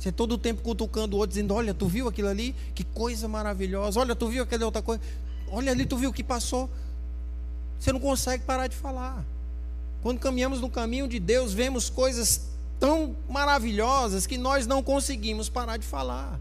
Você 0.00 0.10
todo 0.10 0.32
o 0.32 0.38
tempo 0.38 0.62
cutucando 0.62 1.14
o 1.14 1.18
outro, 1.18 1.34
dizendo: 1.34 1.52
Olha, 1.52 1.74
tu 1.74 1.86
viu 1.86 2.08
aquilo 2.08 2.28
ali? 2.28 2.56
Que 2.74 2.82
coisa 2.82 3.28
maravilhosa. 3.28 4.00
Olha, 4.00 4.16
tu 4.16 4.28
viu 4.28 4.42
aquela 4.42 4.64
outra 4.64 4.80
coisa? 4.80 5.02
Olha 5.46 5.70
ali, 5.70 5.84
tu 5.84 5.98
viu 5.98 6.08
o 6.08 6.12
que 6.12 6.24
passou? 6.24 6.70
Você 7.78 7.92
não 7.92 8.00
consegue 8.00 8.42
parar 8.44 8.66
de 8.66 8.74
falar. 8.74 9.22
Quando 10.02 10.18
caminhamos 10.18 10.58
no 10.58 10.70
caminho 10.70 11.06
de 11.06 11.20
Deus, 11.20 11.52
vemos 11.52 11.90
coisas 11.90 12.48
tão 12.78 13.14
maravilhosas 13.28 14.26
que 14.26 14.38
nós 14.38 14.66
não 14.66 14.82
conseguimos 14.82 15.50
parar 15.50 15.76
de 15.76 15.86
falar. 15.86 16.40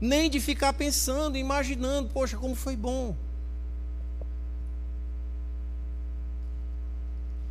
Nem 0.00 0.30
de 0.30 0.40
ficar 0.40 0.72
pensando, 0.72 1.36
imaginando, 1.36 2.08
poxa, 2.08 2.38
como 2.38 2.54
foi 2.54 2.76
bom. 2.76 3.14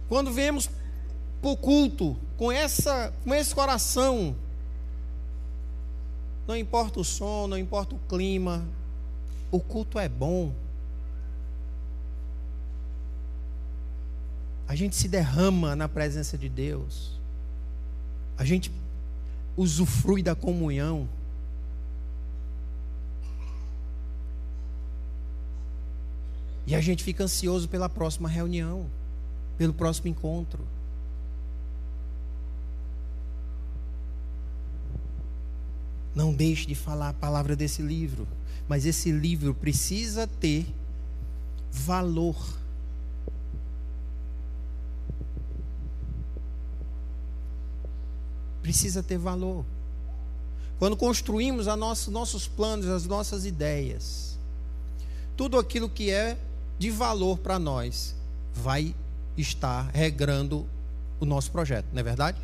Quando 0.10 0.32
vemos 0.32 0.68
para 1.46 1.52
o 1.52 1.58
culto 1.58 2.18
com, 2.38 2.52
essa, 2.52 3.14
com 3.24 3.32
esse 3.32 3.54
coração. 3.54 4.36
Não 6.48 6.58
importa 6.58 7.00
o 7.00 7.04
som, 7.04 7.46
não 7.46 7.56
importa 7.56 7.94
o 7.94 8.00
clima, 8.10 8.66
o 9.52 9.60
culto 9.60 10.00
é 10.00 10.10
bom. 10.10 10.52
A 14.68 14.74
gente 14.74 14.96
se 14.96 15.08
derrama 15.08 15.76
na 15.76 15.88
presença 15.88 16.36
de 16.36 16.50
Deus. 16.50 17.12
A 18.36 18.44
gente 18.44 18.72
usufrui 19.56 20.24
da 20.24 20.34
comunhão. 20.34 21.08
E 26.66 26.74
a 26.74 26.82
gente 26.82 27.04
fica 27.04 27.24
ansioso 27.24 27.70
pela 27.70 27.88
próxima 27.88 28.28
reunião, 28.28 28.88
pelo 29.60 29.76
próximo 29.76 30.08
encontro. 30.08 30.74
Não 36.16 36.34
deixe 36.34 36.66
de 36.66 36.74
falar 36.74 37.10
a 37.10 37.14
palavra 37.14 37.56
desse 37.56 37.82
livro. 37.82 38.26
Mas 38.68 38.86
esse 38.86 39.12
livro 39.12 39.54
precisa 39.54 40.26
ter 40.26 40.66
valor. 41.70 42.38
Precisa 48.62 49.04
ter 49.04 49.18
valor. 49.18 49.66
Quando 50.80 50.98
construímos 50.98 51.68
a 51.68 51.76
nosso, 51.76 52.10
nossos 52.10 52.48
planos, 52.48 52.88
as 52.88 53.06
nossas 53.06 53.46
ideias, 53.46 54.40
tudo 55.38 55.60
aquilo 55.60 55.90
que 55.90 56.10
é 56.10 56.38
de 56.80 56.90
valor 56.90 57.38
para 57.38 57.60
nós 57.60 58.16
vai 58.54 58.96
estar 59.38 59.90
regrando 59.94 60.66
o 61.20 61.26
nosso 61.26 61.52
projeto, 61.52 61.88
não 61.94 62.00
é 62.00 62.04
verdade? 62.04 62.42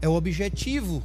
É 0.00 0.08
o 0.08 0.12
objetivo 0.12 1.02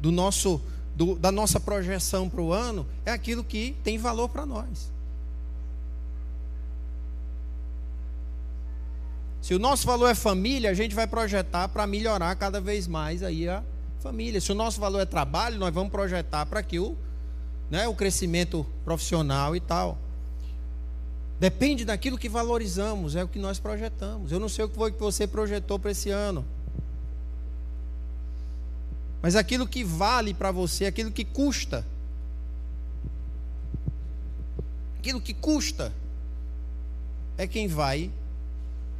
do 0.00 0.12
nosso, 0.12 0.60
do, 0.94 1.16
da 1.16 1.32
nossa 1.32 1.58
projeção 1.58 2.28
para 2.28 2.40
o 2.40 2.52
ano, 2.52 2.86
é 3.04 3.10
aquilo 3.10 3.42
que 3.42 3.76
tem 3.82 3.98
valor 3.98 4.28
para 4.28 4.46
nós. 4.46 4.90
Se 9.40 9.54
o 9.54 9.58
nosso 9.58 9.86
valor 9.86 10.08
é 10.08 10.14
família, 10.14 10.70
a 10.70 10.74
gente 10.74 10.94
vai 10.94 11.06
projetar 11.06 11.68
para 11.68 11.86
melhorar 11.86 12.34
cada 12.36 12.60
vez 12.60 12.86
mais 12.86 13.22
aí 13.22 13.48
a 13.48 13.62
família. 14.00 14.40
Se 14.40 14.52
o 14.52 14.54
nosso 14.54 14.80
valor 14.80 15.00
é 15.00 15.06
trabalho, 15.06 15.58
nós 15.58 15.72
vamos 15.72 15.90
projetar 15.90 16.44
para 16.46 16.62
que 16.62 16.78
o, 16.78 16.96
né, 17.70 17.88
o 17.88 17.94
crescimento 17.94 18.66
profissional 18.84 19.56
e 19.56 19.60
tal. 19.60 19.96
Depende 21.40 21.84
daquilo 21.84 22.18
que 22.18 22.28
valorizamos, 22.28 23.14
é 23.14 23.22
o 23.22 23.28
que 23.28 23.38
nós 23.38 23.58
projetamos. 23.60 24.32
Eu 24.32 24.40
não 24.40 24.48
sei 24.48 24.64
o 24.64 24.68
que 24.68 24.74
foi 24.74 24.90
que 24.90 24.98
você 24.98 25.26
projetou 25.26 25.78
para 25.78 25.92
esse 25.92 26.10
ano. 26.10 26.44
Mas 29.20 29.34
aquilo 29.34 29.66
que 29.66 29.82
vale 29.82 30.32
para 30.32 30.50
você, 30.50 30.86
aquilo 30.86 31.10
que 31.10 31.24
custa. 31.24 31.84
Aquilo 34.98 35.20
que 35.20 35.34
custa 35.34 35.92
é 37.36 37.46
quem 37.46 37.68
vai 37.68 38.10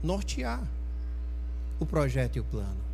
nortear 0.03 0.62
o 1.79 1.87
projeto 1.87 2.37
e 2.37 2.41
o 2.41 2.45
plano. 2.45 2.89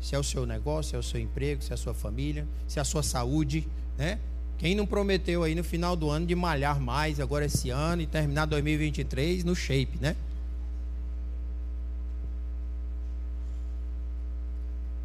Se 0.00 0.14
é 0.14 0.18
o 0.18 0.22
seu 0.22 0.46
negócio, 0.46 0.90
se 0.90 0.96
é 0.96 0.98
o 0.98 1.02
seu 1.02 1.20
emprego, 1.20 1.62
se 1.62 1.70
é 1.70 1.74
a 1.74 1.76
sua 1.76 1.94
família, 1.94 2.46
se 2.66 2.78
é 2.78 2.82
a 2.82 2.84
sua 2.84 3.02
saúde, 3.02 3.66
né? 3.96 4.18
Quem 4.58 4.74
não 4.74 4.86
prometeu 4.86 5.42
aí 5.42 5.54
no 5.54 5.64
final 5.64 5.96
do 5.96 6.08
ano 6.08 6.24
de 6.26 6.34
malhar 6.34 6.80
mais 6.80 7.18
agora 7.18 7.46
esse 7.46 7.70
ano 7.70 8.02
e 8.02 8.06
terminar 8.06 8.46
2023 8.46 9.44
no 9.44 9.54
shape, 9.54 9.98
né? 10.00 10.16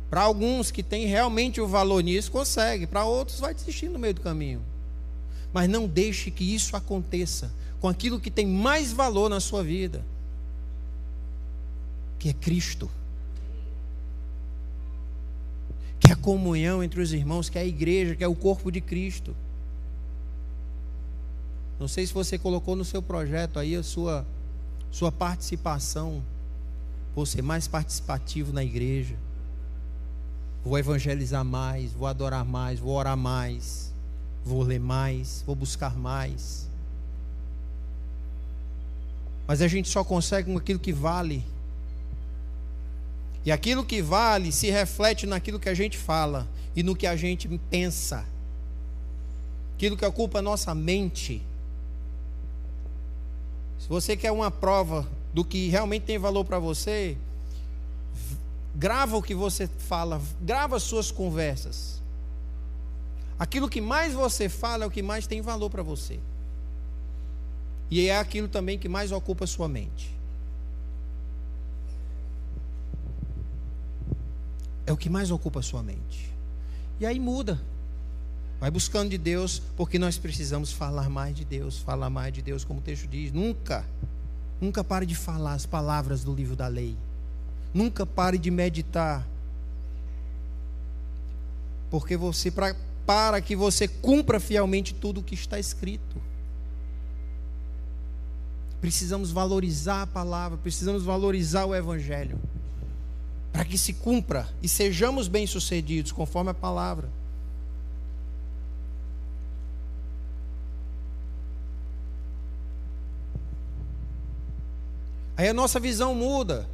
Para 0.10 0.22
alguns 0.22 0.72
que 0.72 0.82
têm 0.82 1.05
realmente 1.05 1.60
o 1.60 1.68
valor 1.68 2.01
nisso, 2.01 2.32
consegue. 2.32 2.88
Para 2.88 3.03
outros, 3.03 3.39
vai 3.39 3.53
desistir 3.53 3.89
no 3.89 3.99
meio 3.99 4.14
do 4.14 4.22
caminho. 4.22 4.62
Mas 5.51 5.70
não 5.70 5.88
deixe 5.88 6.32
que 6.32 6.43
isso 6.55 6.76
aconteça 6.76 7.51
com 7.80 7.88
aquilo 7.88 8.20
que 8.20 8.32
tem 8.32 8.45
mais 8.45 8.91
valor 8.91 9.30
na 9.30 9.39
sua 9.39 9.64
vida, 9.64 10.03
que 12.18 12.30
é 12.30 12.34
Cristo. 12.34 12.89
Que 15.99 16.10
é 16.10 16.14
a 16.14 16.16
comunhão 16.16 16.84
entre 16.84 17.01
os 17.01 17.12
irmãos, 17.12 17.49
que 17.49 17.58
é 17.58 17.62
a 17.62 17.66
igreja, 17.66 18.16
que 18.16 18.24
é 18.24 18.28
o 18.28 18.36
corpo 18.36 18.72
de 18.72 18.80
Cristo. 18.80 19.36
Não 21.80 21.88
sei 21.88 22.08
se 22.08 22.14
você 22.14 22.38
colocou 22.38 22.76
no 22.76 22.86
seu 22.86 23.01
projeto 23.01 23.60
aí 23.60 23.76
a 23.76 23.84
sua, 23.84 24.26
sua 24.89 25.12
participação, 25.12 26.24
por 27.14 27.28
ser 27.28 27.41
mais 27.41 27.68
participativo 27.68 28.53
na 28.53 28.64
igreja. 28.64 29.16
Vou 30.64 30.78
evangelizar 30.78 31.45
mais, 31.45 31.93
vou 31.93 32.08
adorar 32.08 32.43
mais, 32.43 32.80
vou 32.80 32.95
orar 32.95 33.16
mais, 33.16 33.93
vou 34.43 34.64
ler 34.64 34.80
mais, 34.80 35.43
vou 35.45 35.55
buscar 35.55 35.95
mais. 35.95 36.68
Mas 39.47 39.62
a 39.62 39.68
gente 39.68 39.88
só 39.88 40.03
consegue 40.03 40.51
com 40.51 40.58
aquilo 40.58 40.80
que 40.80 40.91
vale. 40.91 41.43
E 43.45 43.51
aquilo 43.51 43.86
que 43.86 44.01
vale 44.01 44.51
se 44.51 44.70
reflete 44.70 45.26
naquilo 45.26 45.60
que 45.60 45.70
a 45.70 45.74
gente 45.74 45.97
fala 45.97 46.45
e 46.76 46.84
no 46.84 46.95
que 46.95 47.08
a 47.08 47.16
gente 47.16 47.47
pensa. 47.70 48.26
Aquilo 49.76 49.95
que 49.95 50.05
ocupa 50.05 50.39
a 50.39 50.41
nossa 50.41 50.76
mente. 50.76 51.41
Se 53.80 53.88
você 53.88 54.18
quer 54.18 54.34
uma 54.34 54.51
prova 54.51 55.08
do 55.34 55.45
que 55.45 55.70
realmente 55.70 56.03
tem 56.03 56.18
valor 56.18 56.43
para 56.43 56.60
você, 56.60 57.16
grava 58.78 59.18
o 59.18 59.24
que 59.24 59.34
você 59.34 59.68
fala, 59.68 60.22
grava 60.40 60.76
as 60.76 60.84
suas 60.84 61.12
conversas. 61.12 62.00
Aquilo 63.40 63.68
que 63.68 63.82
mais 63.82 64.14
você 64.14 64.48
fala 64.48 64.84
é 64.84 64.88
o 64.88 64.92
que 64.92 65.02
mais 65.02 65.26
tem 65.26 65.42
valor 65.42 65.70
para 65.70 65.82
você. 65.82 66.20
E 67.90 68.08
é 68.08 68.18
aquilo 68.18 68.48
também 68.48 68.78
que 68.78 68.88
mais 68.88 69.12
ocupa 69.12 69.46
a 69.46 69.48
sua 69.48 69.68
mente. 69.68 70.16
É 74.86 74.94
o 74.94 74.98
que 74.98 75.10
mais 75.10 75.32
ocupa 75.32 75.60
a 75.60 75.64
sua 75.64 75.82
mente. 75.82 76.32
E 77.00 77.06
aí 77.06 77.20
muda. 77.20 77.60
Vai 78.60 78.72
buscando 78.72 79.10
de 79.10 79.18
Deus, 79.18 79.62
porque 79.76 80.00
nós 80.00 80.18
precisamos 80.18 80.72
falar 80.72 81.10
mais 81.10 81.36
de 81.36 81.46
Deus, 81.46 81.80
falar 81.80 82.10
mais 82.10 82.34
de 82.34 82.42
Deus, 82.42 82.64
como 82.64 82.80
o 82.80 82.84
texto 82.84 83.08
diz. 83.08 83.32
Nunca, 83.32 83.86
nunca 84.62 84.84
pare 84.84 85.06
de 85.06 85.16
falar 85.16 85.54
as 85.54 85.66
palavras 85.66 86.24
do 86.24 86.34
livro 86.34 86.56
da 86.56 86.68
lei. 86.68 86.98
Nunca 87.74 88.05
pare 88.05 88.38
de 88.38 88.49
meditar. 88.49 89.28
Porque 91.89 92.18
você, 92.18 92.51
pra, 92.51 92.76
para 93.05 93.39
que 93.41 93.55
você 93.55 93.88
cumpra 93.88 94.39
fielmente 94.39 94.93
tudo 94.93 95.20
o 95.20 95.24
que 95.24 95.36
está 95.36 95.59
escrito. 95.59 96.22
Precisamos 98.82 99.32
valorizar 99.32 100.03
a 100.03 100.07
palavra, 100.07 100.57
precisamos 100.57 101.03
valorizar 101.03 101.65
o 101.65 101.76
Evangelho. 101.76 102.39
Para 103.51 103.65
que 103.65 103.78
se 103.78 103.93
cumpra 103.93 104.47
e 104.61 104.68
sejamos 104.68 105.28
bem-sucedidos 105.28 106.11
conforme 106.11 106.51
a 106.51 106.53
palavra. 106.53 107.09
Aí 115.38 115.47
a 115.47 115.53
nossa 115.53 115.80
visão 115.80 116.15
muda. 116.15 116.68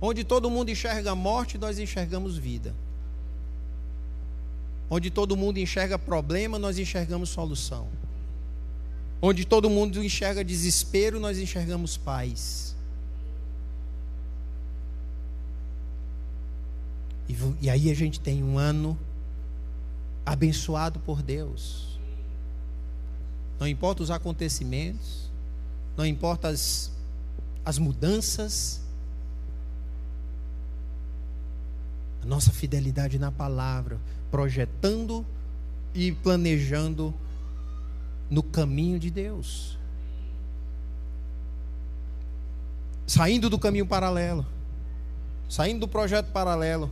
Onde 0.00 0.24
todo 0.24 0.50
mundo 0.50 0.70
enxerga 0.70 1.14
morte, 1.14 1.58
nós 1.58 1.78
enxergamos 1.78 2.36
vida. 2.36 2.74
Onde 4.90 5.10
todo 5.10 5.36
mundo 5.36 5.58
enxerga 5.58 5.98
problema, 5.98 6.58
nós 6.58 6.78
enxergamos 6.78 7.28
solução. 7.28 7.88
Onde 9.20 9.44
todo 9.44 9.68
mundo 9.68 10.02
enxerga 10.02 10.44
desespero, 10.44 11.18
nós 11.18 11.38
enxergamos 11.38 11.96
paz. 11.96 12.76
E, 17.28 17.36
e 17.60 17.68
aí 17.68 17.90
a 17.90 17.94
gente 17.94 18.20
tem 18.20 18.42
um 18.42 18.56
ano 18.56 18.98
abençoado 20.24 21.00
por 21.00 21.20
Deus. 21.20 21.98
Não 23.58 23.66
importa 23.66 24.02
os 24.02 24.10
acontecimentos, 24.10 25.28
não 25.96 26.06
importa 26.06 26.48
as 26.48 26.92
as 27.68 27.76
mudanças, 27.76 28.80
a 32.22 32.26
nossa 32.26 32.50
fidelidade 32.52 33.18
na 33.18 33.30
palavra, 33.30 33.98
projetando 34.30 35.24
e 35.94 36.12
planejando 36.12 37.14
no 38.30 38.42
caminho 38.42 38.98
de 38.98 39.10
Deus. 39.10 39.78
Saindo 43.06 43.48
do 43.48 43.58
caminho 43.58 43.86
paralelo, 43.86 44.44
saindo 45.48 45.80
do 45.80 45.88
projeto 45.88 46.30
paralelo. 46.30 46.90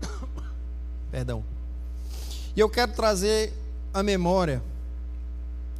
Perdão. 1.10 1.44
E 2.56 2.60
eu 2.60 2.68
quero 2.68 2.92
trazer 2.92 3.52
a 3.92 4.02
memória 4.02 4.62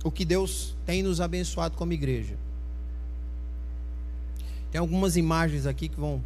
o 0.05 0.11
que 0.11 0.25
Deus 0.25 0.75
tem 0.87 1.03
nos 1.03 1.21
abençoado 1.21 1.77
como 1.77 1.93
igreja. 1.93 2.37
Tem 4.71 4.79
algumas 4.81 5.16
imagens 5.16 5.66
aqui 5.66 5.89
que 5.89 5.99
vão 5.99 6.23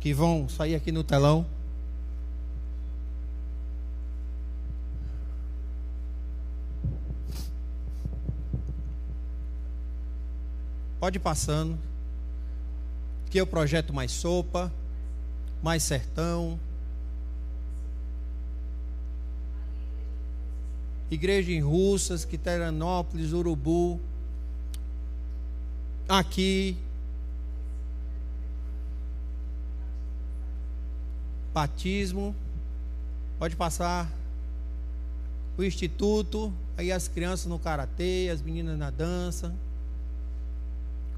que 0.00 0.14
vão 0.14 0.48
sair 0.48 0.74
aqui 0.74 0.92
no 0.92 1.02
telão. 1.02 1.44
Pode 10.98 11.18
ir 11.18 11.20
passando. 11.20 11.78
Aqui 13.26 13.38
é 13.38 13.42
o 13.42 13.46
projeto 13.46 13.92
Mais 13.92 14.12
Sopa, 14.12 14.72
Mais 15.62 15.82
Sertão, 15.82 16.58
igreja 21.10 21.52
em 21.52 21.60
Russas, 21.60 22.24
Quiteranópolis, 22.24 23.32
Urubu, 23.32 24.00
aqui, 26.08 26.76
batismo, 31.52 32.34
pode 33.38 33.56
passar, 33.56 34.10
o 35.58 35.64
instituto, 35.64 36.52
aí 36.76 36.92
as 36.92 37.08
crianças 37.08 37.46
no 37.46 37.58
karatê, 37.58 38.28
as 38.32 38.42
meninas 38.42 38.78
na 38.78 38.90
dança, 38.90 39.54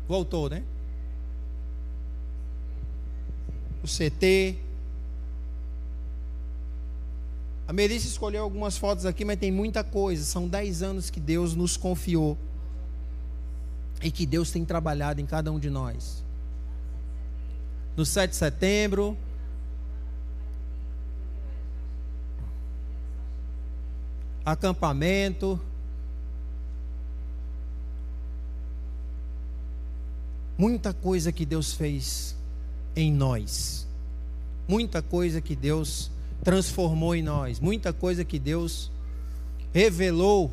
voltou, 0.06 0.48
né? 0.48 0.62
O 3.82 3.86
CT, 3.86 4.58
A 7.68 7.72
Melissa 7.74 8.08
escolheu 8.08 8.42
algumas 8.42 8.78
fotos 8.78 9.04
aqui, 9.04 9.26
mas 9.26 9.38
tem 9.38 9.52
muita 9.52 9.84
coisa. 9.84 10.24
São 10.24 10.48
10 10.48 10.82
anos 10.82 11.10
que 11.10 11.20
Deus 11.20 11.54
nos 11.54 11.76
confiou 11.76 12.34
e 14.02 14.10
que 14.10 14.24
Deus 14.24 14.50
tem 14.50 14.64
trabalhado 14.64 15.20
em 15.20 15.26
cada 15.26 15.50
um 15.50 15.58
de 15.58 15.70
nós. 15.70 16.24
No 17.96 18.06
7 18.06 18.30
de 18.30 18.36
setembro, 18.36 19.16
acampamento, 24.44 25.60
muita 30.56 30.92
coisa 30.92 31.32
que 31.32 31.44
Deus 31.44 31.72
fez 31.72 32.36
em 32.94 33.12
nós, 33.12 33.86
muita 34.66 35.02
coisa 35.02 35.40
que 35.40 35.54
Deus 35.54 36.10
transformou 36.42 37.14
em 37.14 37.22
nós, 37.22 37.60
muita 37.60 37.92
coisa 37.92 38.24
que 38.24 38.38
Deus 38.38 38.90
revelou 39.72 40.52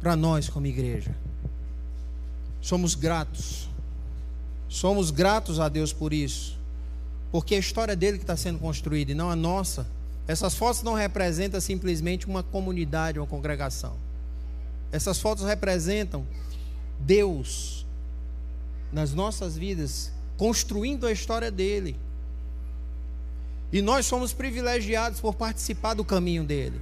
para 0.00 0.16
nós 0.16 0.48
como 0.48 0.66
igreja. 0.66 1.14
Somos 2.60 2.94
gratos. 2.94 3.68
Somos 4.68 5.10
gratos 5.10 5.58
a 5.58 5.68
Deus 5.68 5.92
por 5.92 6.12
isso. 6.12 6.58
Porque 7.32 7.54
a 7.54 7.58
história 7.58 7.96
dele 7.96 8.18
que 8.18 8.24
está 8.24 8.36
sendo 8.36 8.58
construída 8.58 9.12
e 9.12 9.14
não 9.14 9.30
a 9.30 9.36
nossa. 9.36 9.86
Essas 10.26 10.54
fotos 10.54 10.82
não 10.82 10.94
representam 10.94 11.60
simplesmente 11.60 12.26
uma 12.26 12.42
comunidade, 12.42 13.18
uma 13.18 13.26
congregação. 13.26 13.94
Essas 14.92 15.18
fotos 15.18 15.44
representam 15.44 16.26
Deus 17.00 17.86
nas 18.92 19.14
nossas 19.14 19.56
vidas, 19.56 20.12
construindo 20.36 21.06
a 21.06 21.12
história 21.12 21.50
dele. 21.50 21.96
E 23.72 23.80
nós 23.80 24.06
somos 24.06 24.32
privilegiados 24.32 25.20
por 25.20 25.34
participar 25.34 25.94
do 25.94 26.04
caminho 26.04 26.44
dele. 26.44 26.80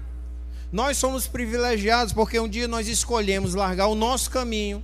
Nós 0.72 0.96
somos 0.96 1.26
privilegiados 1.26 2.12
porque 2.12 2.38
um 2.40 2.48
dia 2.48 2.68
nós 2.68 2.88
escolhemos 2.88 3.54
largar 3.54 3.88
o 3.88 3.94
nosso 3.94 4.30
caminho 4.30 4.82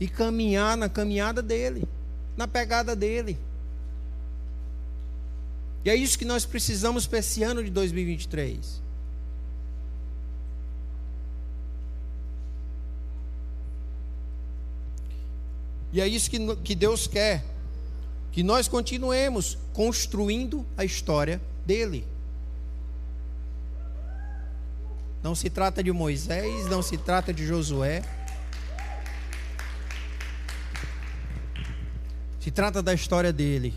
e 0.00 0.08
caminhar 0.08 0.76
na 0.76 0.88
caminhada 0.88 1.42
dele, 1.42 1.86
na 2.36 2.48
pegada 2.48 2.96
dele. 2.96 3.38
E 5.84 5.90
é 5.90 5.94
isso 5.94 6.18
que 6.18 6.24
nós 6.24 6.46
precisamos 6.46 7.06
para 7.06 7.18
esse 7.18 7.42
ano 7.42 7.62
de 7.62 7.70
2023. 7.70 8.80
E 15.92 16.00
é 16.00 16.06
isso 16.06 16.30
que, 16.30 16.56
que 16.56 16.74
Deus 16.74 17.06
quer. 17.06 17.44
Que 18.32 18.42
nós 18.42 18.68
continuemos 18.68 19.58
construindo 19.72 20.64
a 20.76 20.84
história 20.84 21.40
dele. 21.66 22.06
Não 25.22 25.34
se 25.34 25.50
trata 25.50 25.82
de 25.82 25.92
Moisés, 25.92 26.66
não 26.66 26.80
se 26.80 26.96
trata 26.96 27.34
de 27.34 27.44
Josué. 27.44 28.02
Trata 32.60 32.82
da 32.82 32.92
história 32.92 33.32
dele. 33.32 33.72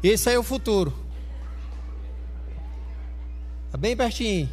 Esse 0.00 0.32
é 0.32 0.38
o 0.38 0.42
futuro. 0.44 0.94
Está 3.66 3.76
bem 3.76 3.96
pertinho. 3.96 4.48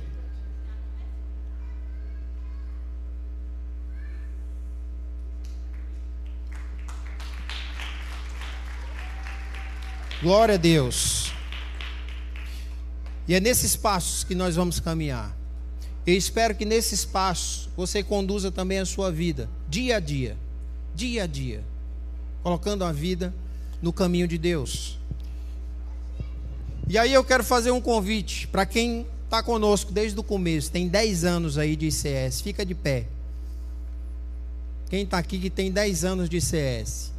Glória 10.23 10.55
a 10.55 10.57
Deus. 10.57 11.31
E 13.27 13.35
é 13.35 13.39
nesses 13.39 13.75
passos 13.75 14.23
que 14.23 14.33
nós 14.33 14.55
vamos 14.55 14.79
caminhar. 14.79 15.37
Eu 16.03 16.15
espero 16.15 16.55
que 16.55 16.65
nesses 16.65 17.05
passos 17.05 17.69
você 17.77 18.01
conduza 18.01 18.51
também 18.51 18.79
a 18.79 18.85
sua 18.87 19.11
vida, 19.11 19.47
dia 19.69 19.97
a 19.97 19.99
dia, 19.99 20.35
dia 20.95 21.25
a 21.25 21.27
dia 21.27 21.74
colocando 22.45 22.83
a 22.85 22.91
vida 22.91 23.33
no 23.81 23.91
caminho 23.91 24.27
de 24.27 24.37
Deus. 24.37 24.99
E 26.87 26.95
aí 26.95 27.11
eu 27.11 27.23
quero 27.23 27.43
fazer 27.43 27.71
um 27.71 27.81
convite 27.81 28.47
para 28.49 28.67
quem 28.67 29.07
está 29.23 29.41
conosco 29.41 29.91
desde 29.91 30.19
o 30.19 30.21
começo, 30.21 30.71
tem 30.71 30.87
10 30.87 31.23
anos 31.23 31.57
aí 31.57 31.75
de 31.75 31.87
ICS, 31.87 32.41
fica 32.41 32.63
de 32.63 32.75
pé. 32.75 33.07
Quem 34.91 35.01
está 35.01 35.17
aqui 35.17 35.39
que 35.39 35.49
tem 35.49 35.71
10 35.71 36.05
anos 36.05 36.29
de 36.29 36.37
ICS? 36.37 37.11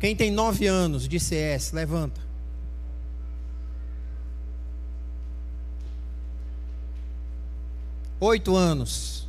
Quem 0.00 0.16
tem 0.16 0.32
9 0.32 0.66
anos 0.66 1.06
de 1.06 1.18
ICS, 1.18 1.70
levanta. 1.70 2.20
Oito 8.18 8.56
anos. 8.56 9.27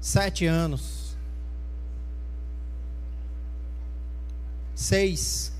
Sete 0.00 0.46
anos. 0.46 1.14
Seis. 4.74 5.52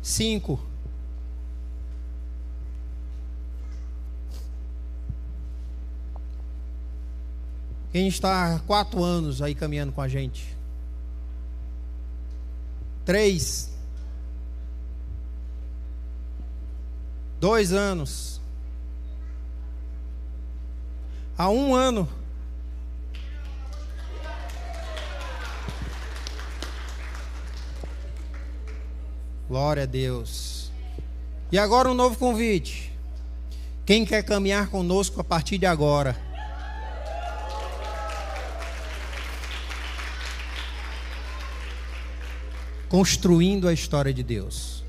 Cinco. 0.00 0.60
Quem 7.90 8.06
está 8.08 8.54
há 8.54 8.58
quatro 8.60 9.02
anos 9.02 9.42
aí 9.42 9.54
caminhando 9.54 9.92
com 9.92 10.00
a 10.00 10.08
gente? 10.08 10.56
Três. 13.04 13.72
Dois 17.40 17.72
anos. 17.72 18.40
Há 21.36 21.48
um 21.48 21.74
ano. 21.74 22.08
Glória 29.48 29.82
a 29.82 29.86
Deus. 29.86 30.72
E 31.52 31.58
agora 31.58 31.90
um 31.90 31.94
novo 31.94 32.18
convite. 32.18 32.90
Quem 33.86 34.04
quer 34.04 34.24
caminhar 34.24 34.68
conosco 34.68 35.20
a 35.20 35.24
partir 35.24 35.58
de 35.58 35.66
agora? 35.66 36.16
Construindo 42.88 43.68
a 43.68 43.72
história 43.72 44.12
de 44.12 44.22
Deus. 44.22 44.82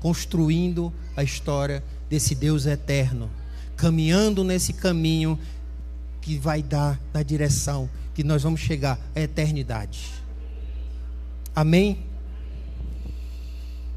Construindo 0.00 0.92
a 1.16 1.22
história 1.22 1.84
desse 2.08 2.34
Deus 2.34 2.66
eterno. 2.66 3.30
Caminhando 3.76 4.42
nesse 4.42 4.72
caminho 4.72 5.38
que 6.26 6.36
vai 6.36 6.60
dar 6.60 7.00
na 7.14 7.22
direção 7.22 7.88
que 8.12 8.24
nós 8.24 8.42
vamos 8.42 8.58
chegar 8.58 8.98
à 9.14 9.20
eternidade. 9.20 10.10
Amém? 11.54 11.98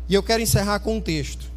E 0.07 0.13
eu 0.13 0.21
quero 0.21 0.43
encerrar 0.43 0.79
com 0.79 0.97
um 0.97 1.01
texto. 1.01 1.49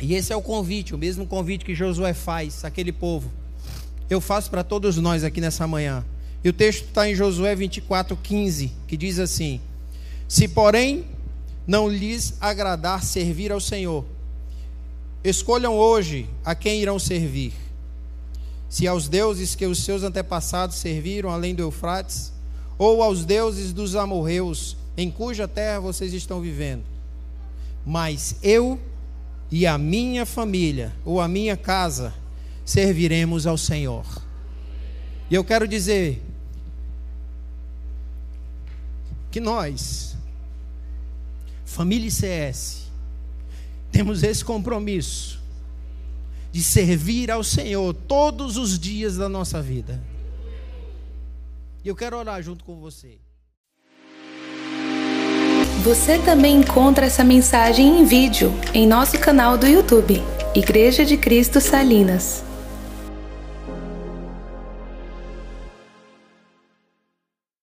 E 0.00 0.14
esse 0.14 0.32
é 0.32 0.36
o 0.36 0.42
convite, 0.42 0.92
o 0.92 0.98
mesmo 0.98 1.24
convite 1.24 1.64
que 1.64 1.72
Josué 1.72 2.12
faz 2.12 2.64
àquele 2.64 2.90
povo. 2.90 3.30
Eu 4.10 4.20
faço 4.20 4.50
para 4.50 4.64
todos 4.64 4.96
nós 4.96 5.22
aqui 5.22 5.40
nessa 5.40 5.68
manhã. 5.68 6.04
E 6.42 6.48
o 6.48 6.52
texto 6.52 6.86
está 6.86 7.08
em 7.08 7.14
Josué 7.14 7.54
24, 7.54 8.16
15, 8.16 8.72
que 8.88 8.96
diz 8.96 9.20
assim: 9.20 9.60
Se 10.26 10.48
porém 10.48 11.04
não 11.64 11.88
lhes 11.88 12.34
agradar 12.40 13.04
servir 13.04 13.52
ao 13.52 13.60
Senhor, 13.60 14.04
escolham 15.22 15.76
hoje 15.76 16.28
a 16.44 16.56
quem 16.56 16.82
irão 16.82 16.98
servir 16.98 17.61
se 18.72 18.86
aos 18.86 19.06
deuses 19.06 19.54
que 19.54 19.66
os 19.66 19.84
seus 19.84 20.02
antepassados 20.02 20.76
serviram 20.76 21.28
além 21.28 21.54
do 21.54 21.60
Eufrates, 21.60 22.32
ou 22.78 23.02
aos 23.02 23.22
deuses 23.22 23.70
dos 23.70 23.94
amorreus, 23.94 24.78
em 24.96 25.10
cuja 25.10 25.46
terra 25.46 25.78
vocês 25.78 26.14
estão 26.14 26.40
vivendo. 26.40 26.82
Mas 27.84 28.34
eu 28.42 28.80
e 29.50 29.66
a 29.66 29.76
minha 29.76 30.24
família, 30.24 30.90
ou 31.04 31.20
a 31.20 31.28
minha 31.28 31.54
casa, 31.54 32.14
serviremos 32.64 33.46
ao 33.46 33.58
Senhor. 33.58 34.06
E 35.30 35.34
eu 35.34 35.44
quero 35.44 35.68
dizer 35.68 36.22
que 39.30 39.38
nós, 39.38 40.16
família 41.66 42.08
ICS, 42.08 42.86
temos 43.90 44.22
esse 44.22 44.42
compromisso 44.42 45.41
de 46.52 46.62
servir 46.62 47.30
ao 47.30 47.42
Senhor 47.42 47.94
todos 47.94 48.58
os 48.58 48.78
dias 48.78 49.16
da 49.16 49.28
nossa 49.28 49.60
vida. 49.62 49.98
E 51.82 51.88
eu 51.88 51.96
quero 51.96 52.16
orar 52.18 52.40
junto 52.42 52.62
com 52.62 52.78
você. 52.78 53.18
Você 55.82 56.18
também 56.18 56.58
encontra 56.58 57.06
essa 57.06 57.24
mensagem 57.24 58.00
em 58.00 58.04
vídeo 58.04 58.52
em 58.72 58.86
nosso 58.86 59.18
canal 59.18 59.58
do 59.58 59.66
YouTube, 59.66 60.22
Igreja 60.54 61.04
de 61.04 61.16
Cristo 61.16 61.60
Salinas. 61.60 62.44